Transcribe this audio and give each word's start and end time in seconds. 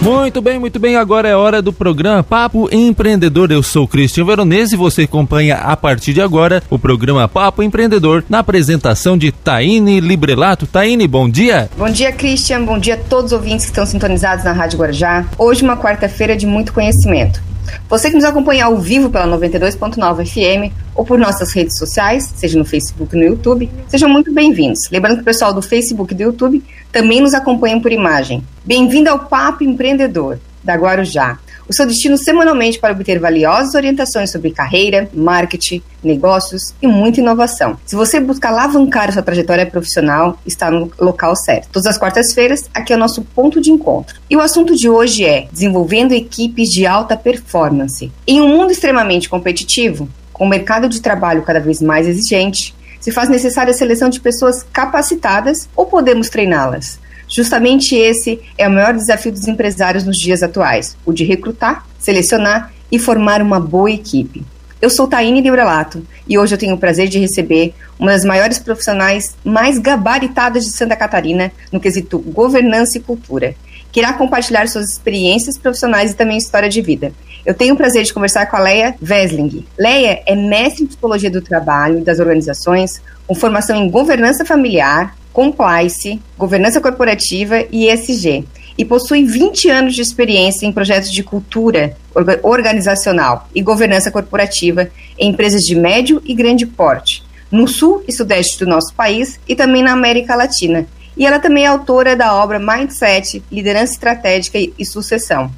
Muito 0.00 0.40
bem, 0.40 0.58
muito 0.60 0.78
bem. 0.78 0.96
Agora 0.96 1.28
é 1.28 1.34
hora 1.34 1.60
do 1.60 1.72
programa 1.72 2.22
Papo 2.22 2.68
Empreendedor. 2.72 3.50
Eu 3.50 3.62
sou 3.62 3.86
Cristian 3.86 4.24
Veronese 4.24 4.74
e 4.74 4.78
você 4.78 5.02
acompanha 5.02 5.56
a 5.56 5.76
partir 5.76 6.14
de 6.14 6.20
agora 6.20 6.62
o 6.70 6.78
programa 6.78 7.26
Papo 7.26 7.62
Empreendedor 7.62 8.24
na 8.28 8.38
apresentação 8.38 9.18
de 9.18 9.32
Taine 9.32 9.98
Librelato. 10.00 10.66
Taine, 10.66 11.06
bom 11.08 11.28
dia. 11.28 11.68
Bom 11.76 11.90
dia, 11.90 12.12
Christian. 12.12 12.64
Bom 12.64 12.78
dia 12.78 12.94
a 12.94 12.96
todos 12.96 13.32
os 13.32 13.32
ouvintes 13.32 13.66
que 13.66 13.72
estão 13.72 13.84
sintonizados 13.84 14.44
na 14.44 14.52
Rádio 14.52 14.78
Guarujá. 14.78 15.26
Hoje 15.36 15.64
uma 15.64 15.76
quarta-feira 15.76 16.36
de 16.36 16.46
muito 16.46 16.72
conhecimento. 16.72 17.47
Você 17.88 18.10
que 18.10 18.16
nos 18.16 18.24
acompanha 18.24 18.66
ao 18.66 18.78
vivo 18.78 19.10
pela 19.10 19.26
92.9 19.26 20.26
FM 20.26 20.74
ou 20.94 21.04
por 21.04 21.18
nossas 21.18 21.52
redes 21.52 21.78
sociais, 21.78 22.32
seja 22.36 22.58
no 22.58 22.64
Facebook 22.64 23.16
no 23.16 23.22
YouTube, 23.22 23.70
sejam 23.88 24.08
muito 24.08 24.32
bem-vindos. 24.32 24.88
Lembrando 24.90 25.16
que 25.16 25.22
o 25.22 25.24
pessoal 25.24 25.52
do 25.52 25.62
Facebook 25.62 26.12
e 26.12 26.16
do 26.16 26.22
YouTube 26.22 26.62
também 26.92 27.20
nos 27.20 27.34
acompanha 27.34 27.80
por 27.80 27.92
imagem. 27.92 28.42
Bem-vindo 28.64 29.10
ao 29.10 29.20
Papo 29.20 29.64
Empreendedor, 29.64 30.38
da 30.62 30.74
Guarujá 30.74 31.38
o 31.68 31.74
seu 31.74 31.86
destino 31.86 32.16
semanalmente 32.16 32.78
para 32.78 32.92
obter 32.92 33.18
valiosas 33.18 33.74
orientações 33.74 34.32
sobre 34.32 34.50
carreira, 34.50 35.08
marketing, 35.12 35.82
negócios 36.02 36.74
e 36.80 36.86
muita 36.86 37.20
inovação. 37.20 37.76
Se 37.84 37.94
você 37.94 38.18
busca 38.18 38.48
alavancar 38.48 39.12
sua 39.12 39.22
trajetória 39.22 39.66
profissional, 39.66 40.38
está 40.46 40.70
no 40.70 40.90
local 40.98 41.36
certo. 41.36 41.68
Todas 41.70 41.86
as 41.86 41.98
quartas-feiras, 41.98 42.68
aqui 42.72 42.92
é 42.92 42.96
o 42.96 42.98
nosso 42.98 43.22
ponto 43.22 43.60
de 43.60 43.70
encontro. 43.70 44.18
E 44.30 44.36
o 44.36 44.40
assunto 44.40 44.74
de 44.74 44.88
hoje 44.88 45.24
é 45.24 45.46
desenvolvendo 45.52 46.12
equipes 46.12 46.68
de 46.68 46.86
alta 46.86 47.16
performance. 47.16 48.10
Em 48.26 48.40
um 48.40 48.48
mundo 48.48 48.72
extremamente 48.72 49.28
competitivo, 49.28 50.08
com 50.32 50.44
o 50.44 50.48
mercado 50.48 50.88
de 50.88 51.00
trabalho 51.00 51.42
cada 51.42 51.60
vez 51.60 51.82
mais 51.82 52.06
exigente, 52.06 52.74
se 53.00 53.12
faz 53.12 53.28
necessária 53.28 53.72
a 53.72 53.76
seleção 53.76 54.08
de 54.08 54.20
pessoas 54.20 54.64
capacitadas 54.72 55.68
ou 55.76 55.86
podemos 55.86 56.28
treiná-las? 56.28 56.98
Justamente 57.28 57.94
esse 57.94 58.40
é 58.56 58.66
o 58.66 58.70
maior 58.70 58.94
desafio 58.94 59.30
dos 59.30 59.46
empresários 59.46 60.04
nos 60.04 60.16
dias 60.16 60.42
atuais: 60.42 60.96
o 61.04 61.12
de 61.12 61.24
recrutar, 61.24 61.86
selecionar 61.98 62.72
e 62.90 62.98
formar 62.98 63.42
uma 63.42 63.60
boa 63.60 63.90
equipe. 63.90 64.42
Eu 64.80 64.88
sou 64.88 65.08
Taine 65.08 65.40
Librelato 65.40 66.06
e 66.26 66.38
hoje 66.38 66.54
eu 66.54 66.58
tenho 66.58 66.76
o 66.76 66.78
prazer 66.78 67.08
de 67.08 67.18
receber 67.18 67.74
uma 67.98 68.12
das 68.12 68.24
maiores 68.24 68.60
profissionais 68.60 69.36
mais 69.44 69.76
gabaritadas 69.76 70.64
de 70.64 70.70
Santa 70.70 70.94
Catarina 70.94 71.50
no 71.72 71.80
quesito 71.80 72.18
governança 72.20 72.96
e 72.96 73.00
cultura, 73.00 73.56
que 73.90 73.98
irá 73.98 74.12
compartilhar 74.12 74.68
suas 74.68 74.92
experiências 74.92 75.58
profissionais 75.58 76.12
e 76.12 76.14
também 76.14 76.38
história 76.38 76.68
de 76.68 76.80
vida. 76.80 77.12
Eu 77.44 77.54
tenho 77.54 77.74
o 77.74 77.76
prazer 77.76 78.04
de 78.04 78.14
conversar 78.14 78.46
com 78.46 78.56
a 78.56 78.60
Leia 78.60 78.94
Vesling. 79.02 79.66
Leia 79.76 80.22
é 80.24 80.36
mestre 80.36 80.84
em 80.84 80.86
psicologia 80.86 81.30
do 81.30 81.42
trabalho 81.42 81.98
e 81.98 82.04
das 82.04 82.20
organizações, 82.20 83.02
com 83.26 83.34
formação 83.34 83.74
em 83.74 83.90
governança 83.90 84.44
familiar, 84.44 85.17
compliance, 85.32 86.20
governança 86.36 86.80
corporativa 86.80 87.64
e 87.70 87.88
ESG. 87.88 88.44
E 88.76 88.84
possui 88.84 89.24
20 89.24 89.68
anos 89.70 89.94
de 89.94 90.02
experiência 90.02 90.64
em 90.64 90.72
projetos 90.72 91.10
de 91.10 91.22
cultura 91.22 91.96
organizacional 92.42 93.48
e 93.54 93.60
governança 93.60 94.10
corporativa 94.10 94.88
em 95.18 95.30
empresas 95.30 95.62
de 95.62 95.74
médio 95.74 96.22
e 96.24 96.32
grande 96.32 96.64
porte, 96.64 97.24
no 97.50 97.66
sul 97.66 98.04
e 98.06 98.12
sudeste 98.12 98.58
do 98.58 98.70
nosso 98.70 98.94
país 98.94 99.40
e 99.48 99.56
também 99.56 99.82
na 99.82 99.92
América 99.92 100.36
Latina. 100.36 100.86
E 101.16 101.26
ela 101.26 101.40
também 101.40 101.64
é 101.64 101.66
autora 101.66 102.14
da 102.14 102.32
obra 102.34 102.60
Mindset, 102.60 103.42
Liderança 103.50 103.94
Estratégica 103.94 104.58
e 104.58 104.86
Sucessão. 104.86 105.50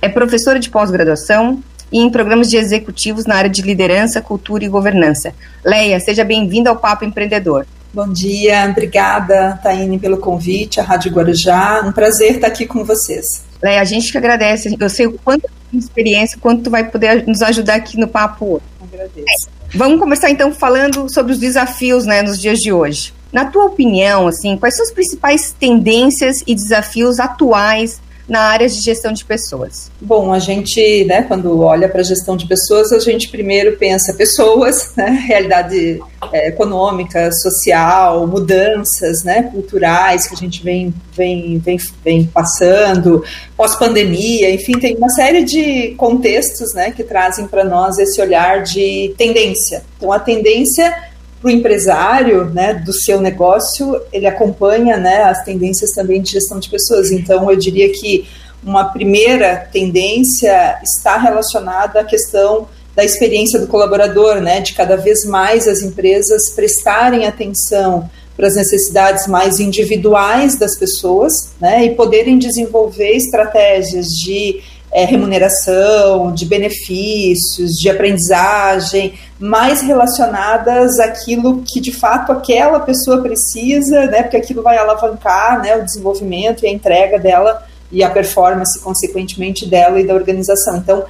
É 0.00 0.08
professora 0.08 0.60
de 0.60 0.70
pós-graduação 0.70 1.60
e 1.90 1.98
em 1.98 2.10
programas 2.10 2.48
de 2.48 2.56
executivos 2.56 3.26
na 3.26 3.34
área 3.34 3.50
de 3.50 3.62
liderança, 3.62 4.20
cultura 4.20 4.64
e 4.64 4.68
governança. 4.68 5.34
Leia, 5.64 5.98
seja 5.98 6.22
bem-vinda 6.22 6.70
ao 6.70 6.76
Papo 6.76 7.04
Empreendedor. 7.04 7.66
Bom 7.98 8.12
dia, 8.12 8.64
obrigada, 8.70 9.58
Taine, 9.60 9.98
pelo 9.98 10.18
convite, 10.18 10.78
a 10.78 10.84
Rádio 10.84 11.10
Guarujá. 11.10 11.82
Um 11.84 11.90
prazer 11.90 12.36
estar 12.36 12.46
aqui 12.46 12.64
com 12.64 12.84
vocês. 12.84 13.42
Leia, 13.60 13.80
a 13.80 13.84
gente 13.84 14.12
que 14.12 14.16
agradece. 14.16 14.72
Eu 14.78 14.88
sei 14.88 15.08
o 15.08 15.18
quanto 15.18 15.50
experiência, 15.72 16.38
quanto 16.40 16.62
tu 16.62 16.70
vai 16.70 16.88
poder 16.88 17.26
nos 17.26 17.42
ajudar 17.42 17.74
aqui 17.74 17.98
no 17.98 18.06
papo. 18.06 18.62
Agradeço. 18.80 19.48
Vamos 19.74 19.98
começar 19.98 20.30
então 20.30 20.52
falando 20.52 21.12
sobre 21.12 21.32
os 21.32 21.40
desafios, 21.40 22.06
né, 22.06 22.22
nos 22.22 22.40
dias 22.40 22.60
de 22.60 22.72
hoje. 22.72 23.12
Na 23.32 23.46
tua 23.46 23.64
opinião, 23.64 24.28
assim, 24.28 24.56
quais 24.56 24.76
são 24.76 24.84
as 24.86 24.92
principais 24.92 25.50
tendências 25.58 26.36
e 26.46 26.54
desafios 26.54 27.18
atuais 27.18 28.00
na 28.28 28.40
área 28.40 28.68
de 28.68 28.80
gestão 28.80 29.12
de 29.12 29.24
pessoas? 29.24 29.90
Bom, 30.00 30.32
a 30.32 30.38
gente, 30.38 31.04
né, 31.04 31.22
quando 31.22 31.60
olha 31.60 31.88
para 31.88 32.00
a 32.00 32.04
gestão 32.04 32.36
de 32.36 32.46
pessoas, 32.46 32.92
a 32.92 32.98
gente 32.98 33.28
primeiro 33.28 33.76
pensa 33.76 34.12
pessoas, 34.12 34.92
né, 34.96 35.24
realidade 35.26 36.00
é, 36.32 36.48
econômica, 36.48 37.32
social, 37.32 38.26
mudanças, 38.26 39.24
né, 39.24 39.42
culturais 39.44 40.26
que 40.26 40.34
a 40.34 40.36
gente 40.36 40.62
vem, 40.62 40.92
vem, 41.16 41.58
vem, 41.58 41.78
vem 42.04 42.24
passando, 42.26 43.24
pós-pandemia, 43.56 44.50
enfim, 44.50 44.72
tem 44.78 44.96
uma 44.96 45.08
série 45.08 45.42
de 45.42 45.94
contextos, 45.96 46.74
né, 46.74 46.90
que 46.90 47.02
trazem 47.02 47.46
para 47.46 47.64
nós 47.64 47.98
esse 47.98 48.20
olhar 48.20 48.62
de 48.62 49.14
tendência. 49.16 49.82
Então, 49.96 50.12
a 50.12 50.18
tendência 50.18 51.07
para 51.40 51.48
o 51.48 51.50
empresário 51.50 52.46
né, 52.46 52.74
do 52.74 52.92
seu 52.92 53.20
negócio, 53.20 54.00
ele 54.12 54.26
acompanha 54.26 54.96
né, 54.96 55.22
as 55.22 55.44
tendências 55.44 55.90
também 55.90 56.20
de 56.20 56.32
gestão 56.32 56.58
de 56.58 56.68
pessoas. 56.68 57.12
Então, 57.12 57.50
eu 57.50 57.56
diria 57.56 57.88
que 57.92 58.28
uma 58.62 58.84
primeira 58.86 59.56
tendência 59.56 60.78
está 60.82 61.16
relacionada 61.16 62.00
à 62.00 62.04
questão 62.04 62.66
da 62.94 63.04
experiência 63.04 63.60
do 63.60 63.68
colaborador, 63.68 64.40
né, 64.40 64.60
de 64.60 64.74
cada 64.74 64.96
vez 64.96 65.24
mais 65.24 65.68
as 65.68 65.82
empresas 65.82 66.50
prestarem 66.50 67.26
atenção 67.26 68.10
para 68.36 68.48
as 68.48 68.56
necessidades 68.56 69.26
mais 69.26 69.60
individuais 69.60 70.56
das 70.58 70.76
pessoas 70.76 71.32
né, 71.60 71.84
e 71.84 71.94
poderem 71.94 72.38
desenvolver 72.38 73.16
estratégias 73.16 74.08
de 74.08 74.60
é, 74.90 75.04
remuneração, 75.04 76.32
de 76.32 76.46
benefícios, 76.46 77.72
de 77.72 77.90
aprendizagem, 77.90 79.14
mais 79.38 79.80
relacionadas 79.82 80.98
àquilo 80.98 81.62
que 81.62 81.80
de 81.80 81.92
fato 81.92 82.32
aquela 82.32 82.80
pessoa 82.80 83.22
precisa, 83.22 84.06
né, 84.06 84.22
porque 84.22 84.36
aquilo 84.36 84.62
vai 84.62 84.78
alavancar 84.78 85.60
né, 85.62 85.76
o 85.76 85.84
desenvolvimento 85.84 86.64
e 86.64 86.68
a 86.68 86.72
entrega 86.72 87.18
dela 87.18 87.62
e 87.90 88.02
a 88.02 88.10
performance, 88.10 88.78
consequentemente, 88.80 89.66
dela 89.66 90.00
e 90.00 90.06
da 90.06 90.14
organização. 90.14 90.76
Então, 90.76 91.04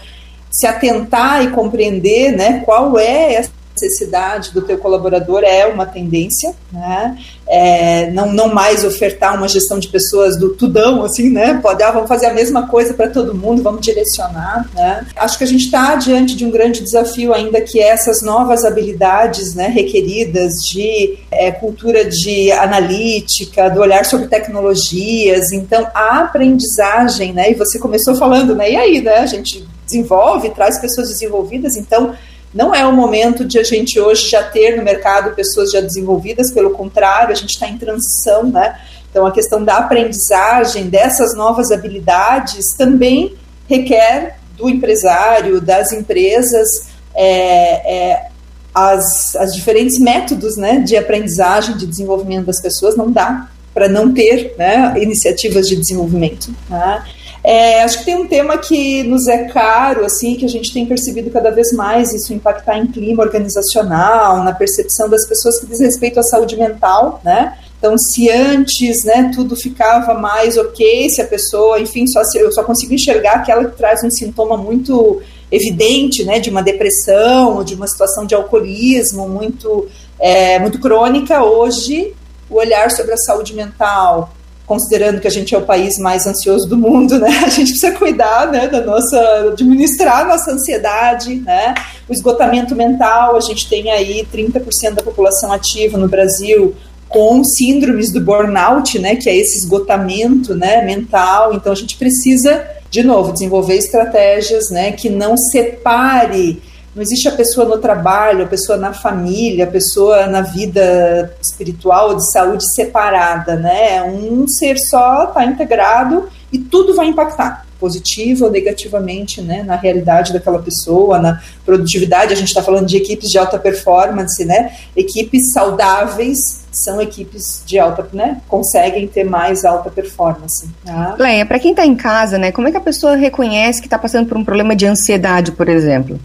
se 0.50 0.67
atentar 0.67 1.44
e 1.44 1.50
compreender 1.50 2.33
né, 2.33 2.62
qual 2.65 2.99
é 2.99 3.34
essa 3.34 3.50
necessidade 3.78 4.53
do 4.53 4.62
teu 4.62 4.78
colaborador 4.78 5.43
é 5.44 5.66
uma 5.66 5.87
tendência, 5.87 6.55
né? 6.72 7.16
É, 7.47 8.11
não, 8.11 8.31
não 8.33 8.53
mais 8.53 8.84
ofertar 8.84 9.34
uma 9.34 9.49
gestão 9.49 9.78
de 9.78 9.89
pessoas 9.89 10.37
do 10.37 10.50
tudão, 10.50 11.03
assim, 11.05 11.31
né? 11.31 11.59
Pode, 11.62 11.83
ah, 11.83 11.91
vamos 11.91 12.09
fazer 12.09 12.27
a 12.27 12.34
mesma 12.34 12.67
coisa 12.67 12.93
para 12.93 13.09
todo 13.09 13.34
mundo, 13.34 13.62
vamos 13.62 13.81
direcionar, 13.81 14.69
né? 14.75 15.06
Acho 15.17 15.38
que 15.38 15.44
a 15.44 15.47
gente 15.47 15.65
está 15.65 15.94
diante 15.97 16.37
de 16.37 16.44
um 16.44 16.50
grande 16.50 16.83
desafio 16.83 17.33
ainda 17.33 17.61
que 17.61 17.81
é 17.81 17.88
essas 17.88 18.22
novas 18.22 18.65
habilidades, 18.65 19.55
né, 19.55 19.69
requeridas 19.69 20.55
de 20.71 21.19
é, 21.31 21.50
cultura 21.50 22.05
de 22.05 22.53
analítica, 22.53 23.71
do 23.71 23.81
olhar 23.81 24.05
sobre 24.05 24.27
tecnologias, 24.27 25.53
então 25.53 25.87
a 25.94 26.21
aprendizagem, 26.21 27.33
né? 27.33 27.50
E 27.50 27.55
você 27.55 27.78
começou 27.78 28.15
falando, 28.17 28.55
né? 28.55 28.72
E 28.72 28.77
aí, 28.77 29.00
né? 29.00 29.19
A 29.19 29.27
gente 29.27 29.67
desenvolve, 29.87 30.50
traz 30.50 30.78
pessoas 30.78 31.09
desenvolvidas, 31.09 31.77
então 31.77 32.15
não 32.54 32.75
é 32.75 32.86
o 32.86 32.92
momento 32.92 33.44
de 33.44 33.59
a 33.59 33.62
gente 33.62 34.00
hoje 34.00 34.28
já 34.28 34.42
ter 34.42 34.76
no 34.76 34.82
mercado 34.82 35.34
pessoas 35.34 35.70
já 35.70 35.81
desenvolvidas, 35.81 36.50
pelo 36.50 36.70
contrário, 36.70 37.32
a 37.32 37.34
gente 37.34 37.50
está 37.50 37.69
em 37.69 37.76
transição, 37.76 38.44
né? 38.44 38.78
Então, 39.10 39.26
a 39.26 39.32
questão 39.32 39.64
da 39.64 39.78
aprendizagem 39.78 40.88
dessas 40.88 41.34
novas 41.34 41.70
habilidades 41.70 42.76
também 42.76 43.34
requer 43.69 44.38
do 44.56 44.69
empresário, 44.69 45.60
das 45.60 45.92
empresas, 45.92 46.88
é, 47.14 48.10
é, 48.10 48.28
as, 48.75 49.34
as 49.37 49.54
diferentes 49.54 49.98
métodos 49.98 50.56
né, 50.56 50.78
de 50.81 50.97
aprendizagem, 50.97 51.76
de 51.76 51.87
desenvolvimento 51.87 52.47
das 52.47 52.60
pessoas, 52.60 52.97
não 52.97 53.10
dá 53.10 53.48
para 53.72 53.88
não 53.88 54.12
ter 54.12 54.54
né, 54.58 54.94
iniciativas 55.00 55.66
de 55.66 55.76
desenvolvimento. 55.76 56.53
Né? 56.69 57.04
É, 57.48 57.82
acho 57.82 58.00
que 58.00 58.04
tem 58.04 58.14
um 58.14 58.26
tema 58.26 58.59
que 58.59 59.02
nos 59.05 59.26
é 59.26 59.44
caro, 59.44 60.05
assim, 60.05 60.34
que 60.34 60.44
a 60.44 60.49
gente 60.49 60.70
tem 60.70 60.84
percebido 60.84 61.31
cada 61.31 61.50
vez 61.50 61.73
mais 61.73 62.12
isso 62.12 62.34
impactar 62.34 62.76
em 62.76 62.87
clima 62.87 63.23
organizacional, 63.23 64.44
na 64.44 64.52
percepção 64.52 65.08
das 65.08 65.26
pessoas 65.26 65.58
que 65.58 65.64
diz 65.64 65.81
respeito 65.81 66.20
à 66.20 66.23
saúde 66.23 66.58
mental, 66.58 67.23
né? 67.25 67.56
Então, 67.78 67.96
se 67.96 68.28
antes, 68.28 69.02
né, 69.02 69.31
tudo 69.34 69.56
ficava 69.56 70.12
mais 70.12 70.58
ok, 70.58 71.08
se 71.08 71.23
a 71.23 71.26
pessoa, 71.26 71.81
enfim, 71.81 72.06
só 72.06 72.20
eu 72.34 72.52
só 72.52 72.62
consigo 72.62 72.93
enxergar 72.93 73.37
aquela 73.37 73.64
que 73.64 73.78
traz 73.78 74.05
um 74.05 74.11
sintoma 74.11 74.58
muito 74.58 75.23
evidente, 75.50 76.25
né, 76.25 76.40
de 76.40 76.50
uma 76.50 76.62
depressão 76.62 77.56
ou 77.56 77.64
de 77.64 77.75
uma 77.75 77.87
situação 77.87 78.26
de 78.26 78.34
alcoolismo 78.34 79.26
muito, 79.26 79.88
é, 80.20 80.58
muito 80.58 80.78
crônica, 80.78 81.43
hoje 81.43 82.12
o 82.50 82.56
olhar 82.56 82.90
sobre 82.90 83.14
a 83.14 83.17
saúde 83.17 83.55
mental, 83.55 84.34
considerando 84.69 85.19
que 85.19 85.26
a 85.26 85.31
gente 85.31 85.55
é 85.55 85.59
o 85.59 85.62
país 85.62 85.99
mais 85.99 86.26
ansioso 86.26 86.69
do 86.69 86.76
mundo, 86.76 87.19
né? 87.19 87.29
A 87.44 87.49
gente 87.49 87.70
precisa 87.70 87.93
cuidar, 87.93 88.53
né, 88.53 88.69
da 88.69 88.82
nossa, 88.82 89.19
administrar 89.50 90.20
a 90.20 90.25
nossa 90.29 90.53
ansiedade, 90.53 91.37
né? 91.37 91.75
O 92.06 92.12
esgotamento 92.12 92.76
mental, 92.76 93.35
a 93.35 93.41
gente 93.41 93.69
tem 93.69 93.91
aí 93.91 94.29
30% 94.32 94.94
da 94.94 95.03
população 95.03 95.50
ativa 95.50 95.97
no 95.97 96.06
Brasil 96.06 96.75
com 97.09 97.43
síndromes 97.43 98.12
do 98.12 98.20
burnout, 98.20 98.99
né, 98.99 99.17
que 99.17 99.31
é 99.31 99.35
esse 99.35 99.56
esgotamento, 99.56 100.55
né, 100.55 100.85
mental. 100.85 101.55
Então 101.55 101.73
a 101.73 101.75
gente 101.75 101.97
precisa 101.97 102.62
de 102.91 103.03
novo, 103.03 103.32
desenvolver 103.32 103.76
estratégias 103.76 104.71
né, 104.71 104.93
que 104.93 105.11
não 105.11 105.37
separe 105.37 106.62
não 106.99 107.03
existe 107.03 107.29
a 107.29 107.33
pessoa 107.33 107.65
no 107.65 107.79
trabalho, 107.79 108.43
a 108.43 108.49
pessoa 108.49 108.77
na 108.77 108.93
família, 108.93 109.67
a 109.67 109.71
pessoa 109.71 110.27
na 110.27 110.41
vida 110.41 111.33
espiritual, 111.41 112.17
de 112.17 112.33
saúde 112.33 112.65
separada, 112.75 113.55
né? 113.55 114.03
Um 114.03 114.49
ser 114.49 114.77
só 114.79 115.29
está 115.29 115.45
integrado 115.45 116.29
e 116.53 116.59
tudo 116.59 116.97
vai 116.97 117.06
impactar 117.06 117.65
positivo 117.79 118.47
ou 118.47 118.50
negativamente 118.50 119.41
né, 119.41 119.62
na 119.62 119.77
realidade 119.77 120.33
daquela 120.33 120.59
pessoa, 120.61 121.21
na 121.21 121.41
produtividade. 121.65 122.33
A 122.33 122.37
gente 122.37 122.49
está 122.49 122.65
falando 122.65 122.87
de 122.87 122.97
equipes 122.97 123.29
de 123.29 123.39
alta 123.39 123.61
performance, 123.61 124.45
né? 124.45 124.73
Equipes 124.97 125.53
saudáveis 125.53 126.37
são 126.73 127.00
equipes 127.00 127.62
de 127.65 127.79
alta, 127.79 128.09
né? 128.12 128.41
Conseguem 128.49 129.06
ter 129.06 129.23
mais 129.23 129.65
alta 129.65 129.89
performance. 129.89 130.69
Tá? 130.85 131.15
Leia, 131.17 131.47
para 131.47 131.61
quem 131.61 131.71
está 131.71 131.87
em 131.87 131.95
casa, 131.95 132.39
né? 132.39 132.50
Como 132.50 132.67
é 132.67 132.73
que 132.73 132.77
a 132.77 132.81
pessoa 132.81 133.15
reconhece 133.15 133.81
que 133.81 133.87
está 133.87 134.00
passando 134.00 134.27
por 134.27 134.37
um 134.37 134.45
problema 134.45 134.75
de 134.75 134.85
ansiedade, 134.85 135.53
por 135.53 135.69
exemplo? 135.69 136.19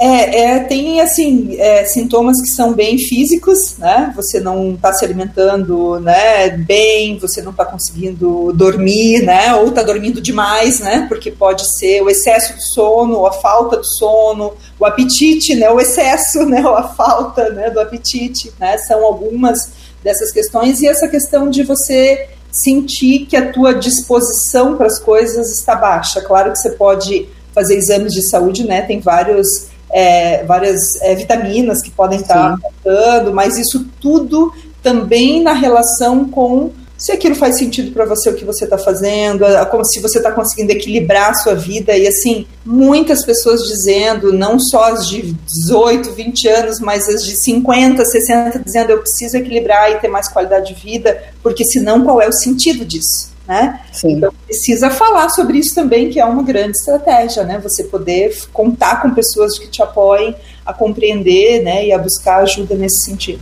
É, 0.00 0.42
é, 0.42 0.60
tem 0.60 1.00
assim 1.00 1.56
é, 1.58 1.84
sintomas 1.84 2.40
que 2.40 2.48
são 2.48 2.72
bem 2.72 2.96
físicos, 2.98 3.76
né? 3.78 4.12
Você 4.14 4.38
não 4.38 4.74
está 4.74 4.92
se 4.92 5.04
alimentando, 5.04 5.98
né? 5.98 6.50
Bem, 6.50 7.18
você 7.18 7.42
não 7.42 7.50
está 7.50 7.64
conseguindo 7.64 8.52
dormir, 8.52 9.24
né? 9.24 9.56
Ou 9.56 9.68
está 9.68 9.82
dormindo 9.82 10.20
demais, 10.20 10.78
né? 10.78 11.06
Porque 11.08 11.32
pode 11.32 11.64
ser 11.76 12.00
o 12.00 12.08
excesso 12.08 12.54
do 12.54 12.62
sono, 12.62 13.26
a 13.26 13.32
falta 13.32 13.76
do 13.76 13.84
sono, 13.84 14.52
o 14.78 14.86
apetite, 14.86 15.56
né? 15.56 15.68
O 15.68 15.80
excesso, 15.80 16.46
né? 16.46 16.64
Ou 16.64 16.76
a 16.76 16.88
falta, 16.94 17.50
né? 17.50 17.68
Do 17.68 17.80
apetite, 17.80 18.52
né? 18.60 18.78
São 18.78 19.04
algumas 19.04 19.70
dessas 20.04 20.30
questões 20.30 20.80
e 20.80 20.86
essa 20.86 21.08
questão 21.08 21.50
de 21.50 21.64
você 21.64 22.28
sentir 22.52 23.26
que 23.26 23.36
a 23.36 23.52
tua 23.52 23.74
disposição 23.74 24.76
para 24.76 24.86
as 24.86 25.00
coisas 25.00 25.50
está 25.50 25.74
baixa. 25.74 26.20
Claro 26.20 26.52
que 26.52 26.58
você 26.58 26.70
pode 26.70 27.28
fazer 27.52 27.74
exames 27.74 28.12
de 28.12 28.22
saúde, 28.22 28.64
né? 28.64 28.82
Tem 28.82 29.00
vários 29.00 29.66
é, 29.92 30.44
várias 30.44 31.00
é, 31.02 31.14
vitaminas 31.14 31.82
que 31.82 31.90
podem 31.90 32.20
estar 32.20 32.54
afetando, 32.54 33.32
mas 33.32 33.58
isso 33.58 33.86
tudo 34.00 34.52
também 34.82 35.42
na 35.42 35.52
relação 35.52 36.28
com 36.28 36.70
se 36.98 37.12
aquilo 37.12 37.36
faz 37.36 37.56
sentido 37.56 37.92
para 37.92 38.04
você 38.04 38.28
o 38.28 38.34
que 38.34 38.44
você 38.44 38.64
está 38.64 38.76
fazendo, 38.76 39.44
como 39.70 39.84
se 39.84 40.00
você 40.00 40.18
está 40.18 40.32
conseguindo 40.32 40.72
equilibrar 40.72 41.30
a 41.30 41.34
sua 41.34 41.54
vida 41.54 41.96
e 41.96 42.08
assim 42.08 42.44
muitas 42.66 43.24
pessoas 43.24 43.62
dizendo, 43.62 44.32
não 44.32 44.58
só 44.58 44.92
as 44.92 45.08
de 45.08 45.32
18, 45.32 46.12
20 46.12 46.48
anos, 46.48 46.80
mas 46.80 47.08
as 47.08 47.24
de 47.24 47.40
50, 47.40 48.04
60 48.04 48.58
dizendo 48.58 48.90
eu 48.90 48.98
preciso 48.98 49.36
equilibrar 49.36 49.92
e 49.92 50.00
ter 50.00 50.08
mais 50.08 50.28
qualidade 50.28 50.74
de 50.74 50.80
vida, 50.80 51.22
porque 51.40 51.64
senão 51.64 52.04
qual 52.04 52.20
é 52.20 52.26
o 52.26 52.32
sentido 52.32 52.84
disso? 52.84 53.30
Né? 53.48 53.80
Então 54.04 54.32
precisa 54.44 54.90
falar 54.90 55.30
sobre 55.30 55.58
isso 55.58 55.74
também, 55.74 56.10
que 56.10 56.20
é 56.20 56.24
uma 56.24 56.42
grande 56.42 56.76
estratégia, 56.76 57.44
né? 57.44 57.58
Você 57.62 57.84
poder 57.84 58.36
contar 58.52 59.00
com 59.00 59.10
pessoas 59.10 59.58
que 59.58 59.66
te 59.68 59.82
apoiem 59.82 60.36
a 60.66 60.72
compreender, 60.74 61.62
né, 61.62 61.86
e 61.86 61.92
a 61.94 61.98
buscar 61.98 62.42
ajuda 62.42 62.74
nesse 62.74 63.06
sentido. 63.06 63.40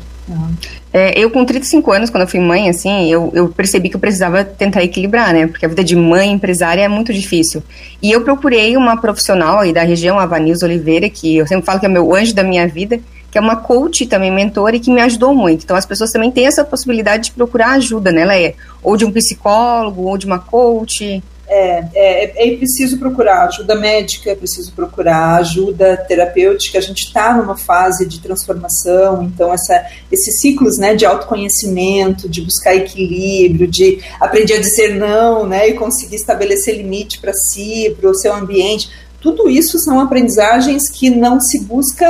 É, 0.92 1.18
eu 1.18 1.30
com 1.30 1.44
35 1.44 1.92
anos, 1.92 2.10
quando 2.10 2.22
eu 2.22 2.28
fui 2.28 2.40
mãe, 2.40 2.68
assim, 2.68 3.10
eu, 3.10 3.30
eu 3.34 3.48
percebi 3.48 3.88
que 3.88 3.96
eu 3.96 4.00
precisava 4.00 4.44
tentar 4.44 4.82
equilibrar, 4.82 5.32
né? 5.32 5.46
Porque 5.46 5.66
a 5.66 5.68
vida 5.68 5.84
de 5.84 5.94
mãe 5.94 6.30
empresária 6.30 6.82
é 6.82 6.88
muito 6.88 7.12
difícil. 7.12 7.62
E 8.00 8.10
eu 8.10 8.22
procurei 8.22 8.76
uma 8.76 8.96
profissional 8.96 9.58
aí 9.58 9.72
da 9.72 9.82
região, 9.82 10.18
a 10.18 10.26
Vanilza 10.26 10.66
Oliveira, 10.66 11.08
que 11.10 11.36
eu 11.36 11.46
sempre 11.46 11.64
falo 11.66 11.78
que 11.78 11.86
é 11.86 11.88
meu 11.88 12.14
anjo 12.14 12.34
da 12.34 12.42
minha 12.42 12.66
vida, 12.66 13.00
que 13.36 13.38
é 13.38 13.42
uma 13.42 13.56
coach 13.56 14.06
também, 14.06 14.30
mentora, 14.30 14.76
e 14.76 14.80
que 14.80 14.90
me 14.90 15.02
ajudou 15.02 15.34
muito. 15.34 15.62
Então, 15.62 15.76
as 15.76 15.84
pessoas 15.84 16.10
também 16.10 16.32
têm 16.32 16.46
essa 16.46 16.64
possibilidade 16.64 17.24
de 17.24 17.32
procurar 17.32 17.72
ajuda, 17.72 18.10
né, 18.10 18.24
Leia? 18.24 18.54
Ou 18.82 18.96
de 18.96 19.04
um 19.04 19.12
psicólogo, 19.12 20.04
ou 20.04 20.16
de 20.16 20.24
uma 20.24 20.38
coach. 20.38 21.22
É, 21.46 21.84
é, 21.94 22.48
é, 22.48 22.56
preciso 22.56 22.98
procurar 22.98 23.46
ajuda 23.46 23.74
médica, 23.74 24.30
é 24.30 24.34
preciso 24.34 24.72
procurar 24.72 25.36
ajuda 25.36 25.98
terapêutica. 25.98 26.78
A 26.78 26.80
gente 26.80 27.04
está 27.04 27.36
numa 27.36 27.58
fase 27.58 28.08
de 28.08 28.20
transformação, 28.20 29.22
então 29.22 29.52
essa, 29.52 29.84
esses 30.10 30.40
ciclos 30.40 30.78
né, 30.78 30.94
de 30.94 31.04
autoconhecimento, 31.04 32.30
de 32.30 32.40
buscar 32.40 32.74
equilíbrio, 32.74 33.68
de 33.68 34.02
aprender 34.18 34.54
a 34.54 34.60
dizer 34.60 34.94
não 34.94 35.46
né, 35.46 35.68
e 35.68 35.74
conseguir 35.74 36.16
estabelecer 36.16 36.74
limite 36.74 37.20
para 37.20 37.34
si, 37.34 37.94
para 38.00 38.10
o 38.10 38.14
seu 38.14 38.34
ambiente, 38.34 38.88
tudo 39.20 39.50
isso 39.50 39.78
são 39.78 40.00
aprendizagens 40.00 40.88
que 40.88 41.10
não 41.10 41.38
se 41.38 41.60
busca 41.64 42.06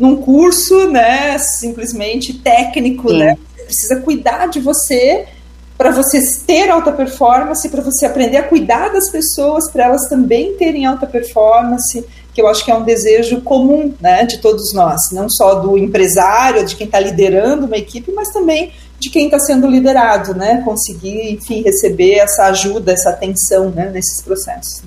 num 0.00 0.16
curso, 0.16 0.90
né, 0.90 1.36
simplesmente 1.38 2.32
técnico, 2.32 3.10
Sim. 3.10 3.18
né? 3.18 3.36
Você 3.54 3.64
precisa 3.64 3.96
cuidar 4.00 4.46
de 4.46 4.58
você 4.58 5.26
para 5.76 5.90
você 5.90 6.20
ter 6.46 6.70
alta 6.70 6.90
performance, 6.90 7.68
para 7.68 7.82
você 7.82 8.06
aprender 8.06 8.38
a 8.38 8.42
cuidar 8.42 8.88
das 8.88 9.10
pessoas, 9.10 9.70
para 9.70 9.84
elas 9.84 10.08
também 10.08 10.54
terem 10.54 10.86
alta 10.86 11.06
performance, 11.06 12.04
que 12.34 12.40
eu 12.40 12.48
acho 12.48 12.64
que 12.64 12.70
é 12.70 12.74
um 12.74 12.82
desejo 12.82 13.40
comum, 13.42 13.94
né, 14.00 14.24
de 14.24 14.38
todos 14.38 14.72
nós, 14.72 15.10
não 15.12 15.28
só 15.28 15.56
do 15.56 15.76
empresário, 15.76 16.64
de 16.64 16.76
quem 16.76 16.86
está 16.86 16.98
liderando 16.98 17.66
uma 17.66 17.76
equipe, 17.76 18.10
mas 18.12 18.30
também 18.30 18.72
de 18.98 19.08
quem 19.08 19.26
está 19.26 19.38
sendo 19.38 19.66
liderado, 19.66 20.34
né, 20.34 20.62
conseguir, 20.64 21.32
enfim, 21.32 21.62
receber 21.62 22.14
essa 22.14 22.44
ajuda, 22.44 22.92
essa 22.92 23.10
atenção, 23.10 23.70
né, 23.70 23.90
nesses 23.90 24.20
processos. 24.22 24.82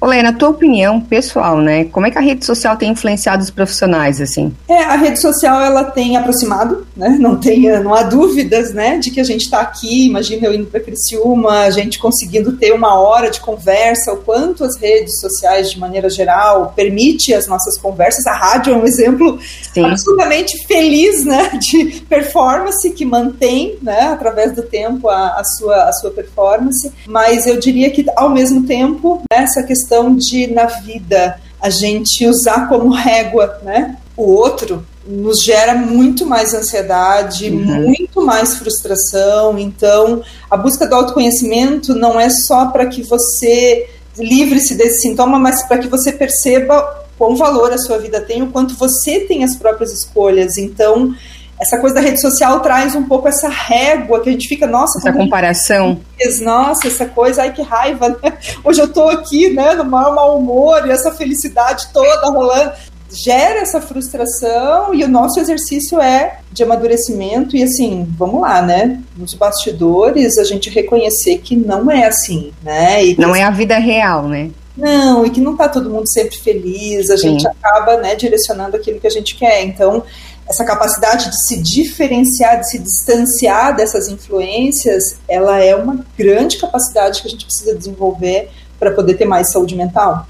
Olê, 0.00 0.22
na 0.22 0.32
tua 0.32 0.50
opinião 0.50 1.00
pessoal, 1.00 1.58
né? 1.58 1.84
Como 1.86 2.06
é 2.06 2.10
que 2.10 2.18
a 2.18 2.20
rede 2.20 2.44
social 2.44 2.76
tem 2.76 2.90
influenciado 2.90 3.42
os 3.42 3.50
profissionais, 3.50 4.20
assim? 4.20 4.54
É, 4.68 4.84
a 4.84 4.96
rede 4.96 5.20
social, 5.20 5.60
ela 5.60 5.84
tem 5.84 6.16
aproximado, 6.16 6.86
né? 6.96 7.16
Não, 7.18 7.36
tem, 7.36 7.68
não 7.80 7.92
há 7.92 8.04
dúvidas, 8.04 8.72
né? 8.72 8.98
De 8.98 9.10
que 9.10 9.20
a 9.20 9.24
gente 9.24 9.42
está 9.42 9.60
aqui, 9.60 10.06
imagina 10.06 10.46
eu 10.46 10.54
indo 10.54 10.66
para 10.66 10.78
Criciúma, 10.78 11.62
a 11.62 11.70
gente 11.70 11.98
conseguindo 11.98 12.52
ter 12.52 12.72
uma 12.72 12.96
hora 12.96 13.28
de 13.28 13.40
conversa, 13.40 14.12
o 14.12 14.18
quanto 14.18 14.62
as 14.62 14.76
redes 14.76 15.18
sociais, 15.20 15.72
de 15.72 15.80
maneira 15.80 16.08
geral, 16.08 16.72
permite 16.76 17.34
as 17.34 17.48
nossas 17.48 17.76
conversas. 17.76 18.24
A 18.26 18.34
rádio 18.34 18.74
é 18.74 18.76
um 18.76 18.86
exemplo 18.86 19.38
Sim. 19.72 19.84
absolutamente 19.84 20.64
feliz, 20.66 21.24
né? 21.24 21.50
De 21.58 22.02
performance, 22.08 22.88
que 22.90 23.04
mantém, 23.04 23.76
né? 23.82 24.02
Através 24.12 24.54
do 24.54 24.62
tempo, 24.62 25.08
a, 25.08 25.40
a, 25.40 25.44
sua, 25.44 25.88
a 25.88 25.92
sua 25.92 26.10
performance. 26.12 26.92
Mas 27.04 27.48
eu 27.48 27.58
diria 27.58 27.90
que, 27.90 28.06
ao 28.16 28.30
mesmo 28.30 28.64
tempo, 28.64 29.20
né, 29.30 29.42
essa 29.42 29.62
questão 29.64 29.87
questão 29.88 30.14
de, 30.14 30.46
na 30.48 30.66
vida, 30.66 31.40
a 31.60 31.70
gente 31.70 32.26
usar 32.26 32.68
como 32.68 32.90
régua 32.90 33.58
né, 33.62 33.96
o 34.16 34.22
outro, 34.24 34.86
nos 35.06 35.42
gera 35.42 35.74
muito 35.74 36.26
mais 36.26 36.52
ansiedade, 36.52 37.48
uhum. 37.48 37.86
muito 37.86 38.24
mais 38.24 38.56
frustração. 38.56 39.58
Então, 39.58 40.22
a 40.50 40.56
busca 40.56 40.86
do 40.86 40.94
autoconhecimento 40.94 41.94
não 41.94 42.20
é 42.20 42.28
só 42.28 42.66
para 42.66 42.86
que 42.86 43.02
você 43.02 43.88
livre-se 44.18 44.74
desse 44.74 45.00
sintoma, 45.02 45.38
mas 45.38 45.66
para 45.66 45.78
que 45.78 45.88
você 45.88 46.12
perceba 46.12 47.06
quão 47.16 47.36
valor 47.36 47.72
a 47.72 47.78
sua 47.78 47.98
vida 47.98 48.20
tem, 48.20 48.42
o 48.42 48.48
quanto 48.48 48.74
você 48.74 49.20
tem 49.20 49.42
as 49.42 49.56
próprias 49.56 49.92
escolhas. 49.92 50.58
Então, 50.58 51.14
essa 51.60 51.78
coisa 51.78 51.96
da 51.96 52.00
rede 52.00 52.20
social 52.20 52.60
traz 52.60 52.94
um 52.94 53.04
pouco 53.04 53.28
essa 53.28 53.48
régua 53.48 54.20
que 54.20 54.28
a 54.28 54.32
gente 54.32 54.48
fica, 54.48 54.66
nossa, 54.66 54.98
essa 54.98 55.12
comparação. 55.12 56.00
Nossa, 56.40 56.86
essa 56.86 57.06
coisa, 57.06 57.42
ai 57.42 57.52
que 57.52 57.62
raiva, 57.62 58.08
né? 58.08 58.38
Hoje 58.64 58.80
eu 58.80 58.92
tô 58.92 59.08
aqui, 59.08 59.50
né, 59.50 59.74
no 59.74 59.84
maior 59.84 60.14
mau 60.14 60.38
humor 60.38 60.86
e 60.86 60.90
essa 60.90 61.10
felicidade 61.12 61.88
toda 61.92 62.30
rolando. 62.30 62.72
Gera 63.10 63.60
essa 63.60 63.80
frustração 63.80 64.94
e 64.94 65.02
o 65.02 65.08
nosso 65.08 65.40
exercício 65.40 65.98
é 65.98 66.40
de 66.52 66.62
amadurecimento 66.62 67.56
e 67.56 67.62
assim, 67.62 68.06
vamos 68.18 68.42
lá, 68.42 68.60
né? 68.60 69.00
Nos 69.16 69.32
bastidores 69.32 70.36
a 70.36 70.44
gente 70.44 70.68
reconhecer 70.68 71.38
que 71.38 71.56
não 71.56 71.90
é 71.90 72.06
assim, 72.06 72.52
né? 72.62 73.04
E 73.04 73.18
não 73.18 73.34
é 73.34 73.42
a 73.42 73.50
vida 73.50 73.78
real, 73.78 74.28
né? 74.28 74.50
Não, 74.76 75.26
e 75.26 75.30
que 75.30 75.40
não 75.40 75.56
tá 75.56 75.68
todo 75.68 75.90
mundo 75.90 76.06
sempre 76.06 76.36
feliz, 76.36 77.10
a 77.10 77.16
Sim. 77.16 77.30
gente 77.30 77.48
acaba, 77.48 77.96
né, 77.96 78.14
direcionando 78.14 78.76
aquilo 78.76 79.00
que 79.00 79.08
a 79.08 79.10
gente 79.10 79.34
quer. 79.34 79.64
Então, 79.64 80.04
essa 80.48 80.64
capacidade 80.64 81.30
de 81.30 81.46
se 81.46 81.60
diferenciar, 81.60 82.60
de 82.60 82.70
se 82.70 82.78
distanciar 82.78 83.76
dessas 83.76 84.08
influências, 84.08 85.16
ela 85.28 85.58
é 85.62 85.76
uma 85.76 86.04
grande 86.16 86.56
capacidade 86.56 87.20
que 87.20 87.28
a 87.28 87.30
gente 87.30 87.44
precisa 87.44 87.74
desenvolver 87.74 88.48
para 88.78 88.90
poder 88.90 89.14
ter 89.14 89.26
mais 89.26 89.52
saúde 89.52 89.76
mental. 89.76 90.26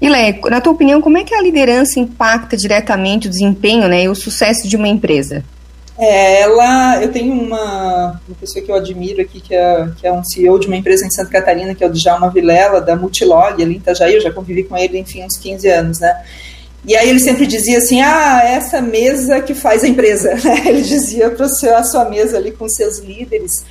E 0.00 0.08
Lé, 0.08 0.38
na 0.50 0.60
tua 0.60 0.72
opinião, 0.72 1.00
como 1.00 1.16
é 1.16 1.24
que 1.24 1.34
a 1.34 1.40
liderança 1.40 1.98
impacta 1.98 2.56
diretamente 2.56 3.26
o 3.26 3.30
desempenho 3.30 3.88
né, 3.88 4.02
e 4.02 4.08
o 4.08 4.14
sucesso 4.14 4.68
de 4.68 4.76
uma 4.76 4.88
empresa? 4.88 5.42
É, 5.96 6.42
ela, 6.42 7.00
eu 7.00 7.12
tenho 7.12 7.32
uma, 7.32 8.20
uma 8.26 8.36
pessoa 8.38 8.62
que 8.62 8.70
eu 8.70 8.74
admiro 8.74 9.22
aqui, 9.22 9.40
que 9.40 9.54
é, 9.54 9.88
que 9.96 10.06
é 10.06 10.12
um 10.12 10.24
CEO 10.24 10.58
de 10.58 10.66
uma 10.66 10.76
empresa 10.76 11.06
em 11.06 11.10
Santa 11.10 11.30
Catarina, 11.30 11.74
que 11.74 11.84
é 11.84 11.86
o 11.86 11.90
Djalma 11.90 12.30
Vilela, 12.30 12.80
da 12.80 12.96
Multilog, 12.96 13.62
ali 13.62 13.74
em 13.74 13.78
Itajaí, 13.78 14.14
eu 14.14 14.20
já 14.20 14.32
convivi 14.32 14.64
com 14.64 14.76
ele, 14.76 14.98
enfim, 14.98 15.24
uns 15.24 15.38
15 15.38 15.68
anos, 15.68 16.00
né? 16.00 16.20
E 16.86 16.94
aí 16.94 17.08
ele 17.08 17.20
sempre 17.20 17.46
dizia 17.46 17.78
assim, 17.78 18.00
ah, 18.02 18.42
essa 18.44 18.80
mesa 18.82 19.40
que 19.40 19.54
faz 19.54 19.82
a 19.82 19.88
empresa, 19.88 20.34
né? 20.44 20.62
Ele 20.66 20.82
dizia 20.82 21.30
para 21.30 21.46
a 21.46 21.84
sua 21.84 22.04
mesa 22.04 22.36
ali 22.36 22.52
com 22.52 22.68
seus 22.68 22.98
líderes, 22.98 23.64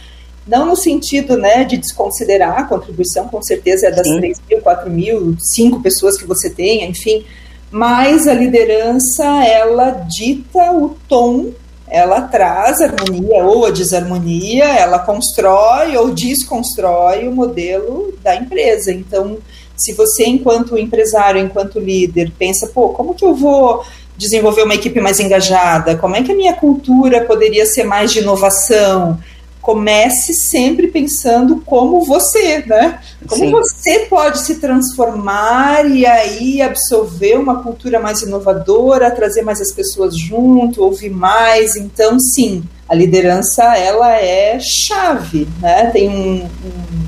não 0.48 0.66
no 0.66 0.76
sentido 0.76 1.38
né, 1.38 1.64
de 1.64 1.78
desconsiderar 1.78 2.60
a 2.60 2.64
contribuição, 2.64 3.28
com 3.28 3.42
certeza 3.42 3.88
é 3.88 3.92
das 3.92 4.08
Sim. 4.08 4.18
3 4.18 4.42
mil, 4.50 4.62
4 4.62 4.90
mil, 4.90 5.36
5 5.40 5.82
pessoas 5.82 6.18
que 6.18 6.26
você 6.26 6.50
tenha, 6.50 6.86
enfim, 6.86 7.24
mas 7.72 8.28
a 8.28 8.34
liderança, 8.34 9.24
ela 9.46 9.92
dita 9.92 10.72
o 10.72 10.96
tom, 11.08 11.52
ela 11.88 12.22
traz 12.22 12.82
harmonia 12.82 13.44
ou 13.46 13.66
a 13.66 13.72
desarmonia, 13.72 14.66
ela 14.66 15.00
constrói 15.00 15.96
ou 15.96 16.14
desconstrói 16.14 17.28
o 17.28 17.32
modelo 17.32 18.14
da 18.24 18.36
empresa. 18.36 18.92
Então, 18.92 19.38
Se 19.76 19.94
você, 19.94 20.26
enquanto 20.26 20.78
empresário, 20.78 21.42
enquanto 21.42 21.80
líder, 21.80 22.32
pensa, 22.38 22.68
pô, 22.68 22.90
como 22.90 23.14
que 23.14 23.26
eu 23.26 23.34
vou 23.34 23.84
desenvolver 24.18 24.64
uma 24.64 24.76
equipe 24.76 25.00
mais 25.02 25.20
engajada? 25.20 25.96
Como 25.98 26.16
é 26.16 26.24
que 26.24 26.32
a 26.32 26.36
minha 26.36 26.54
cultura 26.54 27.26
poderia 27.26 27.66
ser 27.66 27.84
mais 27.84 28.12
de 28.12 28.20
inovação? 28.20 29.20
comece 29.64 30.34
sempre 30.34 30.88
pensando 30.88 31.64
como 31.66 32.02
você, 32.02 32.60
né? 32.68 33.00
Como 33.26 33.46
Sim. 33.46 33.52
você 33.52 34.00
pode 34.10 34.40
se 34.40 34.56
transformar 34.60 35.90
e 35.90 36.06
aí 36.06 36.62
absorver 36.62 37.40
uma 37.40 37.64
cultura 37.64 37.98
mais 37.98 38.22
inovadora, 38.22 39.10
trazer 39.10 39.42
mais 39.42 39.62
as 39.62 39.72
pessoas 39.72 40.20
junto, 40.20 40.84
ouvir 40.84 41.10
mais. 41.10 41.78
Então, 41.78 42.20
sim, 42.20 42.62
a 42.90 42.94
liderança 42.94 43.64
ela 43.78 44.14
é 44.18 44.60
chave, 44.60 45.48
né? 45.62 45.90
Tem 45.92 46.10
um, 46.10 46.44
um, 46.44 47.08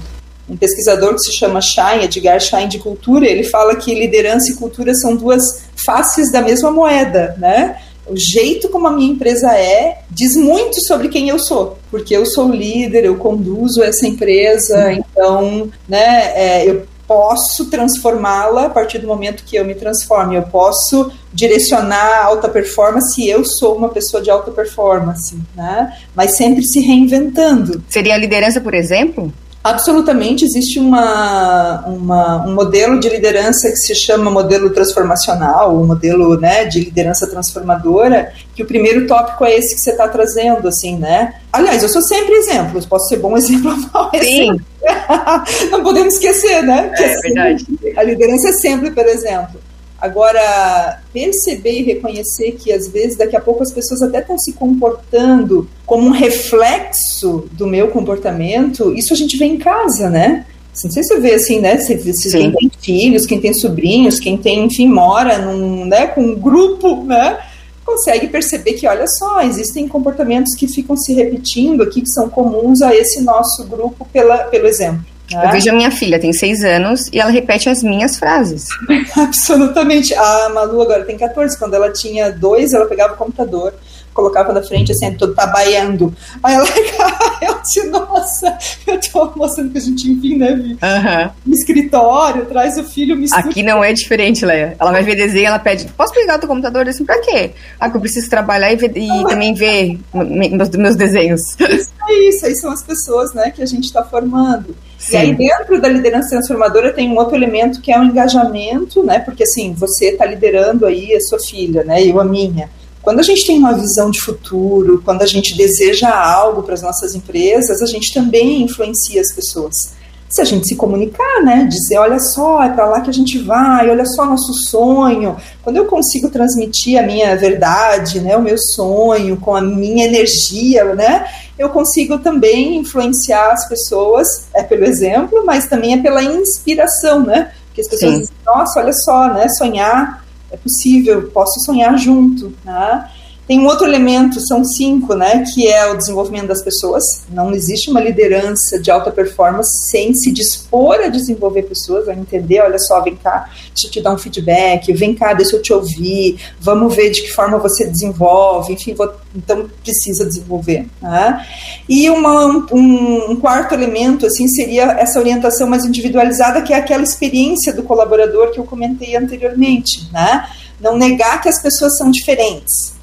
um 0.50 0.56
pesquisador 0.56 1.14
que 1.16 1.22
se 1.22 1.34
chama 1.34 1.62
Schein, 1.62 2.04
Edgar 2.04 2.40
Schein 2.40 2.68
de 2.68 2.80
cultura, 2.80 3.26
ele 3.26 3.44
fala 3.44 3.76
que 3.76 3.94
liderança 3.94 4.52
e 4.52 4.56
cultura 4.56 4.94
são 4.94 5.16
duas 5.16 5.66
faces 5.86 6.32
da 6.32 6.42
mesma 6.42 6.72
moeda, 6.72 7.36
né? 7.38 7.78
o 8.08 8.16
jeito 8.16 8.70
como 8.70 8.88
a 8.88 8.92
minha 8.92 9.12
empresa 9.12 9.52
é 9.54 10.02
diz 10.10 10.36
muito 10.36 10.80
sobre 10.86 11.10
quem 11.10 11.30
eu 11.30 11.40
sou, 11.40 11.78
porque 11.90 12.16
eu 12.16 12.26
sou 12.26 12.50
líder, 12.50 13.06
eu 13.06 13.16
conduzo 13.16 13.84
essa 13.84 14.08
empresa, 14.08 14.94
então, 14.94 15.70
né, 15.88 16.32
é, 16.36 16.70
eu 16.70 16.86
posso 17.08 17.70
transformá-la 17.70 18.66
a 18.66 18.70
partir 18.70 18.98
do 18.98 19.08
momento 19.08 19.44
que 19.44 19.56
eu 19.56 19.66
me 19.66 19.76
transforme, 19.76 20.36
eu 20.36 20.44
posso 20.44 21.12
direcionar 21.34 22.22
a 22.22 22.26
alta 22.26 22.48
performance 22.48 23.28
eu 23.28 23.44
sou 23.44 23.76
uma 23.76 23.90
pessoa 23.90 24.22
de 24.22 24.30
alta 24.30 24.52
performance, 24.52 25.38
né, 25.56 25.94
mas 26.16 26.36
sempre 26.38 26.64
se 26.64 26.80
reinventando. 26.80 27.84
Seria 27.90 28.16
a 28.16 28.18
liderança, 28.18 28.62
por 28.62 28.74
exemplo? 28.74 29.34
Absolutamente, 29.66 30.46
existe 30.46 30.78
uma, 30.78 31.84
uma, 31.88 32.48
um 32.48 32.54
modelo 32.54 33.00
de 33.00 33.10
liderança 33.10 33.68
que 33.68 33.78
se 33.78 33.96
chama 33.96 34.30
modelo 34.30 34.70
transformacional, 34.70 35.76
o 35.76 35.88
modelo 35.88 36.40
né, 36.40 36.66
de 36.66 36.82
liderança 36.82 37.26
transformadora, 37.26 38.32
que 38.54 38.62
o 38.62 38.68
primeiro 38.68 39.08
tópico 39.08 39.44
é 39.44 39.58
esse 39.58 39.74
que 39.74 39.82
você 39.82 39.90
está 39.90 40.08
trazendo, 40.08 40.68
assim, 40.68 41.00
né? 41.00 41.34
Aliás, 41.52 41.82
eu 41.82 41.90
sou 41.90 42.04
sempre 42.04 42.36
exemplo, 42.36 42.80
posso 42.88 43.10
ser 43.10 43.18
bom 43.18 43.36
exemplo 43.36 43.72
ou 43.72 43.78
mau 43.92 44.12
Sim. 44.22 44.62
Não 45.72 45.82
podemos 45.82 46.14
esquecer, 46.14 46.62
né? 46.62 46.92
É, 46.94 47.04
é 47.04 47.18
verdade. 47.22 47.66
A 47.98 48.04
liderança 48.04 48.50
é 48.50 48.54
sempre, 48.54 48.92
por 48.92 49.08
exemplo. 49.08 49.60
Agora, 50.06 51.02
perceber 51.12 51.80
e 51.80 51.84
reconhecer 51.84 52.52
que 52.52 52.72
às 52.72 52.88
vezes 52.88 53.18
daqui 53.18 53.36
a 53.36 53.42
pouco 53.42 53.64
as 53.64 53.72
pessoas 53.72 54.04
até 54.04 54.20
estão 54.20 54.38
se 54.38 54.54
comportando 54.54 55.68
como 55.84 56.06
um 56.06 56.12
reflexo 56.12 57.50
do 57.54 57.66
meu 57.66 57.88
comportamento, 57.88 58.94
isso 58.94 59.14
a 59.14 59.16
gente 59.16 59.36
vê 59.36 59.46
em 59.46 59.58
casa, 59.58 60.08
né? 60.08 60.46
Não 60.84 60.92
sei 60.92 61.02
se 61.02 61.16
você 61.16 61.20
vê 61.20 61.34
assim, 61.34 61.60
né? 61.60 61.78
Se, 61.78 62.14
se 62.14 62.38
quem 62.38 62.52
tem 62.52 62.72
filhos, 62.80 63.26
quem 63.26 63.42
tem 63.42 63.52
sobrinhos, 63.52 64.20
quem 64.20 64.38
tem, 64.38 64.66
enfim, 64.66 64.88
mora 64.88 65.40
num, 65.40 65.86
né, 65.86 66.06
com 66.06 66.22
um 66.22 66.36
grupo, 66.36 67.04
né? 67.04 67.40
Consegue 67.84 68.28
perceber 68.28 68.74
que, 68.74 68.88
olha 68.88 69.08
só, 69.08 69.42
existem 69.42 69.88
comportamentos 69.88 70.54
que 70.54 70.68
ficam 70.68 70.96
se 70.96 71.16
repetindo 71.16 71.82
aqui, 71.82 72.02
que 72.02 72.10
são 72.10 72.30
comuns 72.30 72.84
a 72.84 72.96
esse 72.96 73.24
nosso 73.24 73.64
grupo 73.66 74.08
pela, 74.14 74.38
pelo 74.46 74.68
exemplo. 74.68 75.15
Eu 75.32 75.52
vejo 75.52 75.70
a 75.70 75.74
minha 75.74 75.92
filha, 75.92 76.20
tem 76.20 76.32
seis 76.32 76.64
anos, 76.64 77.08
e 77.12 77.20
ela 77.20 77.32
repete 77.32 77.68
as 77.68 77.82
minhas 77.82 78.18
frases. 78.18 78.68
Absolutamente. 79.18 80.14
A 80.14 80.50
Malu 80.50 80.82
agora 80.82 81.04
tem 81.04 81.18
14. 81.18 81.58
Quando 81.58 81.74
ela 81.74 81.92
tinha 81.92 82.32
dois, 82.32 82.74
ela 82.74 82.86
pegava 82.86 83.14
o 83.14 83.18
computador, 83.18 83.74
colocava 84.16 84.54
na 84.54 84.64
frente, 84.64 84.94
assim, 84.94 85.14
todo 85.14 85.36
trabalhando. 85.36 86.16
Aí 86.42 86.56
ela, 86.56 86.66
eu 87.44 87.62
disse, 87.62 87.86
nossa, 87.88 88.58
eu 88.88 88.98
tô 89.12 89.32
mostrando 89.36 89.72
que 89.72 89.78
a 89.78 89.82
gente, 89.82 90.10
enfim, 90.10 90.38
né, 90.38 90.56
vi? 90.56 90.72
Uhum. 90.72 91.32
No 91.46 91.54
escritório, 91.54 92.46
traz 92.46 92.78
o 92.78 92.84
filho, 92.86 93.18
mistura. 93.18 93.42
Aqui 93.42 93.62
não 93.62 93.84
é 93.84 93.92
diferente, 93.92 94.46
Leia. 94.46 94.76
Ela 94.80 94.92
vai 94.92 95.04
ver 95.04 95.16
desenho, 95.16 95.48
ela 95.48 95.60
pede, 95.60 95.86
posso 95.98 96.14
pegar 96.14 96.38
o 96.38 96.40
teu 96.40 96.48
computador? 96.48 96.88
Assim, 96.88 97.04
pra 97.04 97.20
quê? 97.20 97.52
Ah, 97.78 97.90
que 97.90 97.98
eu 97.98 98.02
preciso 98.02 98.30
trabalhar 98.30 98.72
e, 98.72 98.78
ver, 98.78 98.98
e 98.98 99.08
também 99.28 99.54
ver 99.54 100.00
meus, 100.14 100.70
meus 100.70 100.96
desenhos. 100.96 101.42
Isso 101.60 101.92
é 102.08 102.14
isso, 102.30 102.46
aí 102.46 102.56
são 102.56 102.72
as 102.72 102.84
pessoas, 102.84 103.34
né, 103.34 103.52
que 103.52 103.62
a 103.62 103.66
gente 103.66 103.84
está 103.84 104.02
formando. 104.02 104.76
Sim. 104.98 105.14
E 105.14 105.18
aí, 105.18 105.36
dentro 105.36 105.82
da 105.82 105.90
liderança 105.90 106.30
transformadora, 106.30 106.94
tem 106.94 107.12
um 107.12 107.18
outro 107.18 107.36
elemento 107.36 107.82
que 107.82 107.92
é 107.92 108.00
o 108.00 108.04
engajamento, 108.04 109.04
né? 109.04 109.20
Porque 109.20 109.44
assim, 109.44 109.74
você 109.74 110.12
está 110.12 110.26
liderando 110.26 110.86
aí 110.86 111.14
a 111.14 111.20
sua 111.20 111.40
filha, 111.40 111.84
né? 111.84 112.02
Eu 112.02 112.20
a 112.20 112.24
minha. 112.24 112.70
Quando 113.06 113.20
a 113.20 113.24
gente 113.24 113.46
tem 113.46 113.60
uma 113.60 113.72
visão 113.72 114.10
de 114.10 114.20
futuro, 114.20 115.00
quando 115.06 115.22
a 115.22 115.28
gente 115.28 115.56
deseja 115.56 116.10
algo 116.10 116.64
para 116.64 116.74
as 116.74 116.82
nossas 116.82 117.14
empresas, 117.14 117.80
a 117.80 117.86
gente 117.86 118.12
também 118.12 118.64
influencia 118.64 119.22
as 119.22 119.32
pessoas. 119.32 119.94
Se 120.28 120.42
a 120.42 120.44
gente 120.44 120.68
se 120.68 120.76
comunicar, 120.76 121.44
né? 121.44 121.68
Dizer, 121.70 122.00
olha 122.00 122.20
só, 122.20 122.64
é 122.64 122.70
para 122.70 122.88
lá 122.88 123.02
que 123.02 123.12
a 123.12 123.14
gente 123.14 123.38
vai, 123.38 123.92
olha 123.92 124.08
só 124.08 124.26
nosso 124.26 124.52
sonho. 124.56 125.38
Quando 125.62 125.78
eu 125.78 125.86
consigo 125.86 126.32
transmitir 126.32 126.98
a 127.00 127.04
minha 127.04 127.38
verdade, 127.38 128.20
né, 128.20 128.36
o 128.36 128.42
meu 128.42 128.58
sonho, 128.58 129.38
com 129.38 129.56
a 129.56 129.62
minha 129.62 130.08
energia, 130.08 130.96
né? 130.96 131.28
Eu 131.60 131.70
consigo 131.70 132.18
também 132.18 132.76
influenciar 132.78 133.52
as 133.52 133.70
pessoas, 133.70 134.48
é 134.52 134.64
pelo 134.64 134.84
exemplo, 134.84 135.46
mas 135.46 135.68
também 135.68 135.94
é 135.94 136.02
pela 136.02 136.24
inspiração, 136.24 137.24
né? 137.24 137.52
Porque 137.68 137.82
as 137.82 137.88
pessoas 137.88 138.14
Sim. 138.14 138.20
dizem, 138.22 138.36
nossa, 138.44 138.80
olha 138.80 138.94
só, 138.94 139.28
né? 139.32 139.48
Sonhar 139.50 140.25
é 140.52 140.58
possível, 140.58 141.30
posso 141.32 141.60
sonhar 141.62 141.98
junto, 141.98 142.54
né? 142.64 143.10
Tem 143.48 143.60
um 143.60 143.68
outro 143.68 143.86
elemento, 143.86 144.40
são 144.40 144.66
cinco, 144.66 145.14
né, 145.14 145.44
que 145.54 145.68
é 145.68 145.86
o 145.92 145.96
desenvolvimento 145.96 146.48
das 146.48 146.64
pessoas. 146.64 147.04
Não 147.30 147.54
existe 147.54 147.92
uma 147.92 148.02
liderança 148.02 148.80
de 148.80 148.90
alta 148.90 149.12
performance 149.12 149.92
sem 149.92 150.16
se 150.16 150.32
dispor 150.32 150.96
a 150.96 151.10
desenvolver 151.10 151.64
pessoas, 151.64 152.10
a 152.10 152.14
entender, 152.14 152.62
olha 152.62 152.80
só, 152.80 153.02
vem 153.02 153.16
cá, 153.16 153.48
deixa 153.68 153.86
eu 153.86 153.92
te 153.92 154.02
dar 154.02 154.14
um 154.14 154.18
feedback, 154.18 154.92
vem 154.94 155.14
cá, 155.14 155.34
deixa 155.34 155.56
eu 155.56 155.62
te 155.62 155.72
ouvir, 155.72 156.40
vamos 156.60 156.96
ver 156.96 157.12
de 157.12 157.22
que 157.22 157.32
forma 157.34 157.60
você 157.60 157.86
desenvolve, 157.86 158.74
enfim, 158.74 158.96
vou, 158.96 159.14
então 159.36 159.70
precisa 159.84 160.26
desenvolver. 160.26 160.88
Né? 161.00 161.46
E 161.88 162.10
uma, 162.10 162.48
um, 162.48 163.32
um 163.32 163.36
quarto 163.36 163.76
elemento, 163.76 164.26
assim, 164.26 164.48
seria 164.48 164.86
essa 164.94 165.20
orientação 165.20 165.70
mais 165.70 165.86
individualizada, 165.86 166.64
que 166.64 166.74
é 166.74 166.78
aquela 166.78 167.04
experiência 167.04 167.72
do 167.72 167.84
colaborador 167.84 168.50
que 168.52 168.60
eu 168.60 168.64
comentei 168.64 169.16
anteriormente, 169.16 170.10
né? 170.12 170.48
Não 170.82 170.98
negar 170.98 171.42
que 171.42 171.48
as 171.48 171.62
pessoas 171.62 171.98
são 171.98 172.12
diferentes 172.12 172.95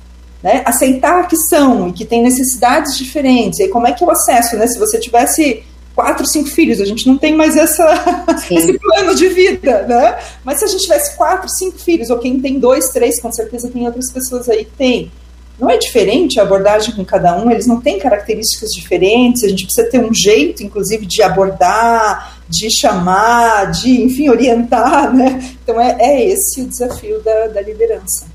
né? 0.43 0.63
Aceitar 0.65 1.29
que 1.29 1.37
são 1.37 1.89
e 1.89 1.93
que 1.93 2.05
têm 2.05 2.23
necessidades 2.23 2.97
diferentes. 2.97 3.61
E 3.61 3.69
como 3.69 3.87
é 3.87 3.93
que 3.93 4.03
eu 4.03 4.11
acesso, 4.11 4.57
né? 4.57 4.67
Se 4.67 4.79
você 4.79 4.99
tivesse 4.99 5.63
quatro, 5.95 6.27
cinco 6.27 6.49
filhos, 6.49 6.81
a 6.81 6.85
gente 6.85 7.07
não 7.07 7.17
tem 7.17 7.35
mais 7.37 7.57
essa, 7.57 8.27
esse 8.51 8.79
plano 8.79 9.15
de 9.15 9.29
vida, 9.29 9.83
né? 9.87 10.19
Mas 10.45 10.59
se 10.59 10.65
a 10.65 10.69
gente 10.69 10.83
tivesse 10.83 11.17
quatro, 11.17 11.49
cinco 11.49 11.79
filhos, 11.79 12.11
ou 12.11 12.19
quem 12.19 12.41
tem 12.41 12.59
dois, 12.59 12.89
três, 12.89 13.21
com 13.21 13.31
certeza 13.31 13.71
tem 13.71 13.87
outras 13.87 14.11
pessoas 14.11 14.49
aí 14.49 14.65
que 14.65 14.77
tem. 14.77 15.13
Não 15.59 15.71
é 15.71 15.77
diferente 15.77 16.41
a 16.41 16.43
abordagem 16.43 16.95
com 16.95 17.05
cada 17.05 17.37
um, 17.37 17.51
eles 17.51 17.67
não 17.67 17.81
têm 17.81 17.99
características 17.99 18.71
diferentes, 18.71 19.45
a 19.45 19.49
gente 19.49 19.65
precisa 19.65 19.89
ter 19.89 20.03
um 20.03 20.13
jeito, 20.13 20.63
inclusive, 20.63 21.07
de 21.07 21.23
abordar, 21.23 22.41
de 22.49 22.71
chamar, 22.71 23.71
de, 23.71 24.03
enfim, 24.03 24.29
orientar, 24.29 25.15
né? 25.15 25.57
Então 25.63 25.81
é, 25.81 25.97
é 26.01 26.25
esse 26.25 26.63
o 26.63 26.67
desafio 26.67 27.23
da, 27.23 27.49
da 27.49 27.61
liderança. 27.61 28.27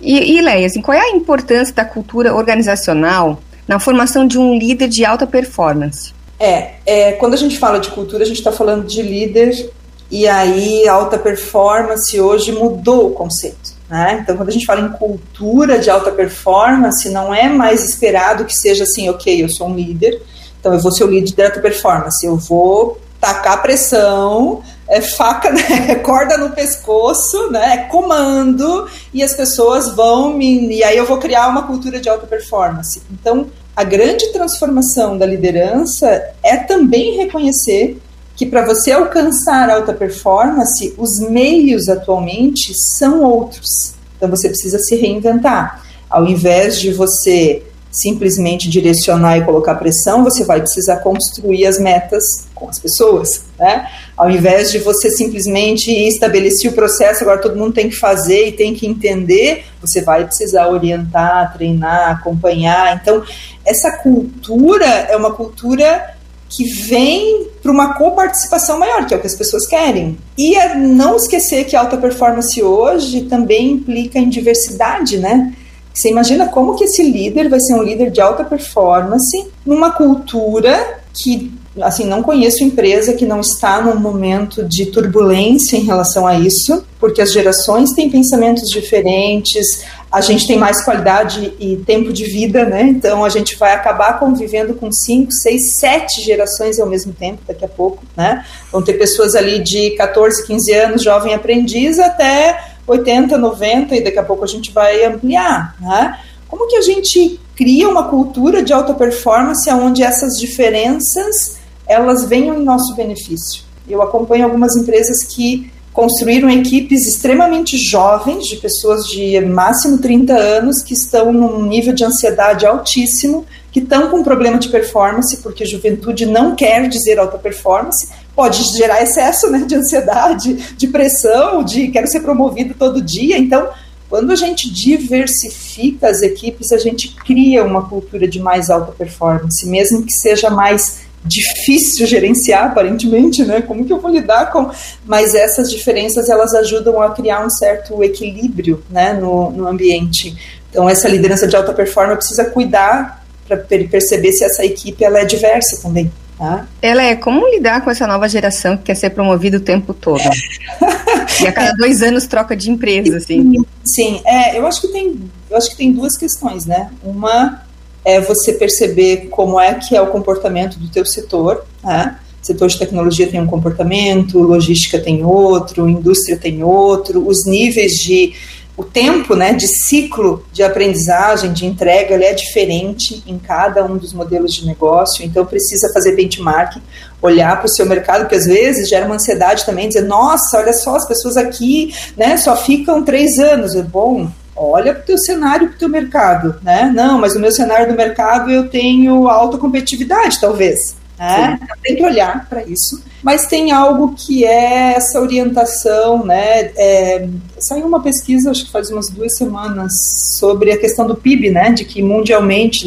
E, 0.00 0.36
e 0.36 0.40
Leia, 0.40 0.66
assim, 0.66 0.82
qual 0.82 0.96
é 0.96 1.00
a 1.00 1.10
importância 1.10 1.74
da 1.74 1.84
cultura 1.84 2.34
organizacional 2.34 3.40
na 3.66 3.78
formação 3.78 4.26
de 4.26 4.38
um 4.38 4.58
líder 4.58 4.88
de 4.88 5.04
alta 5.04 5.26
performance? 5.26 6.14
É, 6.38 6.74
é 6.84 7.12
quando 7.12 7.34
a 7.34 7.38
gente 7.38 7.58
fala 7.58 7.78
de 7.78 7.90
cultura, 7.90 8.22
a 8.22 8.26
gente 8.26 8.38
está 8.38 8.52
falando 8.52 8.86
de 8.86 9.02
líder 9.02 9.70
e 10.10 10.28
aí 10.28 10.86
alta 10.86 11.18
performance 11.18 12.20
hoje 12.20 12.52
mudou 12.52 13.08
o 13.08 13.10
conceito. 13.10 13.74
Né? 13.88 14.18
Então, 14.22 14.36
quando 14.36 14.48
a 14.48 14.52
gente 14.52 14.66
fala 14.66 14.80
em 14.80 14.92
cultura 14.92 15.78
de 15.78 15.88
alta 15.88 16.10
performance, 16.10 17.08
não 17.10 17.32
é 17.32 17.48
mais 17.48 17.84
esperado 17.84 18.44
que 18.44 18.54
seja 18.54 18.84
assim, 18.84 19.08
ok, 19.08 19.42
eu 19.42 19.48
sou 19.48 19.68
um 19.68 19.74
líder, 19.74 20.20
então 20.60 20.74
eu 20.74 20.80
vou 20.80 20.90
ser 20.90 21.04
o 21.04 21.10
líder 21.10 21.32
de 21.32 21.42
alta 21.42 21.60
performance, 21.60 22.26
eu 22.26 22.36
vou 22.36 23.00
tacar 23.20 23.62
pressão, 23.62 24.62
é 24.88 25.00
faca, 25.00 25.50
né, 25.52 25.96
corda 25.96 26.36
no 26.38 26.50
pescoço, 26.50 27.50
né, 27.50 27.74
é 27.74 27.76
comando, 27.90 28.88
e 29.12 29.22
as 29.22 29.34
pessoas 29.34 29.88
vão 29.94 30.32
me. 30.32 30.74
E 30.74 30.84
aí 30.84 30.96
eu 30.96 31.06
vou 31.06 31.18
criar 31.18 31.48
uma 31.48 31.66
cultura 31.66 32.00
de 32.00 32.08
alta 32.08 32.26
performance. 32.26 33.02
Então, 33.10 33.46
a 33.74 33.84
grande 33.84 34.32
transformação 34.32 35.18
da 35.18 35.26
liderança 35.26 36.30
é 36.42 36.56
também 36.56 37.16
reconhecer 37.16 38.00
que 38.34 38.46
para 38.46 38.64
você 38.64 38.92
alcançar 38.92 39.70
alta 39.70 39.94
performance, 39.94 40.94
os 40.98 41.20
meios 41.20 41.88
atualmente 41.88 42.72
são 42.98 43.22
outros. 43.22 43.94
Então 44.16 44.28
você 44.28 44.48
precisa 44.48 44.78
se 44.78 44.94
reinventar. 44.96 45.82
Ao 46.08 46.26
invés 46.26 46.78
de 46.78 46.92
você 46.92 47.62
simplesmente 47.90 48.68
direcionar 48.68 49.38
e 49.38 49.44
colocar 49.44 49.74
pressão, 49.76 50.22
você 50.22 50.44
vai 50.44 50.60
precisar 50.60 50.98
construir 50.98 51.66
as 51.66 51.78
metas 51.78 52.45
com 52.56 52.68
as 52.68 52.78
pessoas, 52.80 53.44
né? 53.58 53.86
Ao 54.16 54.28
invés 54.28 54.72
de 54.72 54.78
você 54.78 55.10
simplesmente 55.10 55.92
estabelecer 55.92 56.70
o 56.70 56.74
processo, 56.74 57.22
agora 57.22 57.40
todo 57.40 57.56
mundo 57.56 57.74
tem 57.74 57.88
que 57.88 57.96
fazer 57.96 58.48
e 58.48 58.52
tem 58.52 58.74
que 58.74 58.86
entender, 58.86 59.64
você 59.80 60.00
vai 60.00 60.24
precisar 60.24 60.68
orientar, 60.68 61.52
treinar, 61.52 62.10
acompanhar. 62.10 62.98
Então, 63.00 63.22
essa 63.64 63.98
cultura 63.98 64.86
é 64.86 65.16
uma 65.16 65.32
cultura 65.32 66.16
que 66.48 66.64
vem 66.64 67.48
para 67.62 67.70
uma 67.70 67.94
coparticipação 67.94 68.78
maior, 68.78 69.06
que 69.06 69.12
é 69.12 69.16
o 69.16 69.20
que 69.20 69.26
as 69.26 69.34
pessoas 69.34 69.66
querem. 69.66 70.16
E 70.38 70.56
é 70.56 70.74
não 70.74 71.16
esquecer 71.16 71.64
que 71.64 71.76
alta 71.76 71.96
performance 71.96 72.60
hoje 72.62 73.22
também 73.22 73.72
implica 73.72 74.18
em 74.18 74.28
diversidade, 74.28 75.18
né? 75.18 75.52
Você 75.92 76.10
imagina 76.10 76.48
como 76.48 76.76
que 76.76 76.84
esse 76.84 77.02
líder 77.02 77.48
vai 77.48 77.60
ser 77.60 77.74
um 77.74 77.82
líder 77.82 78.10
de 78.10 78.20
alta 78.20 78.44
performance 78.44 79.46
numa 79.64 79.90
cultura 79.90 81.00
que 81.12 81.52
assim, 81.82 82.04
não 82.04 82.22
conheço 82.22 82.64
empresa 82.64 83.12
que 83.12 83.24
não 83.24 83.40
está 83.40 83.80
num 83.80 83.98
momento 83.98 84.64
de 84.64 84.86
turbulência 84.86 85.76
em 85.76 85.84
relação 85.84 86.26
a 86.26 86.38
isso, 86.38 86.84
porque 86.98 87.20
as 87.20 87.32
gerações 87.32 87.92
têm 87.92 88.10
pensamentos 88.10 88.68
diferentes, 88.68 89.84
a 90.10 90.20
gente 90.20 90.46
tem 90.46 90.56
mais 90.56 90.82
qualidade 90.84 91.52
e 91.60 91.76
tempo 91.76 92.12
de 92.12 92.24
vida, 92.24 92.64
né? 92.64 92.82
Então 92.82 93.24
a 93.24 93.28
gente 93.28 93.56
vai 93.56 93.74
acabar 93.74 94.18
convivendo 94.18 94.74
com 94.74 94.90
cinco, 94.90 95.32
seis, 95.32 95.74
sete 95.74 96.22
gerações 96.22 96.80
ao 96.80 96.86
mesmo 96.86 97.12
tempo 97.12 97.42
daqui 97.46 97.64
a 97.64 97.68
pouco, 97.68 98.02
né? 98.16 98.44
Vão 98.72 98.82
ter 98.82 98.94
pessoas 98.94 99.34
ali 99.34 99.58
de 99.58 99.90
14, 99.90 100.46
15 100.46 100.72
anos, 100.72 101.02
jovem 101.02 101.34
aprendiz, 101.34 101.98
até 101.98 102.58
80, 102.86 103.36
90 103.36 103.96
e 103.96 104.04
daqui 104.04 104.18
a 104.18 104.22
pouco 104.22 104.44
a 104.44 104.48
gente 104.48 104.72
vai 104.72 105.04
ampliar, 105.04 105.76
né? 105.80 106.18
Como 106.48 106.68
que 106.68 106.76
a 106.76 106.82
gente 106.82 107.40
cria 107.56 107.88
uma 107.88 108.04
cultura 108.04 108.62
de 108.62 108.72
alta 108.72 108.94
performance 108.94 109.68
onde 109.70 110.02
essas 110.02 110.38
diferenças 110.38 111.58
elas 111.86 112.24
venham 112.24 112.58
em 112.58 112.64
nosso 112.64 112.94
benefício? 112.94 113.64
Eu 113.88 114.02
acompanho 114.02 114.44
algumas 114.44 114.76
empresas 114.76 115.22
que 115.22 115.70
construíram 115.96 116.50
equipes 116.50 117.06
extremamente 117.06 117.78
jovens, 117.78 118.46
de 118.46 118.56
pessoas 118.56 119.06
de 119.06 119.40
máximo 119.40 119.96
30 119.96 120.34
anos, 120.34 120.82
que 120.82 120.92
estão 120.92 121.32
num 121.32 121.64
nível 121.64 121.94
de 121.94 122.04
ansiedade 122.04 122.66
altíssimo, 122.66 123.46
que 123.72 123.80
estão 123.80 124.10
com 124.10 124.22
problema 124.22 124.58
de 124.58 124.68
performance, 124.68 125.38
porque 125.38 125.64
juventude 125.64 126.26
não 126.26 126.54
quer 126.54 126.86
dizer 126.86 127.18
alta 127.18 127.38
performance, 127.38 128.08
pode 128.34 128.62
gerar 128.76 129.02
excesso 129.02 129.50
né, 129.50 129.60
de 129.66 129.74
ansiedade, 129.74 130.76
de 130.76 130.86
pressão, 130.88 131.64
de 131.64 131.88
quero 131.88 132.06
ser 132.06 132.20
promovido 132.20 132.74
todo 132.74 133.00
dia. 133.00 133.38
Então, 133.38 133.66
quando 134.08 134.30
a 134.32 134.36
gente 134.36 134.70
diversifica 134.70 136.08
as 136.08 136.20
equipes, 136.20 136.72
a 136.72 136.78
gente 136.78 137.16
cria 137.24 137.64
uma 137.64 137.88
cultura 137.88 138.28
de 138.28 138.38
mais 138.38 138.68
alta 138.68 138.92
performance, 138.92 139.66
mesmo 139.66 140.02
que 140.02 140.12
seja 140.12 140.50
mais 140.50 141.05
difícil 141.26 142.06
gerenciar, 142.06 142.66
aparentemente, 142.66 143.44
né? 143.44 143.60
Como 143.60 143.84
que 143.84 143.92
eu 143.92 144.00
vou 144.00 144.10
lidar 144.10 144.50
com... 144.50 144.70
Mas 145.04 145.34
essas 145.34 145.70
diferenças, 145.70 146.28
elas 146.28 146.54
ajudam 146.54 147.00
a 147.02 147.10
criar 147.10 147.44
um 147.44 147.50
certo 147.50 148.02
equilíbrio, 148.02 148.82
né, 148.90 149.12
no, 149.12 149.50
no 149.50 149.66
ambiente. 149.66 150.36
Então, 150.70 150.88
essa 150.88 151.08
liderança 151.08 151.46
de 151.46 151.56
alta 151.56 151.72
performance 151.72 152.18
precisa 152.18 152.44
cuidar 152.46 153.24
para 153.46 153.56
perceber 153.56 154.32
se 154.32 154.44
essa 154.44 154.64
equipe 154.64 155.04
ela 155.04 155.20
é 155.20 155.24
diversa 155.24 155.80
também. 155.80 156.10
Tá? 156.38 156.66
Ela 156.82 157.02
é 157.02 157.16
como 157.16 157.48
lidar 157.48 157.82
com 157.82 157.90
essa 157.90 158.06
nova 158.06 158.28
geração 158.28 158.76
que 158.76 158.84
quer 158.84 158.94
ser 158.94 159.10
promovida 159.10 159.56
o 159.56 159.60
tempo 159.60 159.94
todo? 159.94 160.20
e 161.40 161.46
a 161.46 161.52
cada 161.52 161.72
dois 161.72 162.02
anos 162.02 162.26
troca 162.26 162.54
de 162.54 162.70
empresa, 162.70 163.16
assim. 163.16 163.64
Sim, 163.82 164.20
é, 164.26 164.58
eu 164.58 164.66
acho 164.66 164.82
que 164.82 164.88
tem, 164.88 165.30
eu 165.48 165.56
acho 165.56 165.70
que 165.70 165.76
tem 165.76 165.92
duas 165.92 166.14
questões, 166.16 166.66
né? 166.66 166.90
Uma 167.02 167.62
é 168.06 168.20
você 168.20 168.52
perceber 168.52 169.26
como 169.32 169.58
é 169.58 169.74
que 169.74 169.96
é 169.96 170.00
o 170.00 170.06
comportamento 170.06 170.78
do 170.78 170.88
teu 170.88 171.04
setor, 171.04 171.66
né? 171.82 172.16
setor 172.40 172.68
de 172.68 172.78
tecnologia 172.78 173.26
tem 173.26 173.40
um 173.40 173.48
comportamento, 173.48 174.38
logística 174.38 175.00
tem 175.00 175.24
outro, 175.24 175.88
indústria 175.88 176.36
tem 176.36 176.62
outro, 176.62 177.26
os 177.26 177.44
níveis 177.44 177.94
de 177.94 178.32
o 178.76 178.84
tempo 178.84 179.34
né, 179.34 179.54
de 179.54 179.66
ciclo 179.66 180.44
de 180.52 180.62
aprendizagem, 180.62 181.52
de 181.52 181.64
entrega, 181.64 182.14
ele 182.14 182.24
é 182.24 182.34
diferente 182.34 183.24
em 183.26 183.38
cada 183.38 183.82
um 183.84 183.96
dos 183.96 184.12
modelos 184.12 184.52
de 184.54 184.66
negócio, 184.66 185.24
então 185.24 185.46
precisa 185.46 185.90
fazer 185.94 186.14
benchmarking, 186.14 186.82
olhar 187.22 187.56
para 187.56 187.64
o 187.64 187.70
seu 187.70 187.86
mercado, 187.86 188.28
que 188.28 188.34
às 188.34 188.44
vezes 188.44 188.88
gera 188.88 189.06
uma 189.06 189.14
ansiedade 189.14 189.64
também, 189.64 189.88
dizer, 189.88 190.02
nossa, 190.02 190.58
olha 190.58 190.74
só, 190.74 190.94
as 190.94 191.08
pessoas 191.08 191.38
aqui 191.38 191.92
né, 192.16 192.36
só 192.36 192.54
ficam 192.54 193.02
três 193.02 193.38
anos, 193.38 193.74
é 193.74 193.82
bom, 193.82 194.30
olha 194.56 194.94
para 194.94 195.02
o 195.02 195.06
teu 195.06 195.18
cenário, 195.18 195.68
para 195.68 195.76
o 195.76 195.78
teu 195.78 195.88
mercado, 195.88 196.56
né? 196.62 196.90
Não, 196.94 197.18
mas 197.18 197.34
no 197.34 197.40
meu 197.40 197.52
cenário 197.52 197.88
do 197.88 197.96
mercado 197.96 198.50
eu 198.50 198.68
tenho 198.68 199.28
alta 199.28 199.58
competitividade, 199.58 200.40
talvez. 200.40 200.96
Né? 201.18 201.58
Tem 201.82 201.96
que 201.96 202.04
olhar 202.04 202.46
para 202.48 202.62
isso. 202.62 203.02
Mas 203.22 203.46
tem 203.46 203.72
algo 203.72 204.14
que 204.14 204.44
é 204.44 204.94
essa 204.94 205.18
orientação, 205.20 206.24
né? 206.24 206.70
É, 206.76 207.26
saiu 207.58 207.86
uma 207.86 208.02
pesquisa, 208.02 208.50
acho 208.50 208.66
que 208.66 208.70
faz 208.70 208.90
umas 208.90 209.08
duas 209.08 209.34
semanas, 209.36 209.92
sobre 210.38 210.70
a 210.72 210.78
questão 210.78 211.06
do 211.06 211.16
PIB, 211.16 211.50
né? 211.50 211.70
De 211.72 211.84
que 211.84 212.02
mundialmente, 212.02 212.86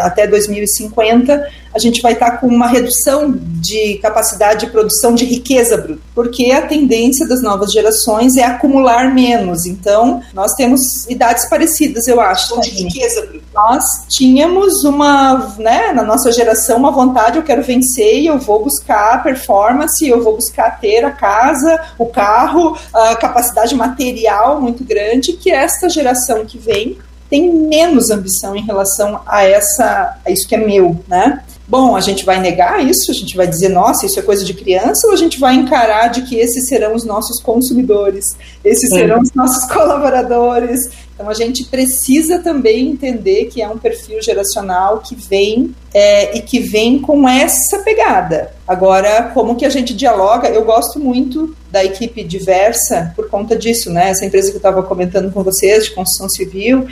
até 0.00 0.26
2050, 0.26 1.48
a 1.78 1.80
gente 1.80 2.02
vai 2.02 2.12
estar 2.12 2.38
com 2.38 2.48
uma 2.48 2.66
redução 2.66 3.32
de 3.32 3.98
capacidade 4.02 4.66
de 4.66 4.72
produção 4.72 5.14
de 5.14 5.24
riqueza 5.24 5.76
bruta, 5.76 6.02
porque 6.14 6.50
a 6.50 6.62
tendência 6.62 7.26
das 7.26 7.40
novas 7.40 7.72
gerações 7.72 8.36
é 8.36 8.44
acumular 8.44 9.14
menos. 9.14 9.64
Então, 9.64 10.20
nós 10.34 10.54
temos 10.54 11.06
idades 11.06 11.48
parecidas, 11.48 12.08
eu 12.08 12.20
acho. 12.20 12.60
De 12.60 12.70
riqueza 12.70 13.24
bruta. 13.26 13.44
Nós 13.54 13.84
tínhamos 14.08 14.82
uma, 14.84 15.54
né, 15.58 15.92
na 15.92 16.02
nossa 16.02 16.32
geração, 16.32 16.78
uma 16.78 16.90
vontade, 16.90 17.38
eu 17.38 17.44
quero 17.44 17.62
vencer 17.62 18.20
e 18.20 18.26
eu 18.26 18.38
vou 18.38 18.64
buscar 18.64 19.22
performance, 19.22 20.06
eu 20.06 20.22
vou 20.22 20.34
buscar 20.34 20.80
ter 20.80 21.04
a 21.04 21.12
casa, 21.12 21.80
o 21.96 22.06
carro, 22.06 22.76
a 22.92 23.14
capacidade 23.14 23.74
material 23.74 24.60
muito 24.60 24.82
grande, 24.84 25.34
que 25.34 25.50
esta 25.50 25.88
geração 25.88 26.44
que 26.44 26.58
vem 26.58 26.98
tem 27.28 27.52
menos 27.52 28.10
ambição 28.10 28.56
em 28.56 28.62
relação 28.62 29.20
a 29.26 29.44
essa 29.44 30.18
a 30.24 30.30
isso 30.30 30.48
que 30.48 30.54
é 30.54 30.58
meu, 30.58 30.98
né? 31.06 31.42
Bom, 31.68 31.94
a 31.94 32.00
gente 32.00 32.24
vai 32.24 32.40
negar 32.40 32.82
isso, 32.82 33.10
a 33.10 33.14
gente 33.14 33.36
vai 33.36 33.46
dizer, 33.46 33.68
nossa, 33.68 34.06
isso 34.06 34.18
é 34.18 34.22
coisa 34.22 34.42
de 34.42 34.54
criança, 34.54 35.06
ou 35.06 35.12
a 35.12 35.16
gente 35.16 35.38
vai 35.38 35.54
encarar 35.54 36.08
de 36.08 36.22
que 36.22 36.36
esses 36.36 36.66
serão 36.66 36.94
os 36.94 37.04
nossos 37.04 37.42
consumidores, 37.42 38.24
esses 38.64 38.88
serão 38.88 39.20
os 39.20 39.34
nossos 39.34 39.64
colaboradores. 39.70 40.88
Então 41.14 41.28
a 41.28 41.34
gente 41.34 41.64
precisa 41.64 42.38
também 42.38 42.88
entender 42.88 43.46
que 43.46 43.60
é 43.60 43.68
um 43.68 43.76
perfil 43.76 44.22
geracional 44.22 45.00
que 45.00 45.14
vem 45.14 45.74
é, 45.92 46.38
e 46.38 46.40
que 46.40 46.58
vem 46.58 47.00
com 47.00 47.28
essa 47.28 47.80
pegada. 47.80 48.52
Agora, 48.66 49.30
como 49.34 49.56
que 49.56 49.66
a 49.66 49.70
gente 49.70 49.92
dialoga? 49.92 50.48
Eu 50.48 50.64
gosto 50.64 50.98
muito 50.98 51.54
da 51.70 51.84
equipe 51.84 52.24
diversa 52.24 53.12
por 53.14 53.28
conta 53.28 53.54
disso, 53.56 53.90
né? 53.90 54.08
Essa 54.08 54.24
empresa 54.24 54.48
que 54.48 54.56
eu 54.56 54.60
estava 54.60 54.82
comentando 54.82 55.30
com 55.32 55.42
vocês 55.42 55.84
de 55.84 55.90
construção 55.90 56.30
civil, 56.30 56.86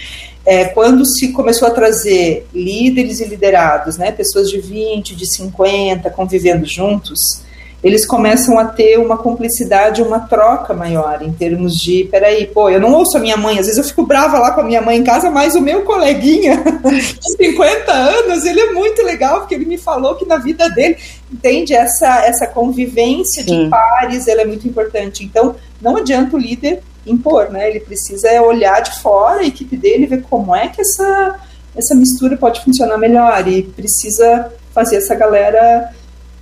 é, 0.46 0.66
quando 0.66 1.04
se 1.04 1.32
começou 1.32 1.66
a 1.66 1.72
trazer 1.72 2.46
líderes 2.54 3.18
e 3.18 3.24
liderados, 3.24 3.98
né, 3.98 4.12
pessoas 4.12 4.48
de 4.48 4.60
20, 4.60 5.16
de 5.16 5.26
50, 5.26 6.08
convivendo 6.10 6.64
juntos, 6.64 7.44
eles 7.82 8.06
começam 8.06 8.58
a 8.58 8.64
ter 8.64 8.98
uma 8.98 9.18
cumplicidade, 9.18 10.02
uma 10.02 10.20
troca 10.20 10.72
maior 10.72 11.20
em 11.20 11.32
termos 11.32 11.74
de, 11.74 12.04
peraí, 12.10 12.46
pô, 12.46 12.70
eu 12.70 12.80
não 12.80 12.92
ouço 12.92 13.16
a 13.16 13.20
minha 13.20 13.36
mãe, 13.36 13.58
às 13.58 13.66
vezes 13.66 13.76
eu 13.76 13.84
fico 13.84 14.06
brava 14.06 14.38
lá 14.38 14.52
com 14.52 14.60
a 14.60 14.64
minha 14.64 14.80
mãe 14.80 14.98
em 14.98 15.04
casa, 15.04 15.30
mas 15.30 15.54
o 15.54 15.60
meu 15.60 15.82
coleguinha 15.82 16.62
de 16.82 17.36
50 17.36 17.92
anos, 17.92 18.44
ele 18.44 18.60
é 18.60 18.72
muito 18.72 19.02
legal, 19.02 19.40
porque 19.40 19.54
ele 19.54 19.66
me 19.66 19.76
falou 19.76 20.14
que 20.14 20.24
na 20.24 20.38
vida 20.38 20.70
dele, 20.70 20.96
entende, 21.30 21.74
essa, 21.74 22.24
essa 22.24 22.46
convivência 22.46 23.42
Sim. 23.42 23.64
de 23.64 23.70
pares, 23.70 24.26
ela 24.26 24.42
é 24.42 24.46
muito 24.46 24.66
importante. 24.66 25.24
Então, 25.24 25.56
não 25.80 25.96
adianta 25.96 26.34
o 26.36 26.38
líder 26.38 26.82
impor, 27.06 27.50
né? 27.50 27.70
Ele 27.70 27.80
precisa 27.80 28.40
olhar 28.42 28.80
de 28.80 29.00
fora 29.00 29.40
a 29.40 29.46
equipe 29.46 29.76
dele, 29.76 30.06
ver 30.06 30.22
como 30.22 30.54
é 30.54 30.68
que 30.68 30.80
essa, 30.80 31.40
essa 31.76 31.94
mistura 31.94 32.36
pode 32.36 32.62
funcionar 32.62 32.98
melhor 32.98 33.46
e 33.48 33.62
precisa 33.62 34.52
fazer 34.74 34.96
essa 34.96 35.14
galera 35.14 35.90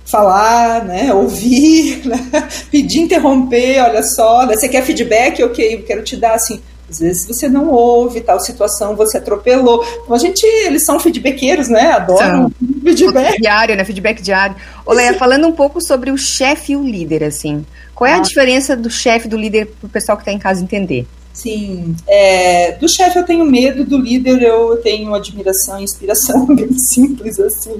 falar, 0.05 0.85
né, 0.85 1.11
ouvir, 1.13 2.01
né? 2.05 2.47
pedir, 2.69 3.01
interromper, 3.01 3.81
olha 3.81 4.03
só, 4.03 4.45
né? 4.45 4.55
você 4.55 4.69
quer 4.69 4.83
feedback? 4.83 5.41
Ok, 5.43 5.75
eu 5.75 5.83
quero 5.83 6.03
te 6.03 6.15
dar 6.15 6.35
assim, 6.35 6.61
às 6.89 6.99
vezes 6.99 7.25
você 7.25 7.47
não 7.47 7.69
ouve 7.69 8.21
tal 8.21 8.39
situação, 8.39 8.95
você 8.95 9.17
atropelou. 9.17 9.83
Então 10.03 10.15
a 10.15 10.19
gente, 10.19 10.45
eles 10.45 10.85
são 10.85 10.99
feedbackeiros, 10.99 11.67
né? 11.67 11.91
Adoram 11.91 12.19
são. 12.19 12.51
feedback. 12.83 13.41
Diário, 13.41 13.75
né? 13.75 13.83
Feedback 13.83 14.21
diário. 14.21 14.55
Leia, 14.87 15.15
falando 15.15 15.47
um 15.47 15.51
pouco 15.51 15.81
sobre 15.81 16.11
o 16.11 16.17
chefe 16.17 16.73
e 16.73 16.75
o 16.75 16.83
líder, 16.83 17.23
assim. 17.23 17.65
Qual 17.95 18.09
é 18.09 18.15
a 18.15 18.19
diferença 18.19 18.75
do 18.75 18.89
chefe 18.89 19.25
e 19.25 19.29
do 19.29 19.37
líder 19.37 19.67
para 19.67 19.87
o 19.87 19.89
pessoal 19.89 20.17
que 20.17 20.21
está 20.21 20.33
em 20.33 20.37
casa 20.37 20.61
entender? 20.61 21.07
Sim, 21.35 21.93
é, 22.07 22.71
do 22.77 22.87
chefe 22.87 23.19
eu 23.19 23.25
tenho 23.25 23.43
medo, 23.43 23.83
do 23.83 23.97
líder 23.97 24.41
eu 24.41 24.77
tenho 24.77 25.13
admiração 25.13 25.81
e 25.81 25.83
inspiração, 25.83 26.45
bem 26.55 26.71
simples 26.77 27.37
assim, 27.37 27.75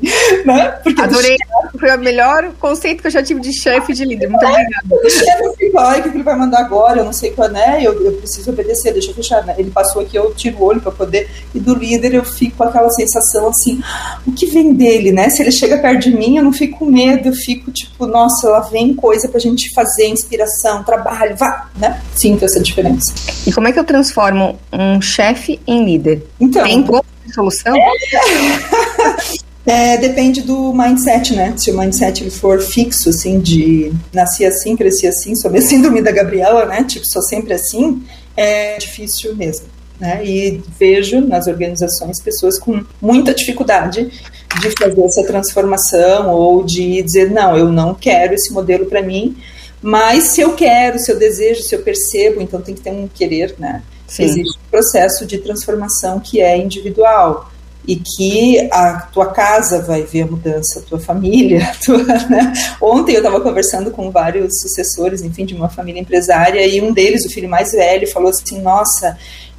né? 0.46 0.72
Porque 0.84 1.02
Adorei, 1.02 1.38
chefe... 1.38 1.80
foi 1.80 1.96
o 1.96 2.00
melhor 2.00 2.52
conceito 2.60 3.00
que 3.02 3.08
eu 3.08 3.12
já 3.12 3.24
tive 3.24 3.40
de 3.40 3.54
chefe 3.54 3.94
e 3.94 3.96
de 3.96 4.04
líder, 4.04 4.28
muito 4.28 4.46
obrigada. 4.46 4.86
O 4.92 5.10
chefe 5.10 5.44
eu 5.46 5.54
fico, 5.54 5.80
ai, 5.80 6.02
o 6.02 6.04
que 6.04 6.10
ele 6.10 6.24
vai 6.24 6.38
mandar 6.38 6.60
agora, 6.60 7.00
eu 7.00 7.06
não 7.06 7.14
sei 7.14 7.32
qual, 7.32 7.50
né? 7.50 7.80
Eu, 7.82 7.94
eu 8.04 8.12
preciso 8.18 8.52
obedecer, 8.52 8.92
deixa 8.92 9.12
eu 9.12 9.16
fechar, 9.16 9.46
né? 9.46 9.56
Ele 9.58 9.72
passou 9.72 10.02
aqui, 10.02 10.18
eu 10.18 10.34
tiro 10.36 10.58
o 10.58 10.64
olho 10.64 10.82
para 10.82 10.92
poder, 10.92 11.30
e 11.54 11.60
do 11.60 11.74
líder 11.74 12.14
eu 12.14 12.26
fico 12.26 12.58
com 12.58 12.64
aquela 12.66 12.90
sensação 12.90 13.48
assim, 13.48 13.82
o 14.28 14.34
que 14.34 14.48
vem 14.48 14.74
dele, 14.74 15.14
né? 15.14 15.30
Se 15.30 15.42
ele 15.42 15.52
chega 15.54 15.78
perto 15.78 16.02
de 16.02 16.16
mim, 16.16 16.36
eu 16.36 16.44
não 16.44 16.52
fico 16.52 16.80
com 16.80 16.86
medo, 16.86 17.30
eu 17.30 17.34
fico 17.34 17.72
tipo, 17.72 18.06
nossa, 18.06 18.50
lá 18.50 18.60
vem 18.60 18.94
coisa 18.94 19.30
pra 19.30 19.40
gente 19.40 19.74
fazer, 19.74 20.08
inspiração, 20.08 20.84
trabalho, 20.84 21.38
vá, 21.38 21.70
né? 21.78 22.02
Sinto 22.14 22.44
essa 22.44 22.60
diferença. 22.60 23.14
E 23.46 23.54
como 23.54 23.68
é 23.68 23.72
que 23.72 23.80
eu 23.80 23.84
transformo 23.84 24.58
um 24.72 25.00
chefe 25.02 25.60
em 25.68 25.86
líder? 25.86 26.26
Então, 26.40 26.64
Tem 26.64 26.82
como 26.84 27.04
solução? 27.34 27.74
É. 29.68 29.98
Depende 29.98 30.42
do 30.44 30.72
mindset, 30.74 31.34
né? 31.34 31.54
Se 31.58 31.72
o 31.72 31.78
mindset 31.78 32.22
ele 32.22 32.30
for 32.30 32.62
fixo, 32.62 33.10
assim, 33.10 33.40
de 33.40 33.92
nasci 34.14 34.46
assim, 34.46 34.76
cresci 34.76 35.08
assim, 35.08 35.34
sou 35.36 35.50
minha 35.50 35.62
síndrome 35.64 36.04
da 36.04 36.12
Gabriela, 36.12 36.66
né? 36.66 36.84
Tipo, 36.84 37.04
sou 37.08 37.24
sempre 37.24 37.52
assim, 37.52 38.04
é 38.38 38.78
difícil 38.78 39.36
mesmo. 39.36 39.66
Né? 40.00 40.24
E 40.24 40.62
vejo 40.78 41.22
nas 41.22 41.48
organizações 41.48 42.22
pessoas 42.22 42.60
com 42.60 42.84
muita 43.02 43.34
dificuldade 43.34 44.12
de 44.62 44.70
fazer 44.78 45.02
essa 45.02 45.24
transformação 45.24 46.30
ou 46.30 46.64
de 46.64 47.02
dizer, 47.02 47.32
não, 47.32 47.58
eu 47.58 47.72
não 47.72 47.96
quero 47.96 48.34
esse 48.34 48.54
modelo 48.54 48.86
para 48.86 49.02
mim, 49.02 49.36
mas 49.82 50.26
se 50.26 50.42
eu 50.42 50.54
quero, 50.54 51.00
se 51.00 51.12
eu 51.12 51.20
desejo, 51.20 51.62
se 51.62 51.76
eu 51.76 51.82
percebo, 51.82 52.42
então 52.42 52.62
tem 52.62 52.76
que 52.76 52.82
ter 52.82 52.92
um 52.92 53.08
querer, 53.08 53.56
né? 53.58 53.84
Sim. 54.08 54.24
Existe 54.24 54.58
um 54.58 54.70
processo 54.70 55.26
de 55.26 55.38
transformação 55.40 56.20
que 56.20 56.42
é 56.42 56.58
individual 56.58 57.52
e 57.88 57.96
que 57.96 58.68
a 58.72 59.02
tua 59.12 59.28
casa 59.28 59.82
vai 59.82 60.04
ver 60.04 60.24
a 60.24 60.28
mudança, 60.28 60.80
a 60.80 60.82
tua 60.82 61.00
família. 61.00 61.64
A 61.70 61.76
tua, 61.76 62.04
né? 62.30 62.54
Ontem 62.82 63.14
eu 63.14 63.20
estava 63.20 63.40
conversando 63.40 63.92
com 63.92 64.10
vários 64.12 64.60
sucessores, 64.62 65.22
enfim, 65.22 65.46
de 65.46 65.54
uma 65.54 65.70
família 65.70 66.02
empresária, 66.02 66.66
e 66.66 66.82
um 66.82 66.92
deles, 66.92 67.26
o 67.26 67.30
filho 67.30 67.50
mais 67.50 67.72
velho, 67.72 68.08
falou 68.12 68.30
assim: 68.30 68.62
Nossa, 68.62 69.18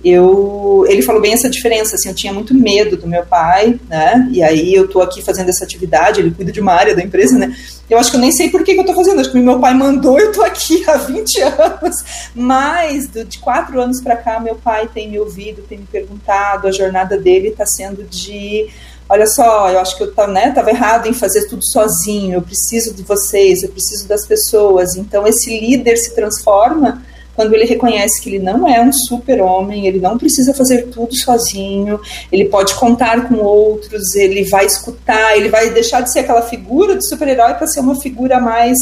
eu, 0.09 0.85
ele 0.89 1.03
falou 1.03 1.21
bem 1.21 1.33
essa 1.33 1.51
diferença, 1.51 1.97
assim, 1.97 2.09
eu 2.09 2.15
tinha 2.15 2.33
muito 2.33 2.55
medo 2.55 2.97
do 2.97 3.07
meu 3.07 3.25
pai, 3.27 3.81
né, 3.89 4.29
e 4.31 4.43
aí 4.43 4.73
eu 4.73 4.87
tô 4.87 5.01
aqui 5.01 5.23
fazendo 5.23 5.49
essa 5.49 5.65
atividade, 5.65 6.21
ele 6.21 6.31
cuida 6.31 6.53
de 6.53 6.61
uma 6.61 6.73
área 6.73 6.95
da 6.95 7.03
empresa, 7.03 7.37
né, 7.37 7.57
eu 7.91 7.99
acho 7.99 8.11
que 8.11 8.17
eu 8.17 8.21
nem 8.21 8.31
sei 8.31 8.49
por 8.49 8.63
que, 8.63 8.75
que 8.75 8.81
eu 8.81 8.87
tô 8.87 8.95
fazendo, 8.95 9.21
acho 9.21 9.33
que 9.33 9.39
meu 9.39 9.59
pai 9.59 9.75
mandou, 9.75 10.19
eu 10.19 10.31
tô 10.31 10.43
aqui 10.43 10.85
há 10.89 10.97
20 10.97 11.41
anos, 11.43 12.31
mas 12.35 13.09
de 13.09 13.39
quatro 13.39 13.81
anos 13.81 14.01
para 14.01 14.17
cá, 14.17 14.39
meu 14.39 14.55
pai 14.55 14.89
tem 14.93 15.11
me 15.11 15.19
ouvido, 15.19 15.63
tem 15.63 15.79
me 15.79 15.87
perguntado, 15.87 16.69
a 16.69 16.73
jornada 16.73 17.19
dele 17.19 17.49
está 17.49 17.67
sendo 17.67 18.05
de 18.05 18.69
olha 19.09 19.27
só, 19.27 19.71
eu 19.71 19.79
acho 19.79 19.97
que 19.97 20.03
eu 20.03 20.09
estava 20.09 20.33
né, 20.33 20.53
errado 20.69 21.09
em 21.09 21.13
fazer 21.13 21.47
tudo 21.49 21.65
sozinho, 21.65 22.35
eu 22.35 22.43
preciso 22.43 22.93
de 22.93 23.03
vocês, 23.03 23.63
eu 23.63 23.69
preciso 23.69 24.09
das 24.09 24.27
pessoas. 24.27 24.97
Então, 24.97 25.25
esse 25.27 25.49
líder 25.49 25.97
se 25.97 26.13
transforma 26.13 27.03
quando 27.37 27.55
ele 27.55 27.67
reconhece 27.67 28.21
que 28.21 28.31
ele 28.31 28.39
não 28.39 28.67
é 28.67 28.81
um 28.81 28.91
super-homem, 28.91 29.87
ele 29.87 30.01
não 30.01 30.17
precisa 30.17 30.55
fazer 30.55 30.87
tudo 30.87 31.15
sozinho, 31.15 32.01
ele 32.33 32.47
pode 32.47 32.75
contar 32.75 33.29
com 33.29 33.37
outros, 33.37 34.15
ele 34.15 34.43
vai 34.45 34.65
escutar, 34.65 35.37
ele 35.37 35.51
vai 35.51 35.71
deixar 35.71 36.01
de 36.01 36.11
ser 36.11 36.21
aquela 36.21 36.43
figura 36.43 36.97
de 36.97 37.07
super-herói 37.07 37.55
para 37.55 37.67
ser 37.67 37.81
uma 37.81 38.01
figura 38.01 38.41
mais, 38.41 38.79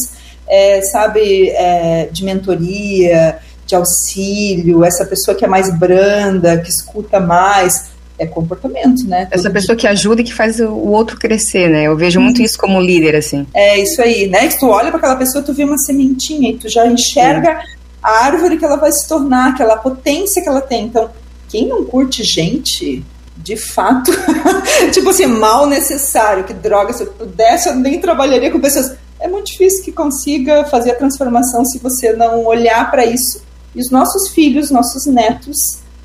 é, 0.49 0.81
sabe, 0.83 1.51
é, 1.51 2.09
de 2.11 2.25
mentoria, 2.25 3.39
de 3.67 3.75
auxílio, 3.75 4.85
essa 4.85 5.05
pessoa 5.05 5.37
que 5.37 5.45
é 5.45 5.49
mais 5.49 5.77
branda, 5.77 6.59
que 6.59 6.71
escuta 6.71 7.19
mais 7.19 7.93
é 8.17 8.27
comportamento, 8.27 9.05
né? 9.09 9.27
Essa 9.31 9.51
pessoa 9.51 9.75
que 9.75 9.89
ajuda 9.89 10.21
e 10.21 10.25
que 10.25 10.33
faz 10.33 10.61
o 10.61 10.73
outro 10.73 11.19
crescer, 11.19 11.69
né? 11.69 11.89
Eu 11.89 11.97
vejo 11.97 12.21
muito 12.21 12.41
isso 12.41 12.57
como 12.57 12.81
líder, 12.81 13.17
assim. 13.17 13.45
É 13.53 13.81
isso 13.81 14.01
aí, 14.01 14.29
né? 14.29 14.47
Que 14.47 14.61
tu 14.61 14.69
olha 14.69 14.91
para 14.91 14.99
aquela 14.99 15.17
pessoa, 15.17 15.43
tu 15.43 15.53
vê 15.53 15.65
uma 15.65 15.79
sementinha 15.79 16.51
e 16.51 16.57
tu 16.57 16.69
já 16.69 16.87
enxerga 16.87 17.61
a 18.05 18.27
árvore 18.27 18.59
que 18.59 18.65
ela 18.67 18.77
vai 18.77 18.93
se 18.93 19.09
tornar, 19.09 19.53
aquela 19.53 19.79
potência 19.79 20.43
que 20.43 20.49
ela 20.49 20.61
tem. 20.61 20.85
Então, 20.85 21.09
quem 21.49 21.67
não 21.67 21.87
curte 21.87 22.23
gente, 22.23 23.03
de 23.35 23.57
fato, 23.57 24.13
tipo 24.93 25.09
assim, 25.09 25.25
mal 25.25 25.67
necessário, 25.67 26.45
que 26.45 26.53
droga, 26.53 26.93
se 26.93 27.03
eu 27.03 27.07
pudesse, 27.07 27.71
eu 27.71 27.75
nem 27.75 27.99
trabalharia 27.99 28.51
com 28.51 28.61
pessoas. 28.61 28.93
É 29.19 29.27
muito 29.27 29.47
difícil 29.47 29.83
que 29.83 29.91
consiga 29.91 30.67
fazer 30.67 30.91
a 30.91 30.97
transformação 30.97 31.65
se 31.65 31.79
você 31.79 32.13
não 32.13 32.45
olhar 32.45 32.91
para 32.91 33.07
isso. 33.07 33.43
E 33.75 33.81
os 33.81 33.91
nossos 33.91 34.29
filhos, 34.29 34.71
nossos 34.71 35.07
netos, 35.07 35.57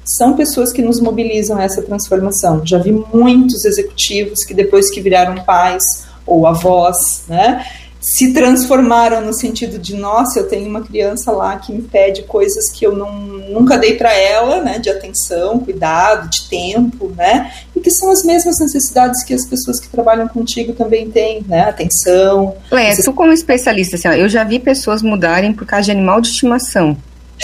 são 0.06 0.38
pessoas 0.38 0.72
que 0.72 0.82
nos 0.82 1.02
mobilizam 1.02 1.58
a 1.58 1.64
essa 1.64 1.82
transformação. 1.82 2.66
Já 2.66 2.78
vi 2.78 2.94
muitos 3.14 3.66
executivos 3.66 4.46
que 4.46 4.54
depois 4.54 4.90
que 4.90 5.02
viraram 5.02 5.44
pais 5.44 5.84
ou 6.26 6.48
avós, 6.48 7.24
né, 7.28 7.66
se 8.00 8.34
transformaram 8.34 9.22
no 9.22 9.34
sentido 9.34 9.78
de 9.78 9.96
nossa, 9.96 10.40
eu 10.40 10.48
tenho 10.48 10.70
uma 10.70 10.82
criança 10.82 11.32
lá 11.32 11.58
que 11.58 11.74
me 11.74 11.82
pede 11.82 12.24
coisas 12.24 12.72
que 12.72 12.86
eu 12.86 12.96
não, 12.96 13.14
nunca 13.14 13.78
dei 13.78 13.96
para 13.96 14.14
ela, 14.14 14.62
né, 14.62 14.80
de 14.80 14.90
atenção, 14.90 15.60
cuidado, 15.60 16.30
de 16.30 16.48
tempo, 16.50 17.14
né, 17.18 17.52
e 17.76 17.80
que 17.80 17.92
são 17.92 18.10
as 18.10 18.24
mesmas 18.24 18.58
necessidades 18.60 19.24
que 19.24 19.34
as 19.34 19.46
pessoas 19.46 19.80
que 19.80 19.90
trabalham 19.90 20.28
contigo 20.30 20.74
também 20.74 21.12
têm, 21.12 21.44
né, 21.48 21.64
atenção. 21.64 22.56
Ué, 22.72 22.96
tu 22.96 23.12
como 23.12 23.34
especialista, 23.34 23.98
assim, 23.98 24.08
ó, 24.08 24.14
eu 24.14 24.30
já 24.30 24.46
vi 24.46 24.60
pessoas 24.60 25.02
mudarem 25.02 25.52
por 25.52 25.66
causa 25.66 25.86
de 25.86 25.92
animal 25.92 26.22
de 26.22 26.30
estimação 26.30 26.98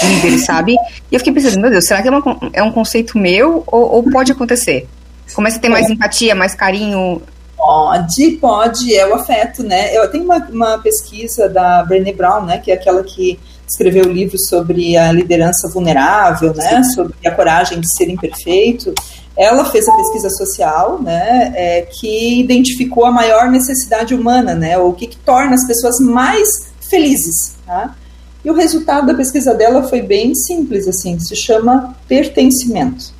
líderes, 0.03 0.43
sabe? 0.45 0.73
E 1.11 1.15
eu 1.15 1.19
fiquei 1.19 1.33
pensando, 1.33 1.59
meu 1.59 1.69
Deus, 1.69 1.85
será 1.85 2.01
que 2.01 2.07
é, 2.07 2.11
uma, 2.11 2.39
é 2.53 2.63
um 2.63 2.71
conceito 2.71 3.17
meu 3.17 3.63
ou, 3.67 3.95
ou, 3.95 4.03
pode 4.03 4.31
acontecer? 4.31 4.87
Começa 5.33 5.57
a 5.57 5.59
ter 5.59 5.69
mais 5.69 5.89
empatia, 5.89 6.35
mais 6.35 6.53
carinho, 6.53 7.21
Pode, 7.57 8.31
pode, 8.41 8.95
é 8.95 9.07
o 9.07 9.15
afeto, 9.15 9.63
né? 9.63 9.95
Eu 9.95 10.09
tenho 10.11 10.25
uma, 10.25 10.37
uma 10.37 10.77
pesquisa 10.77 11.47
da 11.47 11.83
Brené 11.83 12.13
Brown, 12.13 12.43
né, 12.45 12.57
que 12.59 12.69
é 12.69 12.75
aquela 12.75 13.03
que 13.03 13.39
escreveu 13.67 14.05
o 14.05 14.11
livro 14.11 14.37
sobre 14.37 14.95
a 14.95 15.11
liderança 15.11 15.67
vulnerável, 15.69 16.53
né, 16.53 16.83
sobre 16.93 17.15
a 17.25 17.31
coragem 17.31 17.79
de 17.79 17.95
ser 17.95 18.09
imperfeito. 18.09 18.93
Ela 19.35 19.65
fez 19.65 19.87
a 19.87 19.95
pesquisa 19.95 20.29
social, 20.29 21.01
né, 21.01 21.53
é, 21.55 21.81
que 21.81 22.39
identificou 22.39 23.05
a 23.05 23.11
maior 23.11 23.49
necessidade 23.49 24.13
humana, 24.13 24.53
né, 24.53 24.77
o 24.77 24.93
que, 24.93 25.07
que 25.07 25.17
torna 25.17 25.55
as 25.55 25.65
pessoas 25.65 25.99
mais 25.99 26.73
felizes, 26.89 27.55
tá? 27.65 27.95
E 28.43 28.51
o 28.51 28.53
resultado 28.53 29.07
da 29.07 29.15
pesquisa 29.15 29.55
dela 29.55 29.81
foi 29.83 30.03
bem 30.03 30.35
simples, 30.35 30.87
assim, 30.87 31.19
se 31.19 31.35
chama 31.35 31.95
pertencimento. 32.07 33.11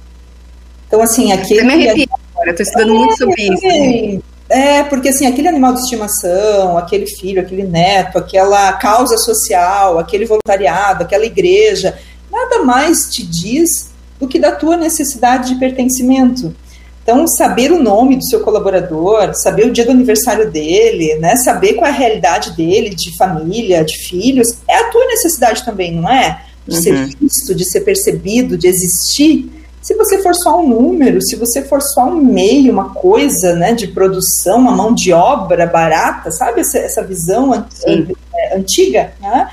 Então, 0.88 1.02
assim, 1.02 1.32
aquele... 1.32 1.62
Eu 1.62 1.66
me 1.66 1.90
arrepio 1.90 2.25
agora, 2.46 2.52
estou 2.52 2.64
estudando 2.64 2.90
é, 2.90 2.98
muito 2.98 3.18
sobre 3.18 3.44
isso. 3.44 3.64
Né? 3.64 4.20
É, 4.48 4.84
porque 4.84 5.10
assim, 5.10 5.26
aquele 5.26 5.48
animal 5.48 5.74
de 5.74 5.82
estimação, 5.82 6.78
aquele 6.78 7.08
filho, 7.08 7.42
aquele 7.42 7.64
neto, 7.64 8.18
aquela 8.18 8.74
causa 8.74 9.18
social, 9.18 9.98
aquele 9.98 10.26
voluntariado, 10.26 11.04
aquela 11.04 11.26
igreja, 11.26 11.98
nada 12.32 12.64
mais 12.64 13.10
te 13.10 13.26
diz 13.26 13.90
do 14.20 14.28
que 14.28 14.40
da 14.40 14.52
tua 14.52 14.78
necessidade 14.78 15.54
de 15.54 15.60
pertencimento. 15.60 16.56
Então, 17.02 17.28
saber 17.28 17.72
o 17.72 17.82
nome 17.82 18.16
do 18.16 18.26
seu 18.26 18.40
colaborador, 18.40 19.36
saber 19.36 19.68
o 19.68 19.72
dia 19.72 19.86
do 19.86 19.92
aniversário 19.92 20.50
dele, 20.50 21.16
né, 21.16 21.36
saber 21.36 21.74
qual 21.74 21.86
é 21.86 21.90
a 21.90 21.94
realidade 21.94 22.56
dele, 22.56 22.96
de 22.96 23.16
família, 23.16 23.84
de 23.84 23.96
filhos, 24.08 24.58
é 24.68 24.76
a 24.76 24.90
tua 24.90 25.06
necessidade 25.06 25.64
também, 25.64 25.94
não 25.94 26.10
é? 26.10 26.42
De 26.68 26.76
uhum. 26.76 26.82
ser 26.82 27.06
visto, 27.20 27.54
de 27.54 27.64
ser 27.64 27.82
percebido, 27.82 28.58
de 28.58 28.68
existir. 28.68 29.52
Se 29.86 29.94
você 29.94 30.18
for 30.18 30.34
só 30.34 30.60
um 30.60 30.68
número, 30.68 31.22
se 31.22 31.36
você 31.36 31.62
for 31.62 31.80
só 31.80 32.06
um 32.06 32.20
meio, 32.20 32.74
uma 32.74 32.90
coisa 32.90 33.54
né, 33.54 33.72
de 33.72 33.86
produção, 33.86 34.58
uma 34.58 34.72
mão 34.72 34.96
de 34.96 35.14
obra 35.14 35.68
barata, 35.68 36.32
sabe 36.32 36.62
essa, 36.62 36.80
essa 36.80 37.04
visão 37.04 37.54
é, 37.54 38.58
antiga, 38.58 39.14
né? 39.22 39.48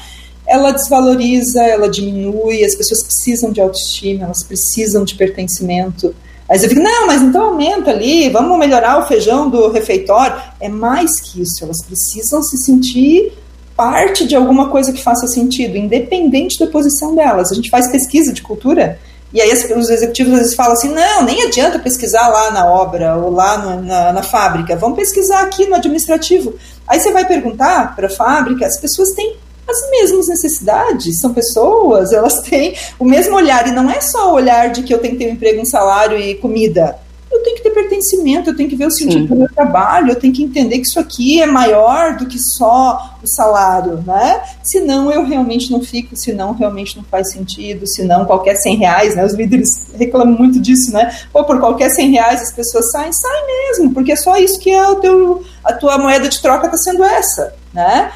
ela 0.47 0.73
desvaloriza, 0.73 1.63
ela 1.63 1.87
diminui, 1.87 2.65
as 2.65 2.75
pessoas 2.75 3.03
precisam 3.03 3.53
de 3.53 3.61
autoestima, 3.61 4.25
elas 4.25 4.43
precisam 4.43 5.05
de 5.05 5.17
pertencimento. 5.17 6.15
Aí 6.49 6.59
você 6.59 6.67
fica, 6.67 6.81
não, 6.81 7.07
mas 7.09 7.21
então 7.21 7.51
aumenta 7.51 7.91
ali, 7.91 8.31
vamos 8.31 8.59
melhorar 8.59 9.01
o 9.01 9.07
feijão 9.07 9.51
do 9.51 9.71
refeitório. 9.71 10.41
É 10.59 10.69
mais 10.69 11.21
que 11.21 11.43
isso, 11.43 11.63
elas 11.63 11.85
precisam 11.85 12.43
se 12.43 12.57
sentir 12.57 13.35
parte 13.77 14.27
de 14.27 14.35
alguma 14.35 14.71
coisa 14.71 14.95
que 14.95 15.03
faça 15.03 15.27
sentido, 15.27 15.77
independente 15.77 16.59
da 16.59 16.69
posição 16.69 17.15
delas. 17.15 17.53
A 17.53 17.55
gente 17.55 17.69
faz 17.69 17.91
pesquisa 17.93 18.33
de 18.33 18.41
cultura 18.41 18.99
e 19.33 19.41
aí 19.41 19.51
os 19.51 19.89
executivos 19.89 20.33
às 20.35 20.39
vezes 20.41 20.55
falam 20.55 20.73
assim: 20.73 20.89
não, 20.89 21.25
nem 21.25 21.43
adianta 21.43 21.79
pesquisar 21.79 22.29
lá 22.29 22.51
na 22.51 22.67
obra 22.67 23.17
ou 23.17 23.31
lá 23.31 23.59
no, 23.59 23.83
na, 23.83 24.13
na, 24.13 24.23
fábrica, 24.23 24.77
vamos 24.77 24.97
pesquisar 24.97 25.43
aqui 25.43 25.67
no 25.67 25.77
administrativo. 25.77 26.55
Aí 26.87 27.01
você 27.01 27.11
vai 27.11 27.27
perguntar 27.27 27.97
para 27.97 28.09
a 28.09 28.11
fábrica, 28.11 28.67
as 28.67 28.79
pessoas 28.79 29.13
têm 29.13 29.37
as 29.67 29.91
mesmas 29.91 30.29
necessidades, 30.29 31.21
são 31.21 31.33
pessoas, 31.33 32.13
elas 32.13 32.41
têm 32.43 32.77
o 32.99 33.05
mesmo 33.05 33.37
olhar, 33.37 33.67
e 33.69 33.71
não 33.71 33.91
é 33.91 34.01
só 34.01 34.31
o 34.31 34.35
olhar 34.35 34.71
de 34.71 34.83
que 34.83 34.93
eu 34.93 34.99
tenho 34.99 35.17
que 35.17 35.25
ter 35.25 35.31
um 35.31 35.35
emprego, 35.35 35.63
um 35.63 35.67
salário 35.67 36.19
e 36.19 36.35
comida 36.35 36.99
eu 37.33 37.43
tenho 37.43 37.57
que 37.57 37.63
ter 37.63 37.71
pertencimento, 37.71 38.51
eu 38.51 38.57
tenho 38.57 38.69
que 38.69 38.77
ver 38.77 38.87
o 38.87 38.91
sentido 38.91 39.23
Sim. 39.23 39.27
do 39.27 39.37
meu 39.37 39.49
trabalho, 39.49 40.11
eu 40.11 40.17
tenho 40.17 40.33
que 40.33 40.43
entender 40.43 40.79
que 40.79 40.87
isso 40.87 41.01
aqui 41.01 41.41
é 41.41 41.47
maior 41.47 42.17
do 42.17 42.27
que 42.27 42.39
só 42.39 43.17
o 43.23 43.27
salário, 43.27 44.03
né? 44.07 44.43
Senão 44.63 45.11
eu 45.11 45.25
realmente 45.25 45.71
não 45.71 45.81
fico, 45.81 46.17
senão 46.17 46.53
realmente 46.53 46.97
não 46.97 47.05
faz 47.05 47.33
sentido, 47.33 47.87
senão 47.87 48.25
qualquer 48.25 48.57
100 48.57 48.77
reais, 48.77 49.17
né? 49.17 49.25
Os 49.25 49.33
líderes 49.33 49.69
reclamam 49.97 50.37
muito 50.37 50.61
disso, 50.61 50.93
né? 50.93 51.17
Pô, 51.33 51.45
por 51.45 51.59
qualquer 51.59 51.91
100 51.91 52.11
reais 52.11 52.43
as 52.43 52.53
pessoas 52.53 52.91
saem, 52.91 53.13
saem 53.13 53.47
mesmo, 53.47 53.95
porque 53.95 54.13
é 54.13 54.17
só 54.17 54.37
isso 54.37 54.59
que 54.59 54.71
é 54.71 54.89
o 54.89 54.97
teu, 54.97 55.43
a 55.65 55.73
tua 55.73 55.99
moeda 55.99 56.29
de 56.29 56.41
troca 56.41 56.67
está 56.67 56.77
sendo 56.77 57.03
essa, 57.03 57.55
né? 57.73 58.13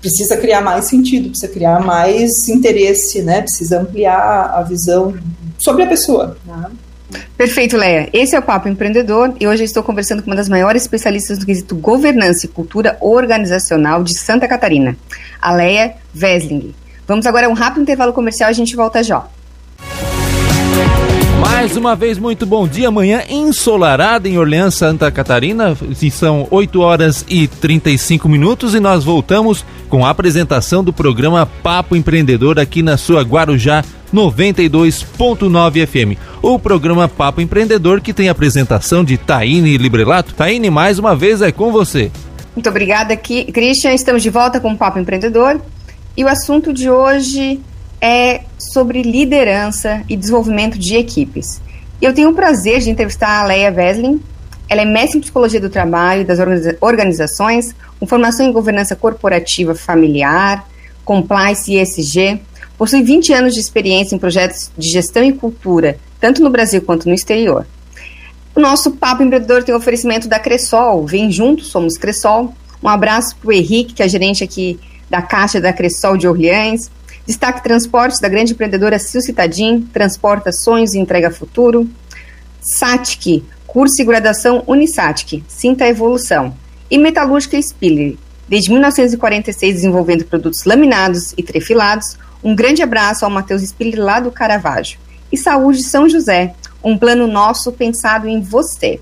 Precisa 0.00 0.36
criar 0.36 0.60
mais 0.60 0.84
sentido, 0.84 1.30
precisa 1.30 1.52
criar 1.52 1.80
mais 1.80 2.48
interesse, 2.48 3.22
né? 3.22 3.42
Precisa 3.42 3.80
ampliar 3.80 4.52
a 4.54 4.62
visão 4.62 5.14
sobre 5.58 5.82
a 5.84 5.86
pessoa, 5.86 6.36
né? 6.46 6.70
Perfeito, 7.36 7.76
Leia. 7.76 8.08
Esse 8.12 8.36
é 8.36 8.38
o 8.38 8.42
Papo 8.42 8.68
Empreendedor 8.68 9.34
e 9.40 9.46
hoje 9.46 9.64
estou 9.64 9.82
conversando 9.82 10.22
com 10.22 10.30
uma 10.30 10.36
das 10.36 10.48
maiores 10.48 10.82
especialistas 10.82 11.38
do 11.38 11.46
quesito 11.46 11.74
governança 11.76 12.46
e 12.46 12.48
cultura 12.48 12.98
organizacional 13.00 14.02
de 14.02 14.18
Santa 14.18 14.46
Catarina, 14.46 14.96
a 15.40 15.52
Leia 15.52 15.94
Vesling. 16.12 16.74
Vamos 17.06 17.26
agora 17.26 17.46
a 17.46 17.50
um 17.50 17.54
rápido 17.54 17.82
intervalo 17.82 18.12
comercial 18.12 18.50
e 18.50 18.52
a 18.52 18.54
gente 18.54 18.76
volta 18.76 19.02
já. 19.02 19.26
Mais 21.50 21.76
uma 21.76 21.96
vez, 21.96 22.18
muito 22.18 22.44
bom 22.44 22.68
dia. 22.68 22.90
Manhã 22.90 23.22
ensolarada 23.28 24.28
em 24.28 24.38
Orleans, 24.38 24.74
Santa 24.74 25.10
Catarina. 25.10 25.76
São 26.12 26.46
8 26.50 26.80
horas 26.80 27.24
e 27.28 27.48
35 27.48 28.28
minutos 28.28 28.74
e 28.74 28.80
nós 28.80 29.02
voltamos 29.02 29.64
com 29.88 30.04
a 30.04 30.10
apresentação 30.10 30.84
do 30.84 30.92
programa 30.92 31.46
Papo 31.46 31.96
Empreendedor 31.96 32.60
aqui 32.60 32.82
na 32.82 32.96
sua 32.96 33.22
Guarujá 33.22 33.82
92.9 34.14 35.86
FM. 35.86 36.20
O 36.42 36.58
programa 36.58 37.08
Papo 37.08 37.40
Empreendedor 37.40 38.00
que 38.02 38.12
tem 38.12 38.28
a 38.28 38.32
apresentação 38.32 39.02
de 39.02 39.16
Taine 39.16 39.78
Librelato. 39.78 40.34
Taine, 40.34 40.70
mais 40.70 40.98
uma 40.98 41.16
vez 41.16 41.42
é 41.42 41.50
com 41.50 41.72
você. 41.72 42.12
Muito 42.54 42.68
obrigada 42.68 43.14
aqui, 43.14 43.50
Christian. 43.50 43.94
Estamos 43.94 44.22
de 44.22 44.30
volta 44.30 44.60
com 44.60 44.72
o 44.72 44.76
Papo 44.76 44.98
Empreendedor. 44.98 45.60
E 46.16 46.22
o 46.22 46.28
assunto 46.28 46.72
de 46.72 46.90
hoje 46.90 47.58
é 48.00 48.42
sobre 48.58 49.02
liderança 49.02 50.02
e 50.08 50.16
desenvolvimento 50.16 50.78
de 50.78 50.96
equipes. 50.96 51.60
Eu 52.00 52.14
tenho 52.14 52.30
o 52.30 52.34
prazer 52.34 52.80
de 52.80 52.90
entrevistar 52.90 53.40
a 53.40 53.44
Leia 53.44 53.72
Weslin. 53.72 54.22
Ela 54.68 54.82
é 54.82 54.84
mestre 54.84 55.18
em 55.18 55.20
psicologia 55.20 55.60
do 55.60 55.70
trabalho 55.70 56.22
e 56.22 56.24
das 56.24 56.38
organizações, 56.80 57.74
com 57.98 58.06
formação 58.06 58.46
em 58.46 58.52
governança 58.52 58.94
corporativa 58.94 59.74
familiar, 59.74 60.68
compliance 61.04 61.72
e 61.72 61.80
ESG. 61.80 62.40
Possui 62.76 63.02
20 63.02 63.32
anos 63.32 63.54
de 63.54 63.60
experiência 63.60 64.14
em 64.14 64.18
projetos 64.18 64.70
de 64.78 64.88
gestão 64.88 65.24
e 65.24 65.32
cultura, 65.32 65.98
tanto 66.20 66.42
no 66.42 66.50
Brasil 66.50 66.82
quanto 66.82 67.08
no 67.08 67.14
exterior. 67.14 67.66
O 68.54 68.60
nosso 68.60 68.92
Papo 68.92 69.22
Empreendedor 69.22 69.64
tem 69.64 69.74
oferecimento 69.74 70.28
da 70.28 70.38
Cressol. 70.38 71.06
Vem 71.06 71.30
junto, 71.30 71.64
somos 71.64 71.96
Cressol. 71.96 72.54
Um 72.82 72.88
abraço 72.88 73.36
para 73.36 73.48
o 73.48 73.52
Henrique, 73.52 73.94
que 73.94 74.02
é 74.02 74.08
gerente 74.08 74.44
aqui 74.44 74.78
da 75.10 75.22
Caixa 75.22 75.60
da 75.60 75.72
Cressol 75.72 76.16
de 76.16 76.28
Orleans. 76.28 76.90
Destaque 77.28 77.62
Transportes, 77.62 78.20
da 78.20 78.28
grande 78.28 78.54
empreendedora 78.54 78.98
Sil 78.98 79.20
Citadin, 79.20 79.82
transporta 79.92 80.50
sonhos 80.50 80.94
e 80.94 80.98
entrega 80.98 81.30
futuro. 81.30 81.86
Satic, 82.58 83.44
curso 83.66 84.00
e 84.00 84.04
graduação 84.06 84.64
Unisatic, 84.66 85.44
sinta 85.46 85.84
a 85.84 85.88
evolução. 85.88 86.56
E 86.90 86.96
Metalúrgica 86.96 87.60
Spiller, 87.60 88.16
desde 88.48 88.70
1946 88.70 89.74
desenvolvendo 89.74 90.24
produtos 90.24 90.64
laminados 90.64 91.34
e 91.36 91.42
trefilados. 91.42 92.16
Um 92.42 92.56
grande 92.56 92.82
abraço 92.82 93.26
ao 93.26 93.30
Matheus 93.30 93.60
Spiller 93.60 94.02
lá 94.02 94.20
do 94.20 94.32
Caravaggio. 94.32 94.98
E 95.30 95.36
Saúde 95.36 95.82
São 95.82 96.08
José, 96.08 96.54
um 96.82 96.96
plano 96.96 97.26
nosso 97.26 97.70
pensado 97.72 98.26
em 98.26 98.40
você. 98.40 99.00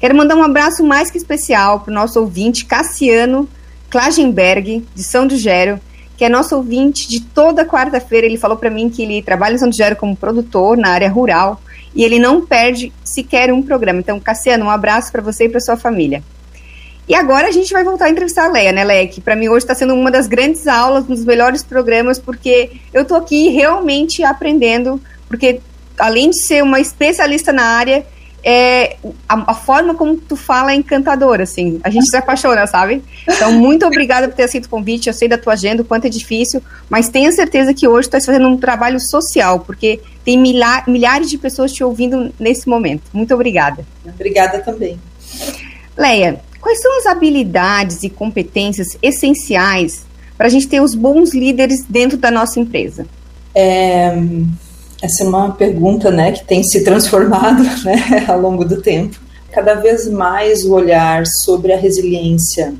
Quero 0.00 0.16
mandar 0.16 0.36
um 0.36 0.42
abraço 0.42 0.82
mais 0.82 1.10
que 1.10 1.18
especial 1.18 1.80
para 1.80 1.90
o 1.90 1.94
nosso 1.94 2.18
ouvinte 2.18 2.64
Cassiano 2.64 3.46
Klagenberg, 3.90 4.82
de 4.94 5.04
São 5.04 5.26
do 5.26 5.36
Gério, 5.36 5.78
que 6.16 6.24
é 6.24 6.28
nosso 6.28 6.56
ouvinte 6.56 7.08
de 7.08 7.20
toda 7.20 7.64
quarta-feira. 7.64 8.26
Ele 8.26 8.38
falou 8.38 8.56
para 8.56 8.70
mim 8.70 8.88
que 8.88 9.02
ele 9.02 9.22
trabalha 9.22 9.54
em 9.54 9.58
São 9.58 9.70
José 9.70 9.94
como 9.94 10.16
produtor 10.16 10.76
na 10.76 10.90
área 10.90 11.10
rural 11.10 11.60
e 11.94 12.04
ele 12.04 12.18
não 12.18 12.44
perde 12.44 12.92
sequer 13.04 13.52
um 13.52 13.62
programa. 13.62 14.00
Então, 14.00 14.18
Cassiano, 14.18 14.66
um 14.66 14.70
abraço 14.70 15.12
para 15.12 15.22
você 15.22 15.44
e 15.44 15.48
para 15.48 15.60
sua 15.60 15.76
família. 15.76 16.22
E 17.08 17.14
agora 17.14 17.46
a 17.46 17.52
gente 17.52 17.72
vai 17.72 17.84
voltar 17.84 18.06
a 18.06 18.10
entrevistar 18.10 18.46
a 18.46 18.52
Leia, 18.52 18.72
né, 18.72 18.82
Leia? 18.82 19.06
Que 19.06 19.20
para 19.20 19.36
mim 19.36 19.48
hoje 19.48 19.58
está 19.58 19.74
sendo 19.74 19.94
uma 19.94 20.10
das 20.10 20.26
grandes 20.26 20.66
aulas, 20.66 21.04
um 21.04 21.14
dos 21.14 21.24
melhores 21.24 21.62
programas, 21.62 22.18
porque 22.18 22.72
eu 22.92 23.02
estou 23.02 23.16
aqui 23.16 23.48
realmente 23.48 24.24
aprendendo, 24.24 25.00
porque 25.28 25.60
além 25.98 26.30
de 26.30 26.44
ser 26.44 26.64
uma 26.64 26.80
especialista 26.80 27.52
na 27.52 27.62
área, 27.62 28.04
é, 28.48 28.96
a, 29.28 29.50
a, 29.50 29.54
forma 29.54 29.92
como 29.96 30.16
tu 30.16 30.36
fala 30.36 30.70
é 30.70 30.76
encantadora, 30.76 31.42
assim. 31.42 31.80
A 31.82 31.90
gente 31.90 32.08
se 32.08 32.16
apaixona, 32.16 32.64
sabe? 32.68 33.02
Então, 33.28 33.50
muito 33.50 33.84
obrigada 33.84 34.28
por 34.28 34.36
ter 34.36 34.44
aceito 34.44 34.66
o 34.66 34.68
convite. 34.68 35.08
Eu 35.08 35.12
sei 35.12 35.26
da 35.26 35.36
tua 35.36 35.54
agenda, 35.54 35.82
o 35.82 35.84
quanto 35.84 36.06
é 36.06 36.08
difícil, 36.08 36.62
mas 36.88 37.08
tenha 37.08 37.32
certeza 37.32 37.74
que 37.74 37.88
hoje 37.88 38.02
tu 38.02 38.10
estás 38.10 38.24
fazendo 38.24 38.46
um 38.46 38.56
trabalho 38.56 39.00
social, 39.00 39.58
porque 39.58 40.00
tem 40.24 40.38
milha, 40.38 40.84
milhares 40.86 41.28
de 41.28 41.36
pessoas 41.36 41.72
te 41.72 41.82
ouvindo 41.82 42.32
nesse 42.38 42.68
momento. 42.68 43.02
Muito 43.12 43.34
obrigada. 43.34 43.84
Obrigada 44.04 44.60
também. 44.60 44.96
Leia, 45.96 46.40
quais 46.60 46.80
são 46.80 46.98
as 46.98 47.06
habilidades 47.06 48.04
e 48.04 48.08
competências 48.08 48.96
essenciais 49.02 50.06
para 50.38 50.46
a 50.46 50.50
gente 50.50 50.68
ter 50.68 50.80
os 50.80 50.94
bons 50.94 51.34
líderes 51.34 51.82
dentro 51.82 52.16
da 52.16 52.30
nossa 52.30 52.60
empresa? 52.60 53.08
É, 53.52 54.16
essa 55.02 55.24
é 55.24 55.26
uma 55.26 55.52
pergunta 55.52 56.10
né, 56.10 56.32
que 56.32 56.44
tem 56.44 56.62
se 56.62 56.82
transformado 56.82 57.62
né, 57.84 58.24
ao 58.28 58.40
longo 58.40 58.64
do 58.64 58.80
tempo. 58.80 59.18
Cada 59.52 59.74
vez 59.74 60.08
mais 60.08 60.64
o 60.64 60.72
olhar 60.72 61.26
sobre 61.26 61.72
a 61.72 61.78
resiliência 61.78 62.74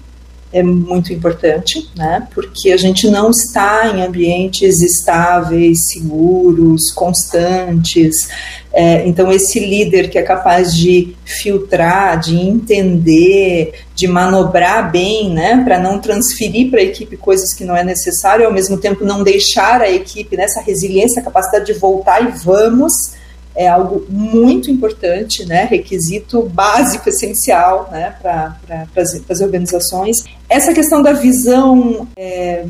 é 0.53 0.63
muito 0.63 1.13
importante, 1.13 1.91
né? 1.97 2.27
Porque 2.35 2.71
a 2.71 2.77
gente 2.77 3.11
não 3.11 3.31
está 3.31 3.89
em 3.89 4.03
ambientes 4.03 4.81
estáveis, 4.81 5.79
seguros, 5.93 6.91
constantes. 6.93 8.29
É, 8.79 9.09
então, 9.09 9.33
esse 9.33 9.59
líder 9.59 10.11
que 10.11 10.19
é 10.19 10.23
capaz 10.23 10.77
de 10.77 11.17
filtrar, 11.25 12.21
de 12.21 12.37
entender, 12.37 13.73
de 13.95 14.07
manobrar 14.07 14.93
bem, 14.93 15.33
né, 15.33 15.63
para 15.65 15.79
não 15.79 15.99
transferir 15.99 16.71
para 16.71 16.81
a 16.81 16.85
equipe 16.85 17.17
coisas 17.17 17.55
que 17.55 17.65
não 17.65 17.75
é 17.75 17.83
necessário, 17.83 18.45
ao 18.45 18.53
mesmo 18.53 18.77
tempo 18.77 19.03
não 19.03 19.25
deixar 19.25 19.81
a 19.81 19.91
equipe 19.91 20.37
nessa 20.37 20.61
resiliência, 20.61 21.23
capacidade 21.23 21.65
de 21.65 21.73
voltar 21.73 22.23
e 22.23 22.33
vamos 22.45 22.93
é 23.55 23.67
algo 23.67 24.05
muito 24.11 24.71
importante, 24.71 25.47
né, 25.47 25.65
requisito 25.65 26.43
básico, 26.43 27.09
essencial 27.09 27.89
né, 27.91 28.15
para 28.21 28.59
as 28.99 29.41
organizações. 29.41 30.19
Essa 30.49 30.73
questão 30.73 31.03
da 31.03 31.13
visão 31.13 32.07
é, 32.17 32.65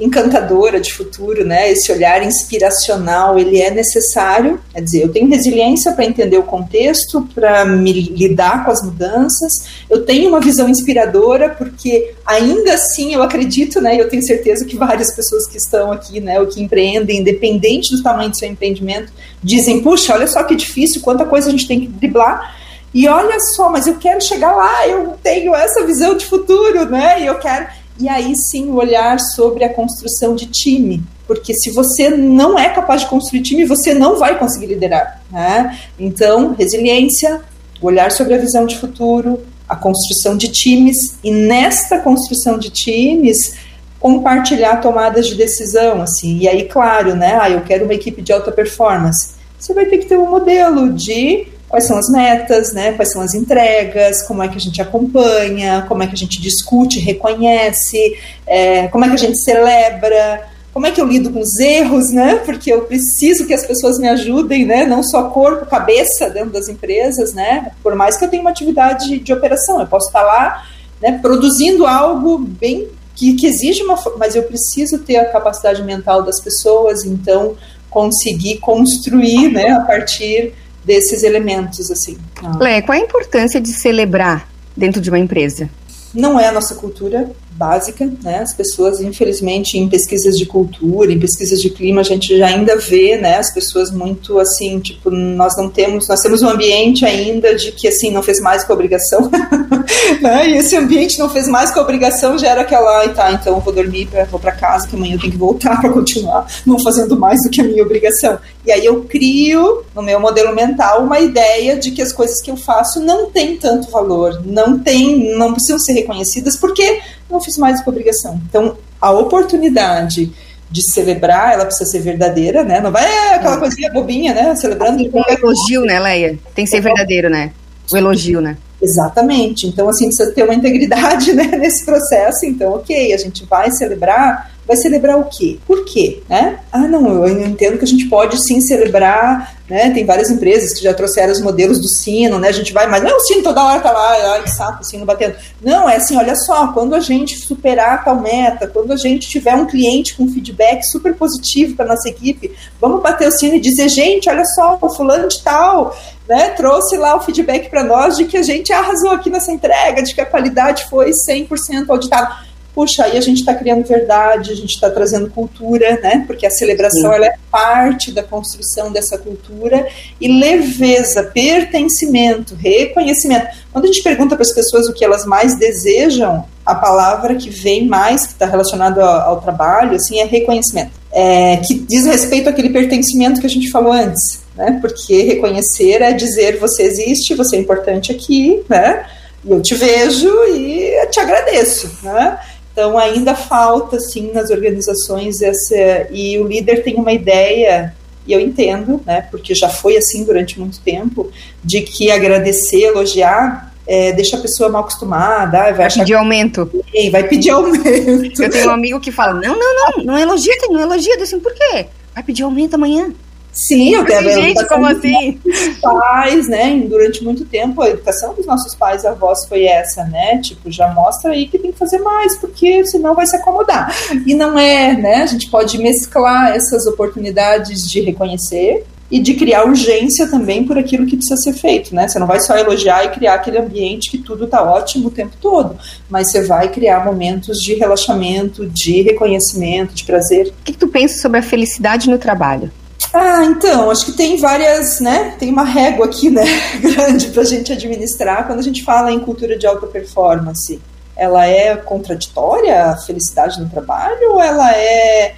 encantadora 0.00 0.80
de 0.80 0.92
futuro, 0.94 1.44
né, 1.44 1.70
esse 1.70 1.90
olhar 1.92 2.22
inspiracional, 2.24 3.38
ele 3.38 3.60
é 3.60 3.70
necessário. 3.70 4.60
Quer 4.72 4.80
dizer, 4.80 5.02
eu 5.02 5.12
tenho 5.12 5.28
resiliência 5.28 5.92
para 5.92 6.06
entender 6.06 6.38
o 6.38 6.42
contexto, 6.42 7.28
para 7.34 7.66
me 7.66 7.92
lidar 7.92 8.64
com 8.64 8.70
as 8.70 8.82
mudanças. 8.82 9.52
Eu 9.90 10.06
tenho 10.06 10.28
uma 10.28 10.40
visão 10.40 10.68
inspiradora 10.68 11.50
porque 11.50 12.14
ainda 12.24 12.74
assim 12.74 13.12
eu 13.12 13.22
acredito, 13.22 13.80
né, 13.80 14.00
eu 14.00 14.08
tenho 14.08 14.22
certeza 14.22 14.64
que 14.64 14.76
várias 14.76 15.14
pessoas 15.14 15.46
que 15.46 15.58
estão 15.58 15.92
aqui, 15.92 16.20
né, 16.20 16.40
ou 16.40 16.46
que 16.46 16.62
empreendem, 16.62 17.20
independente 17.20 17.94
do 17.94 18.02
tamanho 18.02 18.30
do 18.30 18.36
seu 18.38 18.48
empreendimento, 18.48 19.12
dizem: 19.42 19.82
puxa, 19.82 20.14
olha 20.14 20.26
só 20.26 20.42
que 20.44 20.54
difícil, 20.54 21.02
quanta 21.02 21.26
coisa 21.26 21.48
a 21.48 21.50
gente 21.50 21.68
tem 21.68 21.80
que 21.80 21.88
driblar. 21.88 22.56
E 22.92 23.06
olha 23.06 23.38
só, 23.38 23.68
mas 23.68 23.86
eu 23.86 23.96
quero 23.96 24.22
chegar 24.22 24.52
lá, 24.52 24.86
eu 24.86 25.14
tenho 25.22 25.54
essa 25.54 25.84
visão 25.84 26.16
de 26.16 26.24
futuro, 26.24 26.86
né? 26.86 27.22
E 27.22 27.26
eu 27.26 27.38
quero. 27.38 27.66
E 28.00 28.08
aí 28.08 28.34
sim 28.36 28.70
olhar 28.70 29.18
sobre 29.18 29.64
a 29.64 29.72
construção 29.72 30.34
de 30.34 30.46
time, 30.46 31.02
porque 31.26 31.52
se 31.52 31.70
você 31.70 32.08
não 32.08 32.58
é 32.58 32.68
capaz 32.70 33.02
de 33.02 33.08
construir 33.08 33.42
time, 33.42 33.64
você 33.64 33.92
não 33.92 34.18
vai 34.18 34.38
conseguir 34.38 34.66
liderar. 34.66 35.20
Né? 35.30 35.78
Então, 35.98 36.54
resiliência, 36.56 37.42
olhar 37.82 38.10
sobre 38.12 38.34
a 38.34 38.38
visão 38.38 38.66
de 38.66 38.78
futuro, 38.78 39.40
a 39.68 39.76
construção 39.76 40.36
de 40.36 40.48
times, 40.48 41.18
e 41.22 41.30
nesta 41.30 41.98
construção 41.98 42.56
de 42.56 42.70
times, 42.70 43.54
compartilhar 44.00 44.76
tomadas 44.76 45.26
de 45.26 45.34
decisão, 45.34 46.00
assim. 46.00 46.38
E 46.38 46.48
aí, 46.48 46.64
claro, 46.64 47.14
né? 47.14 47.36
Ah, 47.40 47.50
eu 47.50 47.62
quero 47.62 47.84
uma 47.84 47.94
equipe 47.94 48.22
de 48.22 48.32
alta 48.32 48.52
performance. 48.52 49.34
Você 49.58 49.74
vai 49.74 49.86
ter 49.86 49.98
que 49.98 50.06
ter 50.06 50.16
um 50.16 50.30
modelo 50.30 50.92
de 50.92 51.48
quais 51.68 51.84
são 51.84 51.98
as 51.98 52.08
metas, 52.08 52.72
né? 52.72 52.92
Quais 52.92 53.12
são 53.12 53.20
as 53.20 53.34
entregas, 53.34 54.22
como 54.26 54.42
é 54.42 54.48
que 54.48 54.56
a 54.56 54.60
gente 54.60 54.80
acompanha, 54.80 55.84
como 55.86 56.02
é 56.02 56.06
que 56.06 56.14
a 56.14 56.16
gente 56.16 56.40
discute, 56.40 56.98
reconhece, 56.98 58.16
é, 58.46 58.88
como 58.88 59.04
é 59.04 59.08
que 59.08 59.14
a 59.14 59.18
gente 59.18 59.38
celebra, 59.42 60.48
como 60.72 60.86
é 60.86 60.90
que 60.90 61.00
eu 61.00 61.06
lido 61.06 61.30
com 61.30 61.40
os 61.40 61.58
erros, 61.58 62.10
né? 62.10 62.36
Porque 62.44 62.72
eu 62.72 62.82
preciso 62.82 63.46
que 63.46 63.52
as 63.52 63.66
pessoas 63.66 63.98
me 63.98 64.08
ajudem, 64.08 64.64
né? 64.64 64.86
Não 64.86 65.02
só 65.02 65.24
corpo, 65.30 65.66
cabeça 65.66 66.30
dentro 66.30 66.50
das 66.50 66.68
empresas, 66.68 67.34
né? 67.34 67.72
Por 67.82 67.94
mais 67.94 68.16
que 68.16 68.24
eu 68.24 68.28
tenha 68.28 68.40
uma 68.40 68.50
atividade 68.50 69.18
de 69.18 69.32
operação, 69.32 69.80
eu 69.80 69.86
posso 69.86 70.06
estar 70.06 70.22
lá, 70.22 70.64
né? 71.02 71.18
Produzindo 71.20 71.86
algo 71.86 72.38
bem 72.38 72.88
que, 73.14 73.34
que 73.34 73.46
exige 73.46 73.82
uma, 73.82 73.98
mas 74.16 74.36
eu 74.36 74.44
preciso 74.44 75.00
ter 75.00 75.16
a 75.16 75.24
capacidade 75.26 75.82
mental 75.82 76.22
das 76.22 76.40
pessoas, 76.40 77.04
então 77.04 77.56
conseguir 77.90 78.58
construir, 78.58 79.50
né? 79.50 79.70
A 79.72 79.80
partir 79.80 80.54
desses 80.88 81.22
elementos, 81.22 81.90
assim. 81.90 82.16
Lé, 82.58 82.80
qual 82.80 82.96
a 82.96 83.00
importância 83.00 83.60
de 83.60 83.68
celebrar 83.68 84.48
dentro 84.74 85.02
de 85.02 85.10
uma 85.10 85.18
empresa? 85.18 85.68
Não 86.14 86.40
é 86.40 86.48
a 86.48 86.52
nossa 86.52 86.74
cultura, 86.76 87.30
básica, 87.58 88.08
né? 88.22 88.38
As 88.38 88.54
pessoas, 88.54 89.00
infelizmente, 89.00 89.76
em 89.76 89.88
pesquisas 89.88 90.36
de 90.36 90.46
cultura, 90.46 91.12
em 91.12 91.18
pesquisas 91.18 91.60
de 91.60 91.68
clima, 91.70 92.00
a 92.00 92.04
gente 92.04 92.38
já 92.38 92.46
ainda 92.46 92.76
vê, 92.76 93.16
né? 93.16 93.36
As 93.36 93.52
pessoas 93.52 93.90
muito 93.90 94.38
assim, 94.38 94.78
tipo, 94.78 95.10
nós 95.10 95.56
não 95.56 95.68
temos, 95.68 96.06
nós 96.06 96.20
temos 96.20 96.40
um 96.42 96.48
ambiente 96.48 97.04
ainda 97.04 97.54
de 97.56 97.72
que 97.72 97.88
assim 97.88 98.12
não 98.12 98.22
fez 98.22 98.40
mais 98.40 98.62
que 98.62 98.72
obrigação, 98.72 99.28
né? 100.22 100.48
E 100.48 100.56
esse 100.56 100.76
ambiente 100.76 101.18
não 101.18 101.28
fez 101.28 101.48
mais 101.48 101.72
que 101.72 101.78
obrigação 101.80 102.38
gera 102.38 102.60
aquela, 102.60 103.04
e 103.04 103.08
tá, 103.08 103.32
então 103.32 103.56
eu 103.56 103.60
vou 103.60 103.72
dormir, 103.72 104.08
vou 104.30 104.38
para 104.38 104.52
casa, 104.52 104.86
que 104.86 104.94
amanhã 104.94 105.14
eu 105.14 105.20
tenho 105.20 105.32
que 105.32 105.38
voltar 105.38 105.80
para 105.80 105.90
continuar 105.90 106.46
não 106.64 106.78
fazendo 106.78 107.18
mais 107.18 107.42
do 107.42 107.50
que 107.50 107.60
a 107.60 107.64
minha 107.64 107.82
obrigação. 107.82 108.38
E 108.64 108.70
aí 108.70 108.84
eu 108.84 109.02
crio 109.04 109.82
no 109.94 110.02
meu 110.02 110.20
modelo 110.20 110.54
mental 110.54 111.02
uma 111.02 111.18
ideia 111.18 111.76
de 111.76 111.90
que 111.90 112.02
as 112.02 112.12
coisas 112.12 112.40
que 112.40 112.50
eu 112.50 112.56
faço 112.56 113.00
não 113.00 113.30
têm 113.30 113.56
tanto 113.56 113.90
valor, 113.90 114.42
não 114.44 114.78
tem, 114.78 115.36
não 115.36 115.52
precisam 115.52 115.78
ser 115.78 115.92
reconhecidas 115.92 116.56
porque 116.56 117.00
não 117.30 117.40
fiz 117.40 117.56
mais 117.58 117.80
que 117.82 117.88
obrigação. 117.88 118.40
Então, 118.48 118.76
a 119.00 119.10
oportunidade 119.10 120.32
de 120.70 120.92
celebrar, 120.92 121.54
ela 121.54 121.64
precisa 121.64 121.90
ser 121.90 122.00
verdadeira, 122.00 122.62
né? 122.62 122.80
Não 122.80 122.90
vai 122.90 123.04
é, 123.04 123.34
aquela 123.34 123.56
é. 123.56 123.58
coisinha 123.58 123.90
bobinha, 123.90 124.34
né? 124.34 124.54
Celebrando. 124.54 124.96
Assim, 125.00 125.10
o 125.12 125.30
elogio, 125.30 125.80
né, 125.82 125.98
Leia? 125.98 126.38
Tem 126.54 126.64
que 126.64 126.70
ser 126.70 126.80
verdadeiro, 126.80 127.30
né? 127.30 127.52
O 127.90 127.96
elogio, 127.96 128.40
né? 128.40 128.56
Exatamente. 128.80 129.66
Então, 129.66 129.88
assim, 129.88 130.06
precisa 130.06 130.32
ter 130.32 130.44
uma 130.44 130.54
integridade 130.54 131.32
né, 131.34 131.44
nesse 131.56 131.84
processo. 131.84 132.46
Então, 132.46 132.74
ok, 132.74 133.12
a 133.12 133.16
gente 133.16 133.44
vai 133.44 133.70
celebrar 133.70 134.50
vai 134.68 134.76
celebrar 134.76 135.18
o 135.18 135.24
quê? 135.24 135.58
Por 135.66 135.82
quê? 135.86 136.22
Né? 136.28 136.58
Ah, 136.70 136.86
não, 136.86 137.26
eu 137.26 137.46
entendo 137.46 137.78
que 137.78 137.84
a 137.84 137.88
gente 137.88 138.04
pode 138.04 138.36
sim 138.46 138.60
celebrar, 138.60 139.56
né? 139.66 139.88
Tem 139.94 140.04
várias 140.04 140.30
empresas 140.30 140.74
que 140.74 140.84
já 140.84 140.92
trouxeram 140.92 141.32
os 141.32 141.40
modelos 141.40 141.80
do 141.80 141.88
sino, 141.88 142.38
né? 142.38 142.48
A 142.48 142.52
gente 142.52 142.70
vai, 142.70 142.86
mas 142.86 143.02
não 143.02 143.16
o 143.16 143.20
sino 143.20 143.42
toda 143.42 143.64
hora 143.64 143.80
tá 143.80 143.90
lá, 143.90 144.32
ai 144.34 144.42
que 144.42 144.50
saco, 144.50 144.82
o 144.82 144.84
sino 144.84 145.06
batendo. 145.06 145.36
Não, 145.62 145.88
é 145.88 145.96
assim, 145.96 146.18
olha 146.18 146.36
só, 146.36 146.68
quando 146.68 146.94
a 146.94 147.00
gente 147.00 147.38
superar 147.38 148.04
tal 148.04 148.20
meta, 148.20 148.66
quando 148.66 148.92
a 148.92 148.96
gente 148.96 149.26
tiver 149.26 149.54
um 149.54 149.64
cliente 149.64 150.14
com 150.14 150.28
feedback 150.28 150.82
super 150.84 151.14
positivo 151.14 151.74
para 151.74 151.86
nossa 151.86 152.10
equipe, 152.10 152.52
vamos 152.78 153.02
bater 153.02 153.26
o 153.26 153.32
sino 153.32 153.54
e 153.54 153.60
dizer, 153.60 153.88
gente, 153.88 154.28
olha 154.28 154.44
só, 154.44 154.78
o 154.78 154.90
fulano 154.90 155.28
de 155.28 155.42
tal 155.42 155.96
né, 156.28 156.50
trouxe 156.50 156.96
lá 156.96 157.16
o 157.16 157.20
feedback 157.20 157.70
para 157.70 157.82
nós 157.82 158.16
de 158.16 158.26
que 158.26 158.36
a 158.36 158.42
gente 158.42 158.72
arrasou 158.72 159.10
aqui 159.10 159.30
nessa 159.30 159.50
entrega, 159.50 160.02
de 160.02 160.14
que 160.14 160.20
a 160.20 160.26
qualidade 160.26 160.84
foi 160.88 161.10
100% 161.10 161.88
auditada 161.88 162.48
puxa, 162.78 163.06
aí 163.06 163.18
a 163.18 163.20
gente 163.20 163.38
está 163.38 163.52
criando 163.52 163.84
verdade, 163.84 164.52
a 164.52 164.54
gente 164.54 164.70
está 164.70 164.88
trazendo 164.88 165.28
cultura, 165.30 165.98
né? 166.00 166.22
Porque 166.28 166.46
a 166.46 166.50
celebração 166.50 167.12
ela 167.12 167.26
é 167.26 167.34
parte 167.50 168.12
da 168.12 168.22
construção 168.22 168.92
dessa 168.92 169.18
cultura 169.18 169.88
e 170.20 170.28
leveza, 170.28 171.24
pertencimento, 171.24 172.54
reconhecimento. 172.54 173.48
Quando 173.72 173.86
a 173.86 173.88
gente 173.88 174.00
pergunta 174.00 174.36
para 174.36 174.44
as 174.44 174.54
pessoas 174.54 174.86
o 174.86 174.92
que 174.92 175.04
elas 175.04 175.26
mais 175.26 175.58
desejam, 175.58 176.44
a 176.64 176.72
palavra 176.72 177.34
que 177.34 177.50
vem 177.50 177.84
mais, 177.84 178.26
que 178.26 178.34
está 178.34 178.46
relacionada 178.46 179.02
ao, 179.02 179.30
ao, 179.30 179.40
trabalho, 179.40 179.96
assim, 179.96 180.20
é 180.20 180.24
reconhecimento. 180.24 180.92
É, 181.10 181.56
que 181.56 181.74
diz 181.74 182.06
respeito 182.06 182.48
àquele 182.48 182.70
pertencimento 182.70 183.40
que 183.40 183.46
a 183.46 183.50
gente 183.50 183.72
falou 183.72 183.92
antes, 183.92 184.40
né? 184.58 184.78
Porque 184.80 185.22
reconhecer 185.22 186.02
é 186.02 186.12
dizer 186.12 186.58
você 186.58 186.82
existe, 186.82 187.34
você 187.34 187.56
é 187.56 187.60
importante 187.60 188.10
aqui, 188.10 188.62
né? 188.68 189.06
E 189.44 189.50
eu 189.50 189.62
te 189.62 189.74
vejo 189.76 190.28
e 190.48 191.06
te 191.06 191.20
agradeço, 191.20 191.90
né? 192.02 192.38
Então 192.72 192.98
ainda 192.98 193.34
falta 193.34 193.96
assim 193.96 194.32
nas 194.32 194.50
organizações 194.50 195.40
essa 195.40 196.08
e 196.10 196.38
o 196.38 196.46
líder 196.46 196.82
tem 196.82 196.96
uma 196.96 197.12
ideia 197.12 197.94
e 198.26 198.32
eu 198.32 198.40
entendo, 198.40 199.00
né, 199.06 199.26
porque 199.30 199.54
já 199.54 199.70
foi 199.70 199.96
assim 199.96 200.22
durante 200.22 200.60
muito 200.60 200.78
tempo, 200.80 201.30
de 201.64 201.80
que 201.80 202.10
agradecer, 202.10 202.82
elogiar 202.82 203.72
é, 203.86 204.12
deixa 204.12 204.36
a 204.36 204.40
pessoa 204.40 204.68
mal 204.68 204.82
acostumada. 204.82 205.58
Vai, 205.58 205.72
vai 205.72 205.90
pedir 205.90 206.12
aumento. 206.12 206.70
Vai 207.10 207.26
pedir 207.26 207.50
aumento. 207.50 208.42
Eu 208.42 208.50
tenho 208.50 208.68
um 208.68 208.74
amigo 208.74 209.00
que 209.00 209.10
fala: 209.10 209.32
não, 209.32 209.58
não, 209.58 209.74
não, 209.74 210.04
não 210.04 210.18
elogia, 210.18 210.54
não 210.68 210.80
elogia. 210.80 211.16
Eu 211.16 211.22
assim, 211.22 211.40
por 211.40 211.54
quê? 211.54 211.86
Vai 212.14 212.22
pedir 212.22 212.42
aumento 212.42 212.74
amanhã. 212.74 213.10
Sim, 213.52 213.94
eu 213.94 214.04
tenho 214.04 214.30
Gente, 214.30 214.66
como 214.66 214.86
assim? 214.86 215.40
Pais, 215.82 216.48
né? 216.48 216.80
Durante 216.88 217.24
muito 217.24 217.44
tempo, 217.44 217.82
a 217.82 217.90
educação 217.90 218.34
dos 218.34 218.46
nossos 218.46 218.74
pais 218.74 219.04
e 219.04 219.06
avós 219.06 219.46
foi 219.46 219.64
essa, 219.64 220.04
né? 220.04 220.38
Tipo, 220.38 220.70
já 220.70 220.88
mostra 220.88 221.32
aí 221.32 221.48
que 221.48 221.58
tem 221.58 221.72
que 221.72 221.78
fazer 221.78 221.98
mais, 221.98 222.36
porque 222.36 222.86
senão 222.86 223.14
vai 223.14 223.26
se 223.26 223.36
acomodar. 223.36 223.92
E 224.26 224.34
não 224.34 224.58
é, 224.58 224.94
né? 224.94 225.16
A 225.16 225.26
gente 225.26 225.50
pode 225.50 225.76
mesclar 225.78 226.54
essas 226.54 226.86
oportunidades 226.86 227.90
de 227.90 228.00
reconhecer 228.00 228.84
e 229.10 229.18
de 229.18 229.34
criar 229.34 229.64
urgência 229.64 230.28
também 230.28 230.64
por 230.64 230.78
aquilo 230.78 231.06
que 231.06 231.16
precisa 231.16 231.36
ser 231.36 231.54
feito, 231.54 231.94
né? 231.94 232.06
Você 232.06 232.18
não 232.18 232.26
vai 232.26 232.40
só 232.40 232.56
elogiar 232.56 233.04
e 233.04 233.10
criar 233.10 233.34
aquele 233.34 233.58
ambiente 233.58 234.10
que 234.10 234.18
tudo 234.18 234.46
tá 234.46 234.62
ótimo 234.62 235.08
o 235.08 235.10
tempo 235.10 235.34
todo, 235.40 235.76
mas 236.10 236.30
você 236.30 236.44
vai 236.44 236.68
criar 236.68 237.04
momentos 237.04 237.58
de 237.58 237.74
relaxamento, 237.74 238.66
de 238.66 239.02
reconhecimento, 239.02 239.94
de 239.94 240.04
prazer. 240.04 240.48
O 240.48 240.64
que, 240.64 240.72
que 240.72 240.78
tu 240.78 240.88
pensa 240.88 241.20
sobre 241.20 241.38
a 241.38 241.42
felicidade 241.42 242.10
no 242.10 242.18
trabalho? 242.18 242.70
Ah, 243.12 243.44
então, 243.44 243.90
acho 243.90 244.06
que 244.06 244.12
tem 244.12 244.36
várias, 244.36 245.00
né? 245.00 245.34
Tem 245.38 245.50
uma 245.50 245.64
régua 245.64 246.06
aqui, 246.06 246.30
né? 246.30 246.44
Grande 246.80 247.28
para 247.28 247.42
a 247.42 247.46
gente 247.46 247.72
administrar 247.72 248.46
quando 248.46 248.58
a 248.58 248.62
gente 248.62 248.84
fala 248.84 249.10
em 249.10 249.20
cultura 249.20 249.56
de 249.56 249.66
alta 249.66 249.86
performance. 249.86 250.80
Ela 251.16 251.46
é 251.46 251.74
contraditória, 251.76 252.84
a 252.84 252.96
felicidade 252.96 253.60
no 253.60 253.68
trabalho, 253.68 254.32
ou 254.32 254.42
ela 254.42 254.70
é 254.72 255.34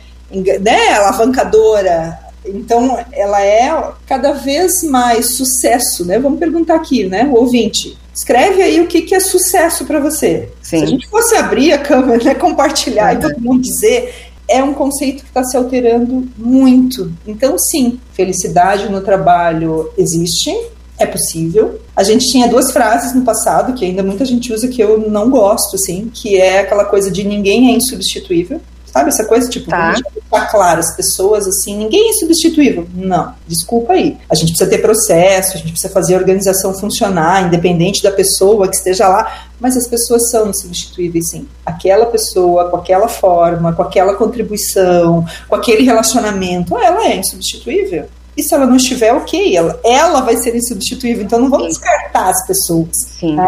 né, 0.61 0.95
alavancadora? 0.95 2.19
Então, 2.45 2.99
ela 3.13 3.43
é 3.43 3.93
cada 4.07 4.33
vez 4.33 4.83
mais 4.85 5.37
sucesso, 5.37 6.05
né? 6.05 6.19
Vamos 6.19 6.39
perguntar 6.39 6.77
aqui, 6.77 7.05
né? 7.05 7.25
O 7.25 7.41
ouvinte, 7.41 7.99
escreve 8.15 8.63
aí 8.63 8.81
o 8.81 8.87
que, 8.87 9.03
que 9.03 9.15
é 9.15 9.21
sucesso 9.21 9.85
para 9.85 10.01
você. 10.01 10.49
Sim. 10.63 10.79
Se 10.79 10.85
a 10.85 10.87
gente 10.87 11.09
fosse 11.09 11.37
abrir 11.37 11.73
a 11.73 11.79
câmera, 11.79 12.23
né, 12.23 12.35
compartilhar 12.35 13.13
uhum. 13.13 13.19
e 13.19 13.23
todo 13.23 13.41
mundo 13.41 13.63
dizer 13.63 14.30
é 14.51 14.63
um 14.63 14.75
conceito 14.75 15.23
que 15.23 15.29
está 15.29 15.45
se 15.45 15.57
alterando 15.57 16.29
muito. 16.37 17.13
Então, 17.27 17.57
sim, 17.59 18.01
felicidade 18.13 18.91
no 18.91 19.01
trabalho 19.01 19.91
existe, 19.97 20.51
é 20.99 21.07
possível. 21.07 21.81
A 21.97 22.03
gente 22.03 22.27
tinha 22.27 22.49
duas 22.49 22.73
frases 22.73 23.15
no 23.15 23.23
passado 23.23 23.73
que 23.75 23.85
ainda 23.85 24.03
muita 24.03 24.25
gente 24.25 24.53
usa 24.53 24.69
que 24.69 24.83
eu 24.83 25.09
não 25.09 25.31
gosto, 25.31 25.77
assim, 25.77 26.11
que 26.13 26.37
é 26.37 26.61
aquela 26.61 26.85
coisa 26.85 27.11
de 27.11 27.25
ninguém 27.25 27.71
é 27.71 27.77
insubstituível. 27.77 28.61
Sabe 28.93 29.09
essa 29.09 29.25
coisa, 29.25 29.49
tipo, 29.49 29.71
tá. 29.71 29.95
tá 30.29 30.47
claro, 30.47 30.81
as 30.81 30.97
pessoas, 30.97 31.47
assim, 31.47 31.77
ninguém 31.77 32.09
é 32.09 32.11
insubstituível. 32.11 32.89
Não, 32.93 33.35
desculpa 33.47 33.93
aí. 33.93 34.19
A 34.29 34.35
gente 34.35 34.49
precisa 34.49 34.69
ter 34.69 34.79
processo, 34.79 35.55
a 35.55 35.59
gente 35.59 35.73
precisa 35.73 35.93
fazer 35.93 36.15
a 36.15 36.19
organização 36.19 36.75
funcionar, 36.75 37.47
independente 37.47 38.03
da 38.03 38.11
pessoa 38.11 38.67
que 38.67 38.75
esteja 38.75 39.07
lá, 39.07 39.47
mas 39.61 39.77
as 39.77 39.87
pessoas 39.87 40.29
são 40.31 40.51
insubstituíveis, 40.51 41.31
sim. 41.31 41.47
Aquela 41.65 42.07
pessoa, 42.07 42.69
com 42.69 42.77
aquela 42.79 43.07
forma, 43.07 43.73
com 43.73 43.83
aquela 43.83 44.15
contribuição, 44.15 45.25
com 45.49 45.55
aquele 45.55 45.85
relacionamento, 45.85 46.77
ela 46.77 47.07
é 47.07 47.17
insubstituível. 47.17 48.09
E 48.37 48.43
se 48.43 48.55
ela 48.55 48.67
não 48.67 48.77
estiver, 48.77 49.13
ok, 49.13 49.57
ela, 49.57 49.79
ela 49.85 50.21
vai 50.23 50.37
ser 50.37 50.57
insubstituível. 50.57 51.25
Então 51.25 51.39
não 51.39 51.51
vamos 51.51 51.69
descartar 51.69 52.31
as 52.31 52.47
pessoas. 52.47 52.89
Sim. 53.19 53.37
Né? 53.37 53.47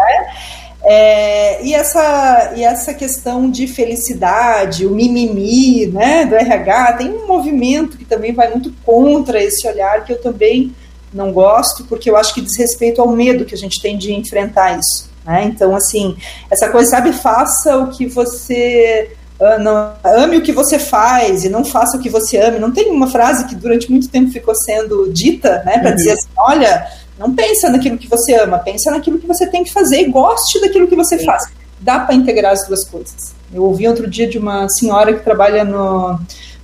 É, 0.85 1.63
e, 1.65 1.73
essa, 1.73 2.53
e 2.57 2.63
essa 2.63 2.93
questão 2.93 3.49
de 3.49 3.67
felicidade, 3.67 4.85
o 4.85 4.91
mimimi 4.91 5.87
né, 5.87 6.25
do 6.25 6.35
RH, 6.35 6.93
tem 6.93 7.09
um 7.09 7.25
movimento 7.25 7.97
que 7.97 8.03
também 8.03 8.33
vai 8.33 8.49
muito 8.49 8.73
contra 8.85 9.41
esse 9.41 9.65
olhar 9.65 10.03
que 10.03 10.11
eu 10.11 10.21
também 10.21 10.75
não 11.13 11.31
gosto, 11.31 11.85
porque 11.85 12.09
eu 12.09 12.17
acho 12.17 12.33
que 12.33 12.41
diz 12.41 12.57
respeito 12.57 13.01
ao 13.01 13.07
medo 13.09 13.45
que 13.45 13.55
a 13.55 13.57
gente 13.57 13.81
tem 13.81 13.97
de 13.97 14.13
enfrentar 14.13 14.77
isso. 14.77 15.09
Né? 15.23 15.45
Então, 15.45 15.75
assim, 15.75 16.17
essa 16.51 16.69
coisa, 16.69 16.89
sabe, 16.89 17.13
faça 17.13 17.77
o 17.77 17.89
que 17.89 18.05
você. 18.05 19.15
Uh, 19.43 19.61
não, 19.61 19.93
ame 20.03 20.37
o 20.37 20.41
que 20.41 20.53
você 20.53 20.79
faz 20.79 21.43
e 21.43 21.49
não 21.49 21.65
faça 21.65 21.97
o 21.97 21.99
que 21.99 22.09
você 22.09 22.37
ame. 22.37 22.59
Não 22.59 22.71
tem 22.71 22.89
uma 22.89 23.07
frase 23.07 23.45
que 23.45 23.55
durante 23.55 23.91
muito 23.91 24.07
tempo 24.07 24.31
ficou 24.31 24.55
sendo 24.55 25.11
dita, 25.11 25.61
né, 25.65 25.79
para 25.79 25.89
uhum. 25.89 25.95
dizer 25.95 26.11
assim: 26.11 26.29
olha 26.37 26.87
não 27.17 27.33
pensa 27.33 27.69
naquilo 27.69 27.97
que 27.97 28.07
você 28.07 28.33
ama, 28.35 28.59
pensa 28.59 28.89
naquilo 28.89 29.19
que 29.19 29.27
você 29.27 29.47
tem 29.47 29.63
que 29.63 29.71
fazer 29.71 30.01
e 30.01 30.09
goste 30.09 30.59
daquilo 30.59 30.87
que 30.87 30.95
você 30.95 31.19
Sim. 31.19 31.25
faz. 31.25 31.43
Dá 31.79 31.99
para 31.99 32.15
integrar 32.15 32.53
as 32.53 32.65
duas 32.67 32.83
coisas. 32.85 33.33
Eu 33.53 33.63
ouvi 33.63 33.87
outro 33.87 34.09
dia 34.09 34.27
de 34.27 34.37
uma 34.37 34.67
senhora 34.69 35.13
que 35.13 35.23
trabalha 35.23 35.63
no, 35.63 36.19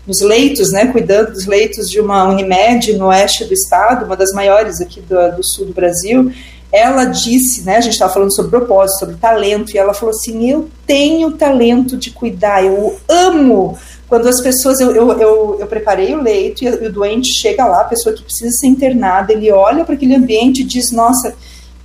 nos 0.07 0.21
leitos, 0.21 0.71
né, 0.71 0.87
cuidando 0.87 1.33
dos 1.33 1.45
leitos 1.45 1.89
de 1.89 1.99
uma 1.99 2.27
Unimed 2.27 2.93
no 2.93 3.07
oeste 3.07 3.45
do 3.45 3.53
estado, 3.53 4.05
uma 4.05 4.15
das 4.15 4.31
maiores 4.31 4.81
aqui 4.81 5.01
do, 5.01 5.35
do 5.35 5.43
sul 5.43 5.67
do 5.67 5.73
Brasil. 5.73 6.31
Ela 6.71 7.05
disse, 7.05 7.63
né, 7.63 7.77
a 7.77 7.81
gente 7.81 7.93
estava 7.93 8.13
falando 8.13 8.33
sobre 8.35 8.51
propósito, 8.51 8.99
sobre 8.99 9.15
talento, 9.15 9.73
e 9.73 9.77
ela 9.77 9.93
falou 9.93 10.13
assim: 10.13 10.49
Eu 10.49 10.69
tenho 10.85 11.31
talento 11.31 11.97
de 11.97 12.11
cuidar, 12.11 12.63
eu 12.63 12.95
amo. 13.07 13.77
Quando 14.07 14.27
as 14.27 14.41
pessoas, 14.41 14.79
eu, 14.79 14.91
eu, 14.91 15.11
eu, 15.19 15.57
eu 15.59 15.67
preparei 15.67 16.13
o 16.15 16.21
leito 16.21 16.63
e 16.63 16.67
o 16.67 16.91
doente 16.91 17.31
chega 17.31 17.65
lá, 17.65 17.81
a 17.81 17.85
pessoa 17.85 18.15
que 18.15 18.23
precisa 18.23 18.51
ser 18.51 18.67
internada, 18.67 19.31
ele 19.33 19.51
olha 19.51 19.85
para 19.85 19.95
aquele 19.95 20.15
ambiente 20.15 20.61
e 20.61 20.65
diz: 20.65 20.91
Nossa, 20.91 21.35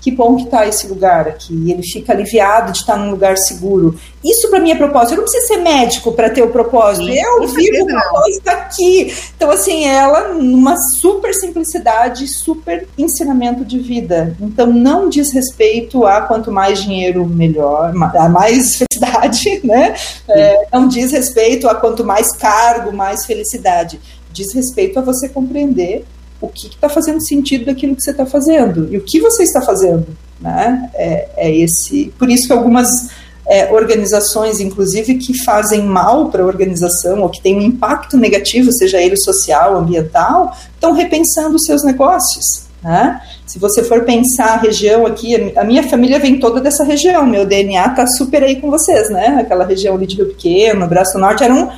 que 0.05 0.11
bom 0.11 0.37
que 0.37 0.43
está 0.43 0.67
esse 0.67 0.87
lugar 0.87 1.27
aqui. 1.27 1.71
Ele 1.71 1.83
fica 1.83 2.13
aliviado 2.13 2.73
de 2.73 2.81
estar 2.81 2.95
num 2.95 3.11
lugar 3.11 3.39
seguro. 3.39 3.99
Isso 4.23 4.51
para 4.51 4.61
mim 4.61 4.71
é 4.71 4.75
propósito. 4.75 5.15
Eu 5.15 5.17
não 5.17 5.25
preciso 5.25 5.47
ser 5.47 5.57
médico 5.57 6.13
para 6.13 6.29
ter 6.29 6.43
o 6.43 6.51
propósito. 6.51 7.07
Sim, 7.07 7.19
eu 7.19 7.49
vivo 7.49 7.85
o 7.85 7.87
propósito 7.87 8.49
aqui. 8.49 9.15
Então, 9.35 9.51
assim, 9.51 9.87
ela, 9.87 10.35
numa 10.35 10.77
super 10.77 11.33
simplicidade, 11.33 12.29
super 12.29 12.87
ensinamento 12.99 13.65
de 13.65 13.79
vida. 13.79 14.37
Então, 14.39 14.67
não 14.67 15.09
diz 15.09 15.33
respeito 15.33 16.05
a 16.05 16.21
quanto 16.21 16.53
mais 16.53 16.83
dinheiro, 16.83 17.27
melhor, 17.27 17.95
a 18.15 18.29
mais 18.29 18.77
felicidade, 18.85 19.63
né? 19.65 19.95
É, 20.29 20.67
não 20.71 20.87
diz 20.87 21.13
respeito 21.13 21.67
a 21.67 21.75
quanto 21.75 22.05
mais 22.05 22.31
cargo, 22.37 22.93
mais 22.93 23.25
felicidade. 23.25 23.99
Diz 24.31 24.53
respeito 24.53 24.99
a 24.99 25.03
você 25.03 25.31
compreender 25.31 26.05
o 26.45 26.49
que 26.49 26.69
está 26.69 26.89
fazendo 26.89 27.21
sentido 27.21 27.67
daquilo 27.67 27.97
que 27.97 28.03
você 28.03 28.11
está 28.11 28.27
fazendo 28.27 28.89
e 28.93 28.97
o 28.97 29.03
que 29.03 29.21
você 29.21 29.43
está 29.43 29.61
fazendo, 29.61 30.07
né? 30.41 30.91
É, 30.95 31.29
é 31.37 31.57
esse, 31.57 32.13
por 32.19 32.31
isso 32.31 32.47
que 32.47 32.53
algumas 32.53 32.89
é, 33.47 33.71
organizações, 33.73 34.61
inclusive, 34.61 35.17
que 35.17 35.39
fazem 35.45 35.83
mal 35.83 36.31
para 36.31 36.43
a 36.43 36.47
organização 36.47 37.21
ou 37.21 37.29
que 37.29 37.41
têm 37.41 37.57
um 37.57 37.63
impacto 37.63 38.17
negativo, 38.17 38.73
seja 38.73 39.01
ele 39.01 39.17
social, 39.17 39.77
ambiental, 39.77 40.57
estão 40.75 40.93
repensando 40.93 41.57
os 41.57 41.65
seus 41.65 41.85
negócios. 41.85 42.65
Né? 42.83 43.21
Se 43.47 43.59
você 43.59 43.83
for 43.83 44.05
pensar 44.05 44.55
a 44.55 44.57
região 44.57 45.07
aqui, 45.07 45.53
a 45.57 45.65
minha 45.65 45.83
família 45.89 46.19
vem 46.19 46.39
toda 46.39 46.61
dessa 46.61 46.85
região, 46.85 47.27
meu 47.27 47.47
DNA 47.47 47.87
está 47.87 48.07
super 48.07 48.43
aí 48.43 48.61
com 48.61 48.71
vocês, 48.71 49.09
né? 49.11 49.39
Aquela 49.41 49.65
região 49.65 49.95
ali 49.95 50.07
de 50.07 50.17
Rio 50.17 50.27
Pequeno, 50.27 50.87
Braço 50.87 51.19
Norte, 51.19 51.45
eram 51.45 51.71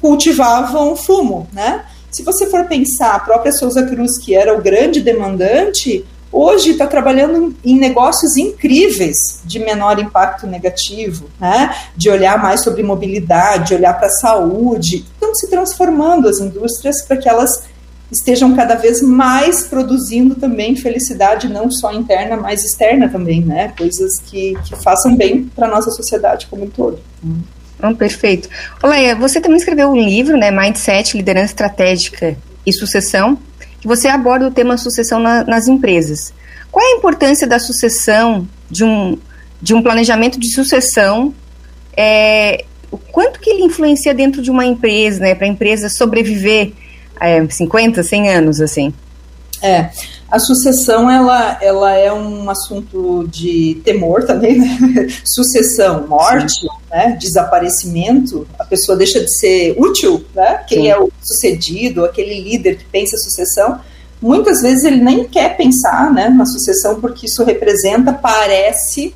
cultivavam 0.00 0.94
fumo, 0.96 1.48
né? 1.52 1.84
Se 2.10 2.22
você 2.22 2.46
for 2.46 2.64
pensar, 2.66 3.14
a 3.14 3.20
própria 3.20 3.52
Souza 3.52 3.82
Cruz, 3.84 4.18
que 4.18 4.34
era 4.34 4.56
o 4.56 4.62
grande 4.62 5.00
demandante, 5.00 6.04
hoje 6.32 6.70
está 6.70 6.86
trabalhando 6.86 7.54
em 7.64 7.78
negócios 7.78 8.36
incríveis 8.36 9.40
de 9.44 9.58
menor 9.58 9.98
impacto 9.98 10.46
negativo, 10.46 11.28
né? 11.40 11.74
de 11.96 12.08
olhar 12.10 12.40
mais 12.42 12.62
sobre 12.62 12.82
mobilidade, 12.82 13.68
de 13.68 13.74
olhar 13.74 13.94
para 13.94 14.06
a 14.06 14.10
saúde. 14.10 15.04
Estão 15.12 15.34
se 15.34 15.48
transformando 15.50 16.28
as 16.28 16.38
indústrias 16.38 17.02
para 17.02 17.16
que 17.16 17.28
elas 17.28 17.50
estejam 18.10 18.56
cada 18.56 18.74
vez 18.74 19.02
mais 19.02 19.64
produzindo 19.64 20.34
também 20.34 20.74
felicidade, 20.74 21.48
não 21.48 21.70
só 21.70 21.92
interna, 21.92 22.36
mas 22.36 22.64
externa 22.64 23.08
também, 23.08 23.44
né? 23.44 23.72
Coisas 23.76 24.18
que, 24.20 24.54
que 24.64 24.74
façam 24.82 25.14
bem 25.14 25.44
para 25.54 25.66
a 25.66 25.70
nossa 25.70 25.90
sociedade 25.90 26.46
como 26.46 26.64
um 26.64 26.70
todo. 26.70 26.98
Oh, 27.82 27.94
perfeito. 27.94 28.48
Oleia, 28.82 29.14
você 29.14 29.40
também 29.40 29.58
escreveu 29.58 29.90
um 29.90 29.96
livro, 29.96 30.36
né, 30.36 30.50
Mindset, 30.50 31.16
Liderança 31.16 31.52
Estratégica 31.52 32.36
e 32.66 32.72
Sucessão, 32.72 33.38
que 33.80 33.86
você 33.86 34.08
aborda 34.08 34.48
o 34.48 34.50
tema 34.50 34.76
sucessão 34.76 35.20
na, 35.20 35.44
nas 35.44 35.68
empresas. 35.68 36.32
Qual 36.70 36.84
é 36.84 36.94
a 36.94 36.96
importância 36.96 37.46
da 37.46 37.58
sucessão, 37.58 38.46
de 38.68 38.84
um, 38.84 39.16
de 39.62 39.74
um 39.74 39.82
planejamento 39.82 40.38
de 40.38 40.52
sucessão? 40.52 41.32
É, 41.96 42.64
o 42.90 42.98
quanto 42.98 43.40
que 43.40 43.50
ele 43.50 43.62
influencia 43.62 44.12
dentro 44.12 44.42
de 44.42 44.50
uma 44.50 44.64
empresa, 44.64 45.20
né, 45.20 45.34
para 45.34 45.46
a 45.46 45.50
empresa 45.50 45.88
sobreviver 45.88 46.72
é, 47.20 47.46
50, 47.48 48.02
100 48.02 48.28
anos, 48.28 48.60
assim? 48.60 48.92
É, 49.62 49.90
a 50.30 50.38
sucessão 50.38 51.10
ela, 51.10 51.58
ela 51.60 51.92
é 51.94 52.12
um 52.12 52.48
assunto 52.50 53.26
de 53.28 53.80
temor 53.84 54.24
também, 54.24 54.58
né? 54.58 55.08
Sucessão, 55.24 56.06
morte, 56.06 56.66
né? 56.90 57.16
desaparecimento, 57.18 58.46
a 58.58 58.64
pessoa 58.64 58.96
deixa 58.96 59.20
de 59.20 59.38
ser 59.38 59.74
útil, 59.78 60.24
né? 60.34 60.64
Quem 60.68 60.82
Sim. 60.82 60.88
é 60.88 60.98
o 60.98 61.10
sucedido, 61.22 62.04
aquele 62.04 62.40
líder 62.40 62.76
que 62.76 62.84
pensa 62.84 63.16
a 63.16 63.18
sucessão, 63.18 63.80
muitas 64.20 64.60
vezes 64.60 64.84
ele 64.84 65.02
nem 65.02 65.24
quer 65.24 65.56
pensar 65.56 66.12
né, 66.12 66.28
na 66.28 66.44
sucessão 66.44 67.00
porque 67.00 67.26
isso 67.26 67.42
representa, 67.42 68.12
parece 68.12 69.14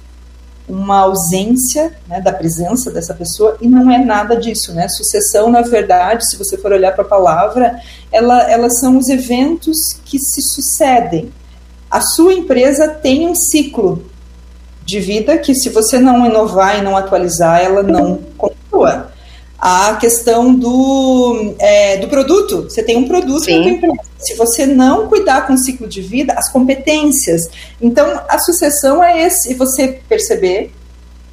uma 0.69 1.01
ausência 1.01 1.93
né, 2.09 2.21
da 2.21 2.33
presença 2.33 2.91
dessa 2.91 3.15
pessoa 3.15 3.57
e 3.61 3.69
não 3.69 3.91
é 3.91 3.99
nada 3.99 4.37
disso, 4.37 4.73
né? 4.73 4.89
Sucessão, 4.89 5.51
na 5.51 5.63
verdade, 5.63 6.29
se 6.29 6.37
você 6.37 6.57
for 6.57 6.73
olhar 6.73 6.93
para 6.93 7.05
a 7.05 7.09
palavra, 7.09 7.81
ela, 8.11 8.51
elas 8.51 8.79
são 8.79 8.97
os 8.97 9.09
eventos 9.09 9.77
que 10.05 10.19
se 10.19 10.41
sucedem. 10.41 11.33
A 11.91 12.01
sua 12.01 12.33
empresa 12.33 12.89
tem 12.89 13.29
um 13.29 13.35
ciclo 13.35 14.05
de 14.85 15.01
vida 15.01 15.39
que, 15.39 15.55
se 15.55 15.69
você 15.69 15.99
não 15.99 16.27
inovar 16.27 16.79
e 16.79 16.83
não 16.83 16.97
atualizar, 16.97 17.61
ela 17.61 17.83
não. 17.83 18.21
A 19.65 19.95
questão 19.95 20.53
do, 20.53 21.55
é, 21.61 21.97
do 21.99 22.09
produto, 22.09 22.65
você 22.65 22.83
tem 22.83 22.97
um 22.97 23.07
produto 23.07 23.49
na 23.49 23.69
empresa. 23.69 23.95
Se 24.19 24.35
você 24.35 24.67
não 24.67 25.07
cuidar 25.07 25.47
com 25.47 25.53
o 25.53 25.57
ciclo 25.57 25.87
de 25.87 26.03
vida, 26.03 26.33
as 26.37 26.51
competências. 26.51 27.49
Então, 27.81 28.23
a 28.29 28.41
sucessão 28.41 29.05
é 29.05 29.25
esse, 29.25 29.55
você 29.55 30.01
perceber 30.09 30.73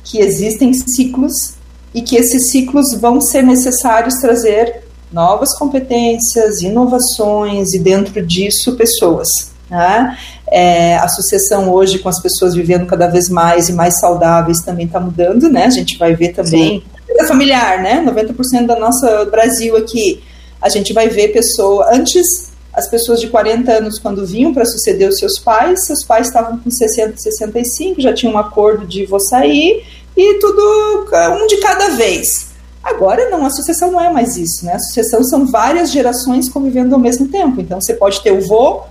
que 0.03 0.19
existem 0.19 0.71
ciclos 0.73 1.55
e 1.91 2.03
que 2.03 2.15
esses 2.15 2.51
ciclos 2.51 2.93
vão 3.01 3.19
ser 3.19 3.41
necessários 3.41 4.13
trazer 4.21 4.83
novas 5.11 5.57
competências, 5.57 6.61
inovações 6.61 7.73
e 7.73 7.79
dentro 7.79 8.23
disso 8.23 8.75
pessoas. 8.75 9.27
Né? 9.71 10.15
É, 10.51 10.97
a 10.97 11.07
sucessão 11.07 11.71
hoje 11.71 11.97
com 11.97 12.09
as 12.09 12.21
pessoas 12.21 12.53
vivendo 12.53 12.85
cada 12.85 13.07
vez 13.07 13.27
mais 13.27 13.69
e 13.69 13.73
mais 13.73 13.99
saudáveis 13.99 14.61
também 14.61 14.85
está 14.85 14.99
mudando, 14.99 15.49
né? 15.49 15.65
A 15.65 15.71
gente 15.71 15.97
vai 15.97 16.15
ver 16.15 16.29
também 16.29 16.79
Sim. 16.79 16.98
Familiar, 17.25 17.81
né? 17.81 18.03
90% 18.05 18.65
da 18.65 18.79
nossa 18.79 19.25
Brasil 19.25 19.75
aqui, 19.75 20.23
a 20.61 20.69
gente 20.69 20.93
vai 20.93 21.07
ver 21.09 21.29
pessoa 21.29 21.89
antes 21.93 22.49
as 22.73 22.87
pessoas 22.87 23.19
de 23.19 23.27
40 23.27 23.71
anos 23.71 23.99
quando 23.99 24.25
vinham 24.25 24.53
para 24.53 24.63
suceder 24.63 25.09
os 25.09 25.17
seus 25.17 25.39
pais, 25.39 25.85
seus 25.85 26.03
pais 26.03 26.27
estavam 26.27 26.57
com 26.59 26.69
60, 26.69 27.17
65, 27.17 27.99
já 27.99 28.13
tinham 28.13 28.33
um 28.33 28.37
acordo 28.37 28.85
de 28.85 29.05
vou 29.05 29.19
sair 29.19 29.83
e 30.15 30.39
tudo 30.39 31.07
um 31.41 31.47
de 31.47 31.57
cada 31.57 31.89
vez. 31.89 32.49
Agora 32.83 33.29
não, 33.29 33.45
a 33.45 33.49
sucessão 33.49 33.91
não 33.91 33.99
é 33.99 34.11
mais 34.11 34.37
isso, 34.37 34.65
né? 34.65 34.73
A 34.73 34.79
sucessão 34.79 35.23
são 35.23 35.45
várias 35.45 35.91
gerações 35.91 36.47
convivendo 36.49 36.95
ao 36.95 37.01
mesmo 37.01 37.27
tempo. 37.27 37.59
Então 37.59 37.81
você 37.81 37.93
pode 37.93 38.21
ter 38.21 38.31
o 38.31 38.41
vô, 38.41 38.83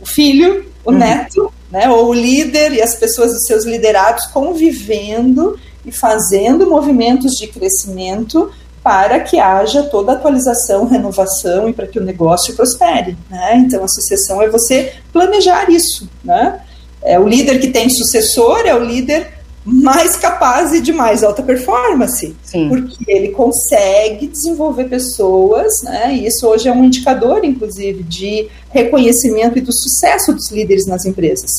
o 0.00 0.06
filho, 0.06 0.64
o 0.84 0.90
uhum. 0.90 0.98
neto, 0.98 1.52
né? 1.70 1.88
Ou 1.90 2.08
o 2.08 2.14
líder 2.14 2.72
e 2.72 2.80
as 2.80 2.94
pessoas 2.94 3.32
dos 3.32 3.46
seus 3.46 3.64
liderados 3.64 4.26
convivendo 4.26 5.58
e 5.84 5.92
fazendo 5.92 6.68
movimentos 6.68 7.32
de 7.32 7.46
crescimento 7.46 8.50
para 8.82 9.20
que 9.20 9.38
haja 9.38 9.84
toda 9.84 10.12
atualização, 10.12 10.86
renovação 10.86 11.68
e 11.68 11.72
para 11.72 11.86
que 11.86 11.98
o 11.98 12.04
negócio 12.04 12.54
prospere. 12.54 13.16
Né? 13.30 13.56
Então, 13.56 13.82
a 13.82 13.88
sucessão 13.88 14.42
é 14.42 14.48
você 14.48 14.92
planejar 15.12 15.70
isso. 15.70 16.08
Né? 16.22 16.60
É 17.02 17.18
o 17.18 17.26
líder 17.26 17.60
que 17.60 17.68
tem 17.68 17.88
sucessor, 17.88 18.60
é 18.66 18.74
o 18.74 18.84
líder 18.84 19.32
mais 19.64 20.14
capaz 20.16 20.74
e 20.74 20.80
de 20.80 20.92
mais 20.92 21.24
alta 21.24 21.42
performance, 21.42 22.36
Sim. 22.42 22.68
porque 22.68 23.04
ele 23.08 23.28
consegue 23.28 24.26
desenvolver 24.26 24.84
pessoas, 24.84 25.72
né? 25.82 26.14
E 26.14 26.26
isso 26.26 26.46
hoje 26.46 26.68
é 26.68 26.72
um 26.72 26.84
indicador, 26.84 27.42
inclusive, 27.44 28.02
de 28.02 28.48
reconhecimento 28.68 29.56
e 29.56 29.62
do 29.62 29.72
sucesso 29.72 30.34
dos 30.34 30.50
líderes 30.50 30.86
nas 30.86 31.06
empresas. 31.06 31.50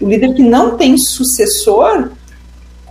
O 0.00 0.08
líder 0.08 0.34
que 0.34 0.42
não 0.42 0.76
tem 0.76 0.98
sucessor, 0.98 2.10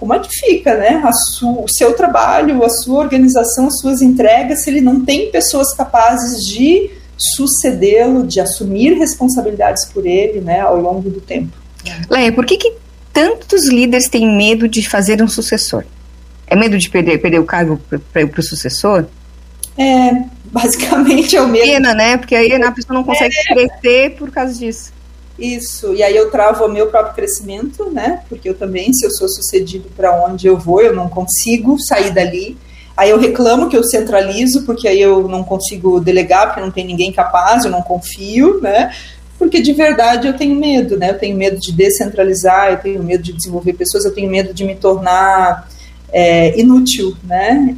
como 0.01 0.15
é 0.15 0.19
que 0.19 0.29
fica, 0.31 0.75
né? 0.75 0.99
o 1.43 1.67
seu 1.67 1.93
trabalho, 1.93 2.65
a 2.65 2.69
sua 2.71 3.01
organização, 3.01 3.67
as 3.67 3.77
suas 3.79 4.01
entregas, 4.01 4.63
se 4.63 4.69
ele 4.71 4.81
não 4.81 5.05
tem 5.05 5.29
pessoas 5.29 5.75
capazes 5.75 6.43
de 6.43 6.89
sucedê-lo, 7.35 8.25
de 8.25 8.39
assumir 8.39 8.97
responsabilidades 8.97 9.85
por 9.85 10.07
ele, 10.07 10.41
né, 10.41 10.59
ao 10.59 10.75
longo 10.81 11.07
do 11.07 11.21
tempo. 11.21 11.55
Leia, 12.09 12.31
por 12.31 12.47
que, 12.47 12.57
que 12.57 12.73
tantos 13.13 13.69
líderes 13.69 14.09
têm 14.09 14.35
medo 14.35 14.67
de 14.67 14.89
fazer 14.89 15.21
um 15.21 15.27
sucessor? 15.27 15.83
É 16.47 16.55
medo 16.55 16.79
de 16.79 16.89
perder, 16.89 17.21
perder 17.21 17.37
o 17.37 17.45
cargo 17.45 17.79
para 18.11 18.39
o 18.39 18.43
sucessor? 18.43 19.05
É, 19.77 20.23
basicamente 20.45 21.35
é 21.35 21.41
o 21.43 21.47
medo. 21.47 21.63
Pena, 21.63 21.93
né? 21.93 22.17
Porque 22.17 22.33
aí 22.33 22.51
a 22.51 22.71
pessoa 22.71 22.97
não 22.97 23.03
consegue 23.03 23.35
é. 23.35 23.53
crescer 23.53 24.15
por 24.17 24.31
causa 24.31 24.55
disso. 24.55 24.91
Isso, 25.41 25.93
e 25.95 26.03
aí 26.03 26.15
eu 26.15 26.29
travo 26.29 26.65
o 26.65 26.71
meu 26.71 26.87
próprio 26.87 27.15
crescimento, 27.15 27.89
né? 27.89 28.21
Porque 28.29 28.47
eu 28.47 28.53
também, 28.53 28.93
se 28.93 29.05
eu 29.05 29.11
sou 29.11 29.27
sucedido 29.27 29.89
para 29.97 30.23
onde 30.23 30.45
eu 30.45 30.57
vou, 30.57 30.81
eu 30.81 30.95
não 30.95 31.09
consigo 31.09 31.79
sair 31.79 32.11
dali. 32.11 32.55
Aí 32.95 33.09
eu 33.09 33.19
reclamo 33.19 33.67
que 33.67 33.75
eu 33.75 33.83
centralizo, 33.83 34.63
porque 34.65 34.87
aí 34.87 35.01
eu 35.01 35.27
não 35.27 35.43
consigo 35.43 35.99
delegar, 35.99 36.47
porque 36.47 36.61
não 36.61 36.69
tem 36.69 36.85
ninguém 36.85 37.11
capaz, 37.11 37.65
eu 37.65 37.71
não 37.71 37.81
confio, 37.81 38.61
né? 38.61 38.91
porque 39.41 39.59
de 39.59 39.73
verdade 39.73 40.27
eu 40.27 40.37
tenho 40.37 40.55
medo, 40.55 40.95
né? 40.99 41.09
Eu 41.09 41.17
tenho 41.17 41.35
medo 41.35 41.59
de 41.59 41.71
descentralizar, 41.71 42.73
eu 42.73 42.77
tenho 42.77 43.03
medo 43.03 43.23
de 43.23 43.33
desenvolver 43.33 43.73
pessoas, 43.73 44.05
eu 44.05 44.13
tenho 44.13 44.29
medo 44.29 44.53
de 44.53 44.63
me 44.63 44.75
tornar 44.75 45.67
é, 46.13 46.59
inútil, 46.59 47.17
né? 47.23 47.75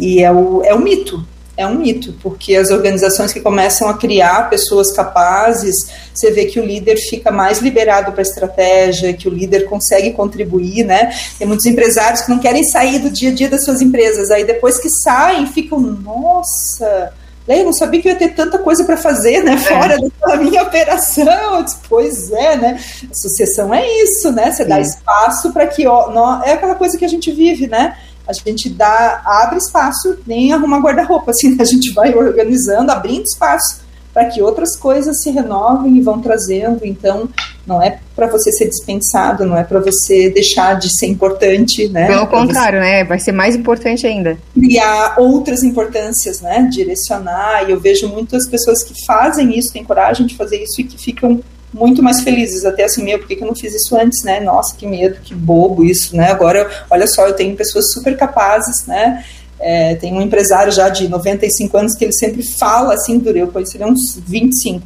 E 0.00 0.20
é 0.20 0.32
o, 0.32 0.64
é 0.64 0.74
o 0.74 0.80
mito, 0.80 1.24
é 1.56 1.66
um 1.66 1.76
mito, 1.76 2.14
porque 2.22 2.54
as 2.54 2.70
organizações 2.70 3.32
que 3.32 3.40
começam 3.40 3.88
a 3.88 3.94
criar 3.94 4.50
pessoas 4.50 4.92
capazes, 4.92 5.74
você 6.14 6.30
vê 6.30 6.44
que 6.44 6.60
o 6.60 6.64
líder 6.64 6.96
fica 6.96 7.30
mais 7.30 7.60
liberado 7.60 8.12
para 8.12 8.20
a 8.20 8.22
estratégia, 8.22 9.12
que 9.14 9.28
o 9.28 9.32
líder 9.32 9.64
consegue 9.64 10.12
contribuir, 10.12 10.84
né? 10.84 11.12
Tem 11.38 11.46
muitos 11.46 11.66
empresários 11.66 12.22
que 12.22 12.30
não 12.30 12.38
querem 12.38 12.64
sair 12.64 12.98
do 12.98 13.10
dia 13.10 13.30
a 13.30 13.34
dia 13.34 13.48
das 13.48 13.64
suas 13.64 13.80
empresas, 13.80 14.30
aí 14.30 14.44
depois 14.44 14.78
que 14.78 14.90
saem 14.90 15.46
ficam, 15.46 15.80
nossa 15.80 17.12
eu 17.48 17.64
não 17.64 17.72
sabia 17.72 18.02
que 18.02 18.08
ia 18.08 18.16
ter 18.16 18.34
tanta 18.34 18.58
coisa 18.58 18.84
para 18.84 18.96
fazer, 18.96 19.42
né? 19.42 19.54
É. 19.54 19.56
Fora 19.56 19.94
é. 19.94 20.28
da 20.28 20.36
minha 20.42 20.62
operação. 20.62 21.56
Eu 21.56 21.62
disse, 21.62 21.78
pois 21.88 22.32
é, 22.32 22.56
né? 22.56 22.80
A 23.08 23.14
sucessão 23.14 23.72
é 23.72 23.86
isso, 24.02 24.32
né? 24.32 24.50
Você 24.50 24.64
Sim. 24.64 24.68
dá 24.68 24.80
espaço 24.80 25.52
para 25.52 25.66
que. 25.66 25.86
Ó, 25.86 26.10
nó, 26.10 26.42
é 26.42 26.52
aquela 26.52 26.74
coisa 26.74 26.98
que 26.98 27.04
a 27.04 27.08
gente 27.08 27.30
vive, 27.30 27.68
né? 27.68 27.96
A 28.26 28.32
gente 28.32 28.68
dá, 28.68 29.22
abre 29.24 29.58
espaço, 29.58 30.18
nem 30.26 30.52
arruma 30.52 30.80
guarda-roupa, 30.80 31.30
assim, 31.32 31.50
né? 31.50 31.56
a 31.60 31.64
gente 31.64 31.92
vai 31.92 32.14
organizando, 32.14 32.90
abrindo 32.90 33.24
espaço 33.24 33.86
para 34.16 34.24
que 34.30 34.40
outras 34.40 34.74
coisas 34.78 35.20
se 35.20 35.28
renovem 35.28 35.98
e 35.98 36.00
vão 36.00 36.22
trazendo. 36.22 36.86
Então, 36.86 37.28
não 37.66 37.82
é 37.82 37.98
para 38.14 38.26
você 38.26 38.50
ser 38.50 38.66
dispensado, 38.66 39.44
não 39.44 39.54
é 39.54 39.62
para 39.62 39.78
você 39.78 40.30
deixar 40.30 40.78
de 40.78 40.88
ser 40.88 41.06
importante, 41.08 41.86
né? 41.88 42.06
Pelo 42.06 42.26
contrário, 42.26 42.80
né? 42.80 43.04
Vai 43.04 43.18
ser 43.18 43.32
mais 43.32 43.54
importante 43.54 44.06
ainda. 44.06 44.38
Criar 44.54 45.16
outras 45.18 45.62
importâncias, 45.62 46.40
né? 46.40 46.66
Direcionar. 46.72 47.68
E 47.68 47.72
eu 47.72 47.78
vejo 47.78 48.08
muitas 48.08 48.48
pessoas 48.48 48.82
que 48.82 48.94
fazem 49.04 49.58
isso, 49.58 49.70
têm 49.70 49.84
coragem 49.84 50.26
de 50.26 50.34
fazer 50.34 50.62
isso 50.62 50.80
e 50.80 50.84
que 50.84 50.96
ficam 50.96 51.42
muito 51.72 52.02
mais 52.02 52.22
felizes, 52.22 52.64
até 52.64 52.84
assim, 52.84 53.04
meu, 53.04 53.18
por 53.18 53.28
que, 53.28 53.36
que 53.36 53.42
eu 53.42 53.48
não 53.48 53.54
fiz 53.54 53.74
isso 53.74 53.96
antes, 53.96 54.22
né? 54.24 54.40
Nossa, 54.40 54.74
que 54.76 54.86
medo, 54.86 55.20
que 55.22 55.34
bobo 55.34 55.84
isso, 55.84 56.16
né? 56.16 56.30
Agora, 56.30 56.68
olha 56.90 57.06
só, 57.06 57.26
eu 57.26 57.34
tenho 57.34 57.54
pessoas 57.56 57.92
super 57.92 58.16
capazes, 58.16 58.86
né? 58.86 59.24
É, 59.58 59.94
tem 59.94 60.12
um 60.12 60.20
empresário 60.20 60.70
já 60.70 60.88
de 60.88 61.08
95 61.08 61.76
anos 61.76 61.94
que 61.94 62.04
ele 62.04 62.12
sempre 62.12 62.42
fala 62.42 62.94
assim, 62.94 63.22
eu 63.24 63.48
conheci 63.48 63.76
ele 63.76 63.84
uns 63.84 64.20
25. 64.26 64.82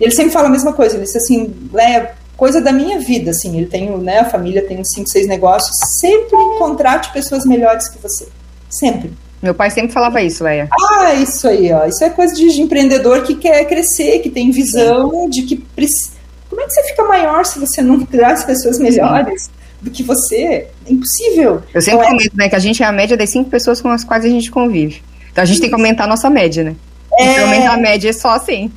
Ele 0.00 0.12
sempre 0.12 0.32
fala 0.32 0.48
a 0.48 0.50
mesma 0.50 0.72
coisa, 0.72 0.96
ele 0.96 1.04
disse 1.04 1.18
assim, 1.18 1.52
é 1.76 2.12
coisa 2.36 2.60
da 2.60 2.72
minha 2.72 2.98
vida, 2.98 3.30
assim, 3.30 3.56
ele 3.56 3.66
tem, 3.66 3.96
né, 3.98 4.20
a 4.20 4.24
família 4.24 4.66
tem 4.66 4.80
uns 4.80 4.90
5, 4.94 5.08
6 5.08 5.28
negócios, 5.28 5.76
sempre 6.00 6.36
contrate 6.58 7.12
pessoas 7.12 7.44
melhores 7.44 7.88
que 7.88 7.98
você. 8.02 8.26
Sempre. 8.68 9.12
Meu 9.42 9.54
pai 9.54 9.70
sempre 9.70 9.92
falava 9.92 10.22
isso, 10.22 10.44
Leia. 10.44 10.68
Ah, 10.72 11.14
isso 11.14 11.48
aí, 11.48 11.72
ó. 11.72 11.84
Isso 11.84 12.02
é 12.04 12.10
coisa 12.10 12.32
de 12.32 12.60
empreendedor 12.60 13.22
que 13.22 13.34
quer 13.34 13.64
crescer, 13.64 14.20
que 14.20 14.30
tem 14.30 14.52
visão 14.52 15.28
de 15.28 15.42
que 15.42 15.56
precisa. 15.56 16.21
Como 16.52 16.60
é 16.60 16.66
que 16.66 16.72
você 16.74 16.82
fica 16.88 17.02
maior 17.04 17.46
se 17.46 17.58
você 17.58 17.80
não 17.80 18.04
traz 18.04 18.44
pessoas 18.44 18.78
melhores? 18.78 19.50
Do 19.80 19.90
que 19.90 20.02
você. 20.02 20.36
É 20.36 20.70
impossível. 20.86 21.62
Eu 21.72 21.80
sempre 21.80 22.00
então, 22.00 22.10
comento, 22.18 22.36
né, 22.36 22.48
que 22.50 22.54
a 22.54 22.58
gente 22.58 22.82
é 22.82 22.86
a 22.86 22.92
média 22.92 23.16
das 23.16 23.30
cinco 23.30 23.48
pessoas 23.48 23.80
com 23.80 23.88
as 23.88 24.04
quais 24.04 24.22
a 24.22 24.28
gente 24.28 24.50
convive. 24.50 25.02
Então 25.32 25.40
a 25.40 25.46
gente 25.46 25.62
tem 25.62 25.70
que 25.70 25.74
aumentar 25.74 26.04
a 26.04 26.06
nossa 26.06 26.28
média, 26.28 26.62
né? 26.62 26.76
É... 27.18 27.40
aumentar 27.40 27.72
a 27.72 27.76
média 27.78 28.10
é 28.10 28.12
só 28.12 28.32
assim. 28.32 28.70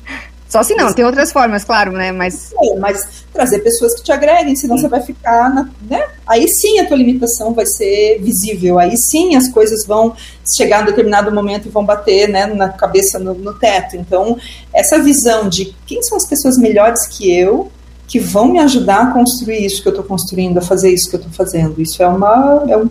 Só 0.56 0.62
se 0.62 0.74
não, 0.74 0.90
tem 0.90 1.04
outras 1.04 1.30
formas, 1.32 1.64
claro, 1.64 1.92
né? 1.92 2.12
Mas. 2.12 2.52
É, 2.58 2.78
mas 2.78 3.26
trazer 3.30 3.58
pessoas 3.58 3.94
que 3.94 4.02
te 4.02 4.10
agreguem, 4.10 4.56
senão 4.56 4.76
sim. 4.76 4.82
você 4.82 4.88
vai 4.88 5.02
ficar. 5.02 5.52
Na, 5.54 5.68
né? 5.88 6.02
Aí 6.26 6.48
sim 6.48 6.78
a 6.80 6.86
tua 6.86 6.96
limitação 6.96 7.52
vai 7.52 7.66
ser 7.66 8.18
visível. 8.22 8.78
Aí 8.78 8.96
sim 8.96 9.36
as 9.36 9.50
coisas 9.50 9.84
vão 9.84 10.16
chegar 10.56 10.82
em 10.82 10.86
determinado 10.86 11.30
momento 11.30 11.68
e 11.68 11.70
vão 11.70 11.84
bater 11.84 12.28
né, 12.28 12.46
na 12.46 12.70
cabeça, 12.70 13.18
no, 13.18 13.34
no 13.34 13.52
teto. 13.52 13.96
Então, 13.96 14.38
essa 14.72 14.98
visão 14.98 15.46
de 15.46 15.76
quem 15.84 16.02
são 16.02 16.16
as 16.16 16.24
pessoas 16.24 16.56
melhores 16.56 17.06
que 17.06 17.30
eu, 17.30 17.70
que 18.08 18.18
vão 18.18 18.48
me 18.48 18.58
ajudar 18.60 19.02
a 19.02 19.12
construir 19.12 19.66
isso 19.66 19.82
que 19.82 19.88
eu 19.88 19.92
estou 19.92 20.06
construindo, 20.06 20.56
a 20.56 20.62
fazer 20.62 20.90
isso 20.90 21.10
que 21.10 21.16
eu 21.16 21.20
estou 21.20 21.34
fazendo. 21.34 21.82
Isso 21.82 22.02
é 22.02 22.08
uma. 22.08 22.64
É, 22.66 22.76
um, 22.78 22.88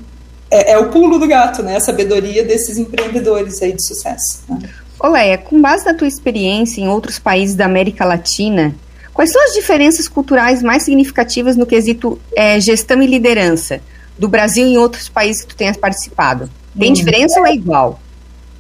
é, 0.52 0.74
é, 0.74 0.78
o 0.78 0.92
pulo 0.92 1.18
do 1.18 1.28
gato, 1.28 1.64
né? 1.64 1.78
A 1.78 1.82
sabedoria 1.82 2.44
desses 2.44 2.78
empreendedores 2.78 3.60
aí 3.64 3.74
de 3.74 3.84
sucesso. 3.84 4.44
Né? 4.48 4.70
Leia, 5.04 5.38
com 5.38 5.62
base 5.62 5.86
na 5.86 5.94
tua 5.94 6.08
experiência 6.08 6.82
em 6.82 6.88
outros 6.88 7.20
países 7.20 7.56
da 7.56 7.66
América 7.66 8.06
Latina, 8.06 8.74
quais 9.14 9.32
são 9.32 9.44
as 9.44 9.54
diferenças 9.54 10.08
culturais 10.08 10.62
mais 10.62 10.84
significativas 10.84 11.56
no 11.56 11.66
quesito 11.66 12.20
é, 12.36 12.60
gestão 12.60 13.02
e 13.02 13.08
liderança 13.08 13.82
do 14.18 14.28
Brasil 14.28 14.66
e 14.66 14.74
em 14.74 14.78
outros 14.78 15.10
países 15.10 15.42
que 15.44 15.50
tu 15.50 15.56
tenhas 15.56 15.78
participado? 15.78 16.50
Tem 16.78 16.92
hum, 16.92 16.94
diferença 16.94 17.38
é, 17.38 17.42
ou 17.42 17.48
é 17.48 17.54
igual? 17.54 18.00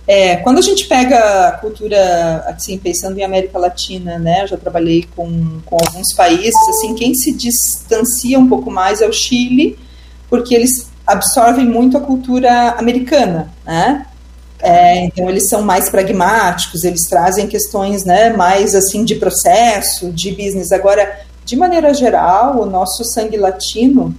É, 0.07 0.35
quando 0.37 0.59
a 0.59 0.61
gente 0.61 0.85
pega 0.85 1.47
a 1.47 1.51
cultura, 1.53 2.45
assim, 2.47 2.77
pensando 2.77 3.17
em 3.17 3.23
América 3.23 3.57
Latina, 3.57 4.19
né, 4.19 4.43
eu 4.43 4.47
já 4.47 4.57
trabalhei 4.57 5.07
com, 5.15 5.59
com 5.65 5.77
alguns 5.81 6.13
países, 6.13 6.55
assim, 6.69 6.93
quem 6.93 7.13
se 7.15 7.31
distancia 7.33 8.37
um 8.37 8.47
pouco 8.47 8.69
mais 8.69 9.01
é 9.01 9.07
o 9.07 9.13
Chile, 9.13 9.79
porque 10.29 10.53
eles 10.53 10.91
absorvem 11.07 11.65
muito 11.65 11.97
a 11.97 12.01
cultura 12.01 12.75
americana, 12.77 13.51
né, 13.65 14.05
é, 14.59 15.05
então 15.05 15.29
eles 15.29 15.49
são 15.49 15.61
mais 15.61 15.89
pragmáticos, 15.89 16.83
eles 16.83 17.01
trazem 17.09 17.47
questões 17.47 18.03
né, 18.03 18.31
mais 18.31 18.73
assim 18.73 19.03
de 19.03 19.15
processo, 19.15 20.11
de 20.11 20.31
business. 20.31 20.71
Agora, 20.71 21.19
de 21.43 21.55
maneira 21.55 21.93
geral, 21.93 22.61
o 22.61 22.65
nosso 22.65 23.03
sangue 23.03 23.37
latino 23.37 24.15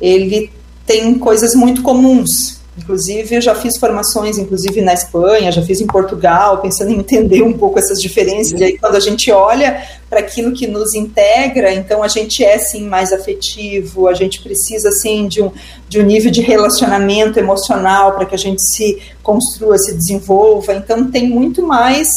ele 0.00 0.52
tem 0.86 1.18
coisas 1.18 1.54
muito 1.54 1.82
comuns. 1.82 2.59
Inclusive, 2.82 3.34
eu 3.34 3.40
já 3.42 3.54
fiz 3.54 3.76
formações, 3.76 4.38
inclusive 4.38 4.80
na 4.80 4.94
Espanha, 4.94 5.52
já 5.52 5.60
fiz 5.62 5.80
em 5.80 5.86
Portugal, 5.86 6.58
pensando 6.62 6.90
em 6.90 6.98
entender 6.98 7.42
um 7.42 7.52
pouco 7.52 7.78
essas 7.78 8.00
diferenças. 8.00 8.58
E 8.58 8.64
aí, 8.64 8.78
quando 8.78 8.96
a 8.96 9.00
gente 9.00 9.30
olha 9.30 9.86
para 10.08 10.20
aquilo 10.20 10.52
que 10.52 10.66
nos 10.66 10.94
integra, 10.94 11.72
então 11.74 12.02
a 12.02 12.08
gente 12.08 12.42
é 12.42 12.58
sim 12.58 12.88
mais 12.88 13.12
afetivo, 13.12 14.08
a 14.08 14.14
gente 14.14 14.42
precisa 14.42 14.88
assim 14.88 15.28
de 15.28 15.42
um, 15.42 15.52
de 15.88 16.00
um 16.00 16.04
nível 16.04 16.30
de 16.30 16.40
relacionamento 16.40 17.38
emocional 17.38 18.14
para 18.14 18.24
que 18.24 18.34
a 18.34 18.38
gente 18.38 18.62
se 18.74 18.98
construa, 19.22 19.76
se 19.76 19.94
desenvolva. 19.94 20.72
Então, 20.72 21.10
tem 21.10 21.28
muito 21.28 21.62
mais 21.62 22.08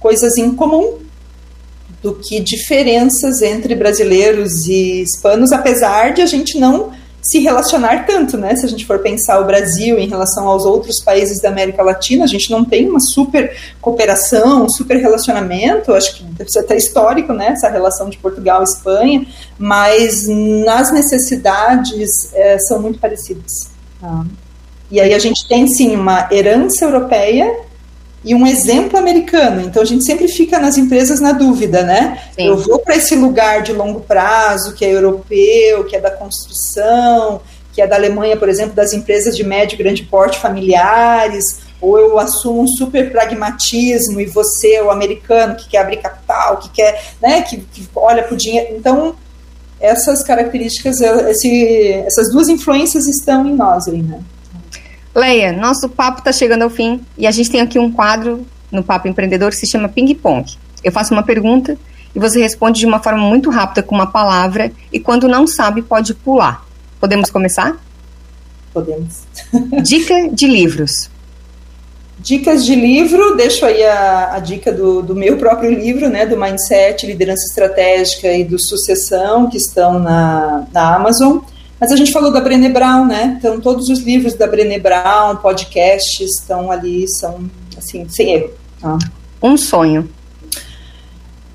coisas 0.00 0.38
em 0.38 0.54
comum 0.54 0.94
do 2.02 2.14
que 2.14 2.40
diferenças 2.40 3.42
entre 3.42 3.74
brasileiros 3.74 4.66
e 4.66 5.02
hispanos, 5.02 5.52
apesar 5.52 6.14
de 6.14 6.22
a 6.22 6.26
gente 6.26 6.58
não 6.58 6.92
se 7.26 7.40
relacionar 7.40 8.06
tanto, 8.06 8.36
né? 8.36 8.54
Se 8.54 8.64
a 8.64 8.68
gente 8.68 8.86
for 8.86 9.00
pensar 9.00 9.40
o 9.40 9.44
Brasil 9.44 9.98
em 9.98 10.08
relação 10.08 10.46
aos 10.46 10.64
outros 10.64 11.02
países 11.02 11.40
da 11.40 11.48
América 11.48 11.82
Latina, 11.82 12.24
a 12.24 12.26
gente 12.26 12.50
não 12.50 12.64
tem 12.64 12.88
uma 12.88 13.00
super 13.00 13.56
cooperação, 13.80 14.64
um 14.64 14.68
super 14.68 14.96
relacionamento, 14.96 15.92
acho 15.92 16.16
que 16.16 16.24
deve 16.24 16.50
ser 16.50 16.60
até 16.60 16.76
histórico, 16.76 17.32
né? 17.32 17.48
Essa 17.48 17.68
relação 17.68 18.08
de 18.08 18.16
Portugal 18.18 18.60
e 18.60 18.64
Espanha, 18.64 19.26
mas 19.58 20.28
nas 20.28 20.92
necessidades 20.92 22.32
é, 22.32 22.58
são 22.58 22.80
muito 22.80 22.98
parecidas. 22.98 23.70
Tá? 24.00 24.24
E 24.90 25.00
aí 25.00 25.12
a 25.12 25.18
gente 25.18 25.48
tem 25.48 25.66
sim 25.66 25.96
uma 25.96 26.28
herança 26.30 26.84
europeia 26.84 27.65
e 28.26 28.34
um 28.34 28.44
exemplo 28.44 28.98
americano. 28.98 29.60
Então 29.60 29.80
a 29.80 29.86
gente 29.86 30.04
sempre 30.04 30.26
fica 30.26 30.58
nas 30.58 30.76
empresas 30.76 31.20
na 31.20 31.30
dúvida, 31.30 31.84
né? 31.84 32.20
Sim. 32.34 32.48
Eu 32.48 32.56
vou 32.58 32.80
para 32.80 32.96
esse 32.96 33.14
lugar 33.14 33.62
de 33.62 33.72
longo 33.72 34.00
prazo, 34.00 34.74
que 34.74 34.84
é 34.84 34.92
europeu, 34.92 35.84
que 35.84 35.94
é 35.94 36.00
da 36.00 36.10
construção, 36.10 37.40
que 37.72 37.80
é 37.80 37.86
da 37.86 37.94
Alemanha, 37.94 38.36
por 38.36 38.48
exemplo, 38.48 38.74
das 38.74 38.92
empresas 38.92 39.36
de 39.36 39.44
médio 39.44 39.76
e 39.76 39.78
grande 39.78 40.02
porte 40.02 40.40
familiares, 40.40 41.60
ou 41.80 42.00
eu 42.00 42.18
assumo 42.18 42.62
um 42.62 42.66
super 42.66 43.12
pragmatismo 43.12 44.20
e 44.20 44.26
você, 44.26 44.74
é 44.74 44.82
o 44.82 44.90
americano, 44.90 45.54
que 45.54 45.68
quer 45.68 45.78
abrir 45.78 45.98
capital, 45.98 46.56
que 46.56 46.70
quer, 46.70 47.00
né, 47.22 47.42
que, 47.42 47.58
que 47.58 47.88
olha 47.94 48.24
para 48.24 48.34
o 48.34 48.36
dinheiro. 48.36 48.74
Então, 48.76 49.14
essas 49.78 50.24
características, 50.24 51.00
esse, 51.00 51.92
essas 52.04 52.32
duas 52.32 52.48
influências 52.48 53.06
estão 53.06 53.46
em 53.46 53.54
nós 53.54 53.86
aí, 53.86 54.02
né? 54.02 54.20
Leia, 55.16 55.50
nosso 55.50 55.88
papo 55.88 56.18
está 56.18 56.30
chegando 56.30 56.60
ao 56.60 56.68
fim 56.68 57.00
e 57.16 57.26
a 57.26 57.30
gente 57.30 57.50
tem 57.50 57.62
aqui 57.62 57.78
um 57.78 57.90
quadro 57.90 58.46
no 58.70 58.84
Papo 58.84 59.08
Empreendedor 59.08 59.48
que 59.48 59.56
se 59.56 59.66
chama 59.66 59.88
Ping 59.88 60.14
Pong. 60.14 60.44
Eu 60.84 60.92
faço 60.92 61.14
uma 61.14 61.22
pergunta 61.22 61.78
e 62.14 62.18
você 62.18 62.38
responde 62.38 62.80
de 62.80 62.84
uma 62.84 63.02
forma 63.02 63.22
muito 63.22 63.48
rápida 63.48 63.82
com 63.82 63.94
uma 63.94 64.06
palavra 64.06 64.70
e 64.92 65.00
quando 65.00 65.26
não 65.26 65.46
sabe 65.46 65.80
pode 65.80 66.12
pular. 66.12 66.66
Podemos 67.00 67.30
começar? 67.30 67.82
Podemos. 68.74 69.22
Dica 69.82 70.28
de 70.30 70.46
livros. 70.46 71.08
Dicas 72.18 72.62
de 72.66 72.74
livro, 72.74 73.36
deixo 73.36 73.64
aí 73.64 73.84
a, 73.84 74.34
a 74.34 74.38
dica 74.38 74.72
do, 74.72 75.02
do, 75.02 75.14
meu 75.14 75.36
próprio 75.36 75.70
livro, 75.70 76.08
né, 76.08 76.24
do 76.24 76.36
Mindset, 76.36 77.06
Liderança 77.06 77.44
Estratégica 77.44 78.32
e 78.32 78.42
do 78.42 78.58
Sucessão, 78.58 79.50
que 79.50 79.58
estão 79.58 79.98
na, 79.98 80.66
na 80.72 80.96
Amazon. 80.96 81.38
Mas 81.78 81.92
a 81.92 81.96
gente 81.96 82.12
falou 82.12 82.32
da 82.32 82.40
Brené 82.40 82.68
Brown, 82.70 83.06
né? 83.06 83.36
Então, 83.38 83.60
todos 83.60 83.88
os 83.88 84.00
livros 84.00 84.34
da 84.34 84.46
Brené 84.46 84.78
Brown, 84.78 85.36
podcasts, 85.36 86.40
estão 86.40 86.70
ali, 86.70 87.06
são, 87.08 87.50
assim, 87.76 88.08
sem 88.08 88.32
erro. 88.32 88.50
Tá? 88.80 88.98
Um 89.42 89.56
sonho. 89.56 90.08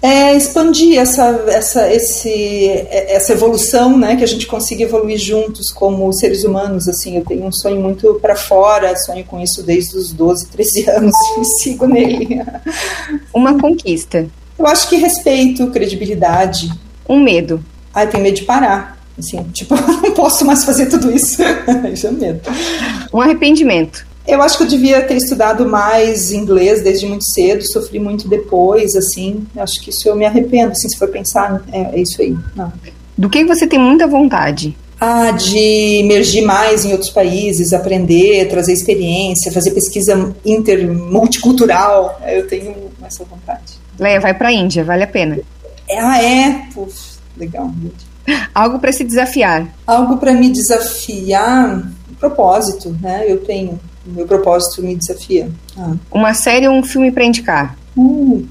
É 0.03 0.35
expandir 0.35 0.97
essa, 0.97 1.27
essa, 1.47 1.91
esse, 1.91 2.69
essa 2.89 3.33
evolução, 3.33 3.97
né? 3.97 4.15
Que 4.15 4.23
a 4.23 4.27
gente 4.27 4.47
consiga 4.47 4.83
evoluir 4.83 5.17
juntos 5.17 5.71
como 5.71 6.11
seres 6.13 6.43
humanos, 6.43 6.87
assim. 6.87 7.17
Eu 7.17 7.25
tenho 7.25 7.45
um 7.45 7.51
sonho 7.51 7.79
muito 7.79 8.15
para 8.15 8.35
fora, 8.35 8.95
sonho 8.97 9.23
com 9.25 9.39
isso 9.39 9.61
desde 9.61 9.95
os 9.97 10.11
12, 10.11 10.47
13 10.47 10.89
anos 10.97 11.15
e 11.39 11.45
sigo 11.61 11.85
nele. 11.85 12.41
Uma 13.33 13.59
conquista. 13.59 14.27
Eu 14.57 14.67
acho 14.67 14.89
que 14.89 14.95
respeito, 14.95 15.67
credibilidade. 15.71 16.71
Um 17.07 17.19
medo. 17.19 17.63
Ah, 17.93 18.05
tenho 18.05 18.23
medo 18.23 18.35
de 18.35 18.43
parar. 18.43 19.00
Assim, 19.21 19.43
tipo, 19.53 19.75
não 20.01 20.11
posso 20.11 20.45
mais 20.45 20.63
fazer 20.63 20.87
tudo 20.87 21.11
isso. 21.11 21.41
isso 21.93 22.07
é 22.07 22.11
medo. 22.11 22.41
Um 23.13 23.21
arrependimento. 23.21 24.05
Eu 24.27 24.41
acho 24.41 24.57
que 24.57 24.63
eu 24.63 24.67
devia 24.67 25.01
ter 25.01 25.15
estudado 25.15 25.67
mais 25.67 26.31
inglês 26.31 26.83
desde 26.83 27.07
muito 27.07 27.23
cedo, 27.23 27.63
sofri 27.63 27.99
muito 27.99 28.27
depois, 28.27 28.95
assim. 28.95 29.45
Acho 29.57 29.81
que 29.81 29.89
isso 29.89 30.07
eu 30.07 30.15
me 30.15 30.25
arrependo, 30.25 30.71
assim, 30.71 30.87
se 30.89 30.97
for 30.97 31.07
pensar, 31.07 31.63
é, 31.71 31.95
é 31.95 31.99
isso 31.99 32.21
aí. 32.21 32.35
Não. 32.55 32.71
Do 33.17 33.29
que 33.29 33.43
você 33.45 33.65
tem 33.65 33.79
muita 33.79 34.07
vontade? 34.07 34.75
Ah, 34.99 35.31
de 35.31 35.99
emergir 35.99 36.43
mais 36.43 36.85
em 36.85 36.91
outros 36.91 37.09
países, 37.09 37.73
aprender, 37.73 38.47
trazer 38.47 38.73
experiência, 38.73 39.51
fazer 39.51 39.71
pesquisa 39.71 40.33
inter 40.45 40.87
multicultural. 40.87 42.21
Eu 42.27 42.47
tenho 42.47 42.75
essa 43.03 43.23
vontade. 43.23 43.81
Leia, 43.99 44.19
vai 44.19 44.33
para 44.35 44.49
a 44.49 44.53
Índia, 44.53 44.83
vale 44.83 45.03
a 45.03 45.07
pena. 45.07 45.39
Ah, 45.89 46.23
é? 46.23 46.67
Puf, 46.73 47.10
legal. 47.37 47.71
Algo 48.53 48.79
para 48.79 48.91
se 48.91 49.03
desafiar. 49.03 49.67
Algo 49.85 50.17
para 50.17 50.33
me 50.33 50.49
desafiar, 50.49 51.91
propósito, 52.19 52.95
né? 53.01 53.25
Eu 53.27 53.43
tenho. 53.43 53.79
Meu 54.05 54.25
propósito 54.25 54.81
me 54.81 54.95
desafia. 54.95 55.51
Ah. 55.77 55.93
Uma 56.11 56.33
série 56.33 56.67
ou 56.67 56.73
um 56.73 56.83
filme 56.83 57.11
para 57.11 57.23
indicar? 57.23 57.77
Uh, 57.95 58.45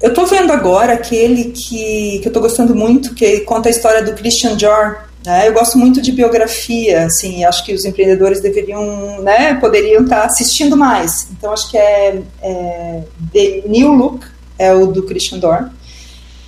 eu 0.00 0.10
estou 0.10 0.26
vendo 0.26 0.52
agora 0.52 0.94
aquele 0.94 1.44
que, 1.44 2.18
que 2.18 2.26
eu 2.26 2.30
estou 2.30 2.42
gostando 2.42 2.74
muito, 2.74 3.14
que 3.14 3.40
conta 3.40 3.68
a 3.68 3.70
história 3.70 4.02
do 4.02 4.12
Christian 4.12 4.56
Dior. 4.56 5.04
Né? 5.24 5.48
Eu 5.48 5.54
gosto 5.54 5.78
muito 5.78 6.02
de 6.02 6.12
biografia, 6.12 7.06
assim, 7.06 7.44
acho 7.44 7.64
que 7.64 7.72
os 7.72 7.84
empreendedores 7.84 8.42
deveriam, 8.42 9.22
né, 9.22 9.54
poderiam 9.54 10.02
estar 10.02 10.20
tá 10.20 10.26
assistindo 10.26 10.76
mais. 10.76 11.28
Então, 11.32 11.52
acho 11.52 11.70
que 11.70 11.78
é, 11.78 12.20
é 12.42 13.02
The 13.32 13.62
New 13.66 13.92
Look, 13.92 14.26
é 14.58 14.72
o 14.74 14.86
do 14.88 15.04
Christian 15.04 15.38
Dior. 15.38 15.70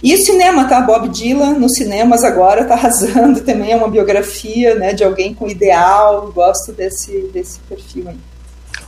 E 0.06 0.14
o 0.14 0.18
cinema, 0.18 0.68
tá? 0.68 0.80
Bob 0.82 1.08
Dylan 1.08 1.54
nos 1.54 1.72
cinemas 1.72 2.22
agora 2.22 2.64
tá 2.64 2.74
arrasando 2.74 3.40
também, 3.40 3.72
é 3.72 3.76
uma 3.76 3.88
biografia, 3.88 4.76
né, 4.76 4.92
de 4.92 5.02
alguém 5.02 5.34
com 5.34 5.48
ideal, 5.48 6.30
gosto 6.32 6.70
desse, 6.70 7.28
desse 7.32 7.58
perfil 7.68 8.10
aí. 8.10 8.16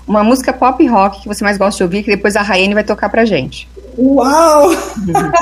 Uma 0.07 0.23
música 0.23 0.53
pop 0.53 0.87
rock 0.87 1.23
que 1.23 1.27
você 1.27 1.43
mais 1.43 1.59
gosta 1.59 1.79
de 1.79 1.83
ouvir, 1.83 2.05
que 2.05 2.11
depois 2.15 2.37
a 2.37 2.43
Raiane 2.43 2.73
vai 2.73 2.85
tocar 2.85 3.09
pra 3.09 3.25
gente. 3.25 3.69
Uau! 3.99 4.71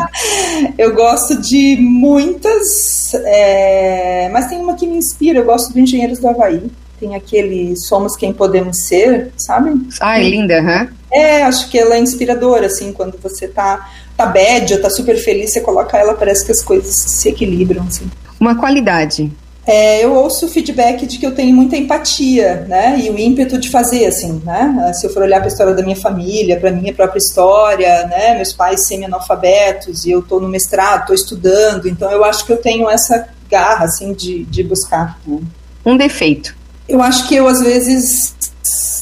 eu 0.78 0.94
gosto 0.94 1.38
de 1.42 1.76
muitas, 1.78 3.12
é... 3.26 4.30
mas 4.32 4.48
tem 4.48 4.58
uma 4.58 4.76
que 4.76 4.86
me 4.86 4.96
inspira, 4.96 5.40
eu 5.40 5.44
gosto 5.44 5.74
do 5.74 5.78
Engenheiros 5.78 6.18
do 6.18 6.28
Havaí. 6.28 6.70
tem 6.98 7.14
aquele 7.14 7.76
Somos 7.76 8.16
Quem 8.16 8.32
Podemos 8.32 8.86
Ser, 8.86 9.30
sabe? 9.36 9.78
Ah, 10.00 10.18
é 10.18 10.22
linda, 10.22 10.58
Uhum. 10.58 10.88
É, 11.12 11.44
acho 11.44 11.70
que 11.70 11.78
ela 11.78 11.94
é 11.94 11.98
inspiradora, 11.98 12.66
assim, 12.66 12.92
quando 12.92 13.16
você 13.22 13.46
tá, 13.46 13.88
tá 14.16 14.26
bad 14.26 14.72
ou 14.72 14.80
tá 14.80 14.90
super 14.90 15.16
feliz, 15.16 15.52
você 15.52 15.60
coloca 15.60 15.96
ela, 15.98 16.14
parece 16.14 16.44
que 16.44 16.52
as 16.52 16.62
coisas 16.62 16.94
se 16.94 17.28
equilibram, 17.28 17.84
assim. 17.84 18.10
Uma 18.40 18.54
qualidade. 18.54 19.30
É, 19.66 20.04
eu 20.04 20.14
ouço 20.14 20.46
o 20.46 20.48
feedback 20.48 21.04
de 21.06 21.18
que 21.18 21.26
eu 21.26 21.34
tenho 21.34 21.54
muita 21.54 21.76
empatia, 21.76 22.64
né, 22.68 23.00
e 23.00 23.10
o 23.10 23.18
ímpeto 23.18 23.58
de 23.58 23.68
fazer, 23.68 24.06
assim, 24.06 24.40
né, 24.44 24.92
se 24.94 25.04
eu 25.04 25.12
for 25.12 25.22
olhar 25.22 25.38
para 25.38 25.48
a 25.48 25.52
história 25.52 25.74
da 25.74 25.82
minha 25.82 25.96
família, 25.96 26.58
para 26.58 26.70
minha 26.70 26.94
própria 26.94 27.18
história, 27.18 28.06
né, 28.06 28.36
meus 28.36 28.52
pais 28.52 28.86
semi-analfabetos, 28.86 30.06
e 30.06 30.12
eu 30.12 30.20
estou 30.20 30.40
no 30.40 30.48
mestrado, 30.48 31.00
estou 31.00 31.16
estudando, 31.16 31.88
então 31.88 32.10
eu 32.12 32.24
acho 32.24 32.46
que 32.46 32.52
eu 32.52 32.58
tenho 32.58 32.88
essa 32.88 33.28
garra, 33.50 33.86
assim, 33.86 34.12
de, 34.12 34.44
de 34.44 34.62
buscar. 34.62 35.18
Né. 35.26 35.40
Um 35.84 35.96
defeito. 35.96 36.54
Eu 36.88 37.02
acho 37.02 37.26
que 37.26 37.34
eu, 37.34 37.48
às 37.48 37.60
vezes, 37.60 38.36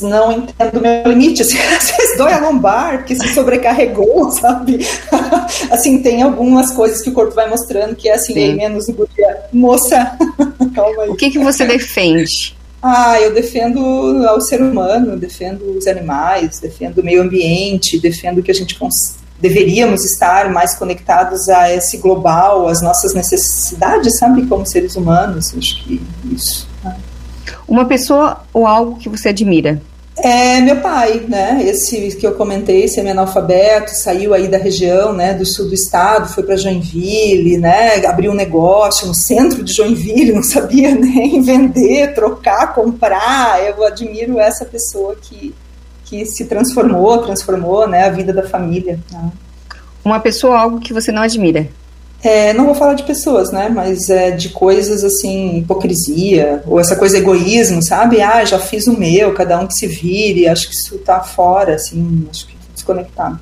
não 0.00 0.32
entendo 0.32 0.78
o 0.78 0.80
meu 0.80 1.08
limite, 1.08 1.42
assim, 1.42 1.58
às 1.76 1.90
vezes 1.90 2.16
dói 2.16 2.32
a 2.32 2.40
lombar, 2.40 2.98
porque 2.98 3.14
se 3.16 3.34
sobrecarregou, 3.34 4.30
sabe? 4.32 4.86
assim, 5.70 6.02
tem 6.02 6.22
algumas 6.22 6.70
coisas 6.70 7.02
que 7.02 7.10
o 7.10 7.12
corpo 7.12 7.34
vai 7.34 7.48
mostrando 7.48 7.94
que 7.94 8.08
é 8.08 8.14
assim, 8.14 8.34
Sim. 8.34 8.54
menos 8.54 8.86
guria. 8.86 9.44
Moça, 9.52 10.16
calma 10.74 11.02
aí. 11.04 11.10
O 11.10 11.16
que, 11.16 11.30
que 11.30 11.38
você 11.38 11.64
defende? 11.64 12.56
Ah, 12.82 13.18
eu 13.18 13.32
defendo 13.32 13.80
o 13.80 14.40
ser 14.42 14.60
humano, 14.60 15.16
defendo 15.16 15.76
os 15.78 15.86
animais, 15.86 16.58
defendo 16.60 16.98
o 16.98 17.04
meio 17.04 17.22
ambiente, 17.22 17.98
defendo 17.98 18.42
que 18.42 18.50
a 18.50 18.54
gente 18.54 18.76
deveríamos 19.40 20.04
estar 20.04 20.50
mais 20.50 20.74
conectados 20.78 21.48
a 21.48 21.72
esse 21.72 21.96
global, 21.98 22.68
as 22.68 22.82
nossas 22.82 23.14
necessidades, 23.14 24.18
sabe, 24.18 24.46
como 24.46 24.66
seres 24.66 24.96
humanos. 24.96 25.54
Acho 25.56 25.82
que 25.82 26.00
isso. 26.30 26.68
Uma 27.66 27.84
pessoa 27.86 28.42
ou 28.52 28.66
algo 28.66 28.98
que 28.98 29.08
você 29.08 29.28
admira? 29.30 29.80
É 30.16 30.60
meu 30.60 30.80
pai, 30.80 31.24
né? 31.28 31.60
Esse 31.64 32.14
que 32.16 32.26
eu 32.26 32.34
comentei, 32.34 32.86
semi-analfabeto, 32.86 33.90
saiu 33.90 34.32
aí 34.32 34.46
da 34.46 34.56
região, 34.56 35.12
né, 35.12 35.34
do 35.34 35.44
sul 35.44 35.66
do 35.66 35.74
estado, 35.74 36.28
foi 36.28 36.44
para 36.44 36.56
Joinville, 36.56 37.58
né, 37.58 38.04
abriu 38.06 38.30
um 38.30 38.34
negócio 38.34 39.08
no 39.08 39.14
centro 39.14 39.64
de 39.64 39.72
Joinville, 39.72 40.32
não 40.32 40.42
sabia 40.42 40.94
nem 40.94 41.42
vender, 41.42 42.14
trocar, 42.14 42.74
comprar. 42.74 43.60
Eu 43.66 43.84
admiro 43.84 44.38
essa 44.38 44.64
pessoa 44.64 45.16
que, 45.20 45.52
que 46.04 46.24
se 46.24 46.44
transformou, 46.44 47.18
transformou, 47.18 47.88
né, 47.88 48.04
a 48.04 48.10
vida 48.10 48.32
da 48.32 48.44
família. 48.44 49.00
Né? 49.10 49.32
Uma 50.04 50.20
pessoa 50.20 50.52
ou 50.52 50.58
algo 50.58 50.80
que 50.80 50.92
você 50.92 51.10
não 51.10 51.22
admira? 51.22 51.68
É, 52.24 52.54
não 52.54 52.64
vou 52.64 52.74
falar 52.74 52.94
de 52.94 53.02
pessoas, 53.02 53.52
né? 53.52 53.68
Mas 53.68 54.08
é, 54.08 54.30
de 54.30 54.48
coisas 54.48 55.04
assim, 55.04 55.58
hipocrisia, 55.58 56.62
ou 56.66 56.80
essa 56.80 56.96
coisa 56.96 57.18
egoísmo, 57.18 57.82
sabe? 57.82 58.22
Ah, 58.22 58.42
já 58.46 58.58
fiz 58.58 58.86
o 58.86 58.98
meu, 58.98 59.34
cada 59.34 59.60
um 59.60 59.66
que 59.66 59.74
se 59.74 59.86
vire, 59.86 60.48
acho 60.48 60.70
que 60.70 60.74
isso 60.74 60.96
tá 60.98 61.20
fora, 61.20 61.74
assim, 61.74 62.26
acho 62.30 62.46
que 62.46 62.56
desconectado. 62.72 63.38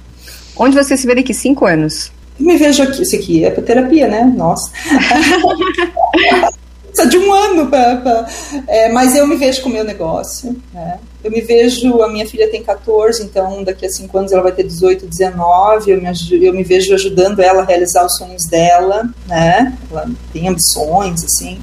Onde 0.56 0.76
você 0.76 0.96
se 0.96 1.06
vê 1.06 1.14
daqui 1.14 1.32
cinco 1.32 1.64
anos? 1.64 2.10
Eu 2.40 2.46
me 2.46 2.56
vejo 2.56 2.82
aqui, 2.82 3.02
isso 3.02 3.14
aqui 3.14 3.44
é 3.44 3.50
para 3.50 3.62
terapia, 3.62 4.08
né? 4.08 4.24
Nossa. 4.36 4.68
Precisa 6.92 7.08
de 7.08 7.16
um 7.16 7.32
ano, 7.32 7.68
para. 7.68 8.26
É, 8.68 8.92
mas 8.92 9.16
eu 9.16 9.26
me 9.26 9.36
vejo 9.36 9.62
com 9.62 9.70
o 9.70 9.72
meu 9.72 9.82
negócio, 9.82 10.54
né? 10.74 10.98
Eu 11.24 11.30
me 11.30 11.40
vejo, 11.40 12.02
a 12.02 12.08
minha 12.08 12.26
filha 12.26 12.50
tem 12.50 12.62
14, 12.62 13.22
então 13.22 13.64
daqui 13.64 13.86
a 13.86 13.90
5 13.90 14.18
anos 14.18 14.32
ela 14.32 14.42
vai 14.42 14.52
ter 14.52 14.64
18, 14.64 15.06
19. 15.06 15.90
Eu 15.90 16.00
me, 16.00 16.08
eu 16.44 16.52
me 16.52 16.62
vejo 16.62 16.92
ajudando 16.94 17.40
ela 17.40 17.62
a 17.62 17.64
realizar 17.64 18.04
os 18.04 18.16
sonhos 18.16 18.44
dela, 18.44 19.08
né? 19.26 19.76
Ela 19.90 20.10
tem 20.32 20.48
ambições, 20.48 21.24
assim. 21.24 21.58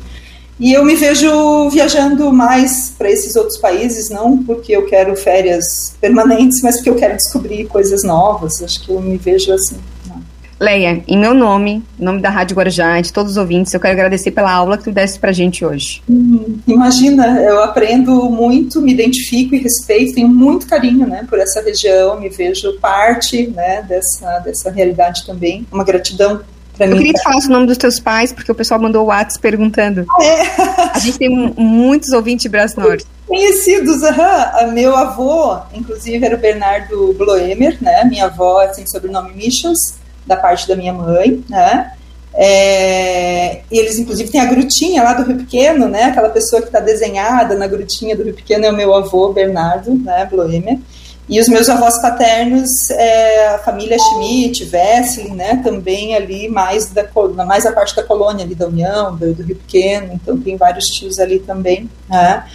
E 0.59 0.73
eu 0.73 0.84
me 0.84 0.95
vejo 0.95 1.69
viajando 1.69 2.34
mais 2.34 2.93
para 2.97 3.09
esses 3.09 3.36
outros 3.36 3.57
países, 3.57 4.09
não 4.09 4.43
porque 4.43 4.75
eu 4.75 4.86
quero 4.86 5.15
férias 5.15 5.95
permanentes, 6.01 6.61
mas 6.61 6.75
porque 6.75 6.89
eu 6.89 6.95
quero 6.95 7.15
descobrir 7.15 7.65
coisas 7.67 8.03
novas. 8.03 8.61
Acho 8.61 8.84
que 8.86 8.91
eu 8.91 8.99
me 8.99 9.17
vejo 9.17 9.53
assim. 9.53 9.77
Leia, 10.60 11.01
em 11.07 11.18
meu 11.18 11.34
nome, 11.34 11.82
em 11.97 12.03
nome 12.03 12.22
da 12.22 12.30
Rádio 12.30 12.57
Guarujá, 12.57 12.99
de 12.99 13.14
todos 13.14 13.32
os 13.32 13.38
ouvintes, 13.38 13.74
eu 13.74 13.80
quero 13.80 13.93
agradecer 13.93 14.32
pela 14.32 14.51
aula 14.51 14.78
que 14.78 14.84
tu 14.84 14.91
deste 14.91 15.18
pra 15.18 15.32
gente 15.32 15.64
hoje. 15.64 16.03
Hum, 16.10 16.57
imagina, 16.68 17.41
eu 17.41 17.64
aprendo 17.64 18.30
muito, 18.30 18.82
me 18.82 18.91
identifico 18.91 19.55
e 19.55 19.60
respeito, 19.60 20.16
tenho 20.16 20.28
muito 20.28 20.68
carinho, 20.68 21.07
né, 21.07 21.26
por 21.30 21.39
essa 21.39 21.62
região, 21.62 22.20
me 22.20 22.28
vejo 22.28 22.74
parte, 22.82 23.47
né, 23.47 23.84
dessa, 23.84 24.39
dessa 24.39 24.70
realidade 24.70 25.26
também. 25.26 25.66
Uma 25.72 25.86
gratidão 25.86 26.41
eu 26.78 26.88
mim. 26.88 26.97
queria 26.97 27.14
que 27.14 27.24
falasse 27.24 27.47
o 27.47 27.51
nome 27.51 27.68
dos 27.68 27.78
teus 27.78 27.99
pais, 27.99 28.32
porque 28.32 28.51
o 28.51 28.55
pessoal 28.55 28.80
mandou 28.80 29.03
o 29.03 29.07
WhatsApp 29.07 29.41
perguntando. 29.41 30.05
Ah, 30.10 30.24
é. 30.24 30.91
A 30.93 30.99
gente 30.99 31.18
tem 31.18 31.30
muitos 31.30 32.12
ouvintes 32.12 32.43
de 32.43 32.49
Braço 32.49 32.80
Norte. 32.80 33.05
Conhecidos, 33.28 34.01
aham. 34.01 34.72
Meu 34.72 34.95
avô, 34.95 35.57
inclusive, 35.74 36.26
era 36.26 36.36
o 36.36 36.39
Bernardo 36.39 37.14
Bloemer, 37.18 37.78
né? 37.82 38.05
Minha 38.05 38.26
avó 38.26 38.66
tem 38.68 38.88
sobrenome 38.88 39.34
Michels 39.34 39.99
da 40.30 40.38
parte 40.38 40.67
da 40.67 40.75
minha 40.75 40.93
mãe, 40.93 41.43
né? 41.49 41.91
É, 42.34 43.61
e 43.71 43.80
eles, 43.80 43.97
inclusive, 43.97 44.30
têm 44.30 44.39
a 44.39 44.45
grutinha 44.45 45.03
lá 45.03 45.13
do 45.13 45.23
Rio 45.23 45.38
Pequeno, 45.39 45.88
né? 45.88 46.03
Aquela 46.03 46.30
pessoa 46.30 46.61
que 46.61 46.67
está 46.67 46.80
desenhada 46.80 47.55
na 47.55 47.67
grutinha 47.67 48.15
do 48.15 48.23
Rio 48.23 48.36
Pequeno 48.36 48.65
é 48.65 48.71
o 48.71 48.75
meu 48.75 48.93
avô, 48.93 49.34
Bernardo, 49.34 49.95
né? 49.95 50.25
Bloemer. 50.30 50.77
E 51.27 51.39
os 51.39 51.47
meus 51.47 51.69
avós 51.69 52.01
paternos, 52.01 52.89
é, 52.91 53.47
a 53.49 53.57
família 53.59 53.97
Schmidt, 53.99 54.69
Wessling, 54.71 55.36
né? 55.36 55.59
Também 55.63 56.15
ali 56.15 56.47
mais 56.47 56.91
da 56.91 57.05
mais 57.45 57.65
a 57.65 57.71
parte 57.71 57.95
da 57.95 58.03
colônia 58.03 58.45
ali 58.45 58.55
da 58.55 58.67
União, 58.67 59.15
do, 59.15 59.34
do 59.34 59.43
Rio 59.43 59.55
Pequeno. 59.55 60.11
Então 60.13 60.39
tem 60.39 60.55
vários 60.55 60.86
tios 60.86 61.19
ali 61.19 61.39
também, 61.39 61.89
né? 62.07 62.45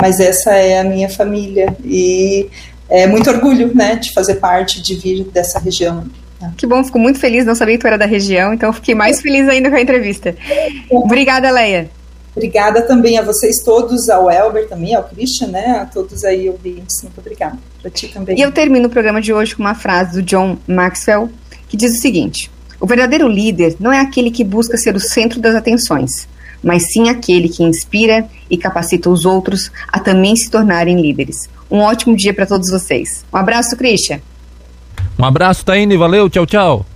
Mas 0.00 0.20
essa 0.20 0.52
é 0.52 0.80
a 0.80 0.84
minha 0.84 1.08
família 1.08 1.76
e 1.84 2.48
é 2.88 3.06
muito 3.06 3.30
orgulho, 3.30 3.74
né? 3.74 3.96
De 3.96 4.12
fazer 4.12 4.36
parte 4.36 4.80
de 4.80 4.94
vir 4.94 5.24
dessa 5.24 5.58
região. 5.58 6.04
Que 6.56 6.66
bom, 6.66 6.82
fico 6.82 6.98
muito 6.98 7.18
feliz, 7.18 7.44
não 7.44 7.54
sabia 7.54 7.76
que 7.76 7.80
tu 7.82 7.86
era 7.86 7.98
da 7.98 8.06
região, 8.06 8.52
então 8.52 8.72
fiquei 8.72 8.94
mais 8.94 9.20
feliz 9.20 9.48
ainda 9.48 9.70
com 9.70 9.76
a 9.76 9.80
entrevista. 9.80 10.34
Obrigada, 10.90 11.50
Leia. 11.50 11.90
Obrigada 12.34 12.82
também 12.82 13.18
a 13.18 13.22
vocês 13.22 13.62
todos, 13.62 14.08
ao 14.08 14.30
Elber 14.30 14.66
também, 14.66 14.94
ao 14.94 15.04
Christian, 15.04 15.48
né? 15.48 15.80
A 15.82 15.86
todos 15.86 16.24
aí 16.24 16.48
ouvintes, 16.48 17.02
muito 17.02 17.18
obrigada. 17.18 17.58
Para 17.80 17.90
ti 17.90 18.08
também. 18.08 18.38
E 18.38 18.40
eu 18.40 18.50
termino 18.50 18.86
o 18.86 18.90
programa 18.90 19.20
de 19.20 19.34
hoje 19.34 19.54
com 19.54 19.62
uma 19.62 19.74
frase 19.74 20.14
do 20.14 20.22
John 20.22 20.56
Maxwell, 20.66 21.30
que 21.68 21.76
diz 21.76 21.92
o 21.92 22.00
seguinte: 22.00 22.50
O 22.80 22.86
verdadeiro 22.86 23.28
líder 23.28 23.76
não 23.78 23.92
é 23.92 24.00
aquele 24.00 24.30
que 24.30 24.44
busca 24.44 24.78
ser 24.78 24.96
o 24.96 25.00
centro 25.00 25.40
das 25.40 25.54
atenções, 25.54 26.26
mas 26.62 26.90
sim 26.90 27.10
aquele 27.10 27.50
que 27.50 27.62
inspira 27.62 28.26
e 28.48 28.56
capacita 28.56 29.10
os 29.10 29.26
outros 29.26 29.70
a 29.88 30.00
também 30.00 30.34
se 30.34 30.50
tornarem 30.50 31.00
líderes. 31.02 31.50
Um 31.70 31.80
ótimo 31.80 32.16
dia 32.16 32.32
para 32.32 32.46
todos 32.46 32.70
vocês. 32.70 33.26
Um 33.32 33.36
abraço, 33.36 33.76
Christian. 33.76 34.20
Um 35.18 35.24
abraço, 35.24 35.64
Taine. 35.64 35.96
Valeu. 35.96 36.28
Tchau, 36.28 36.46
tchau. 36.46 36.86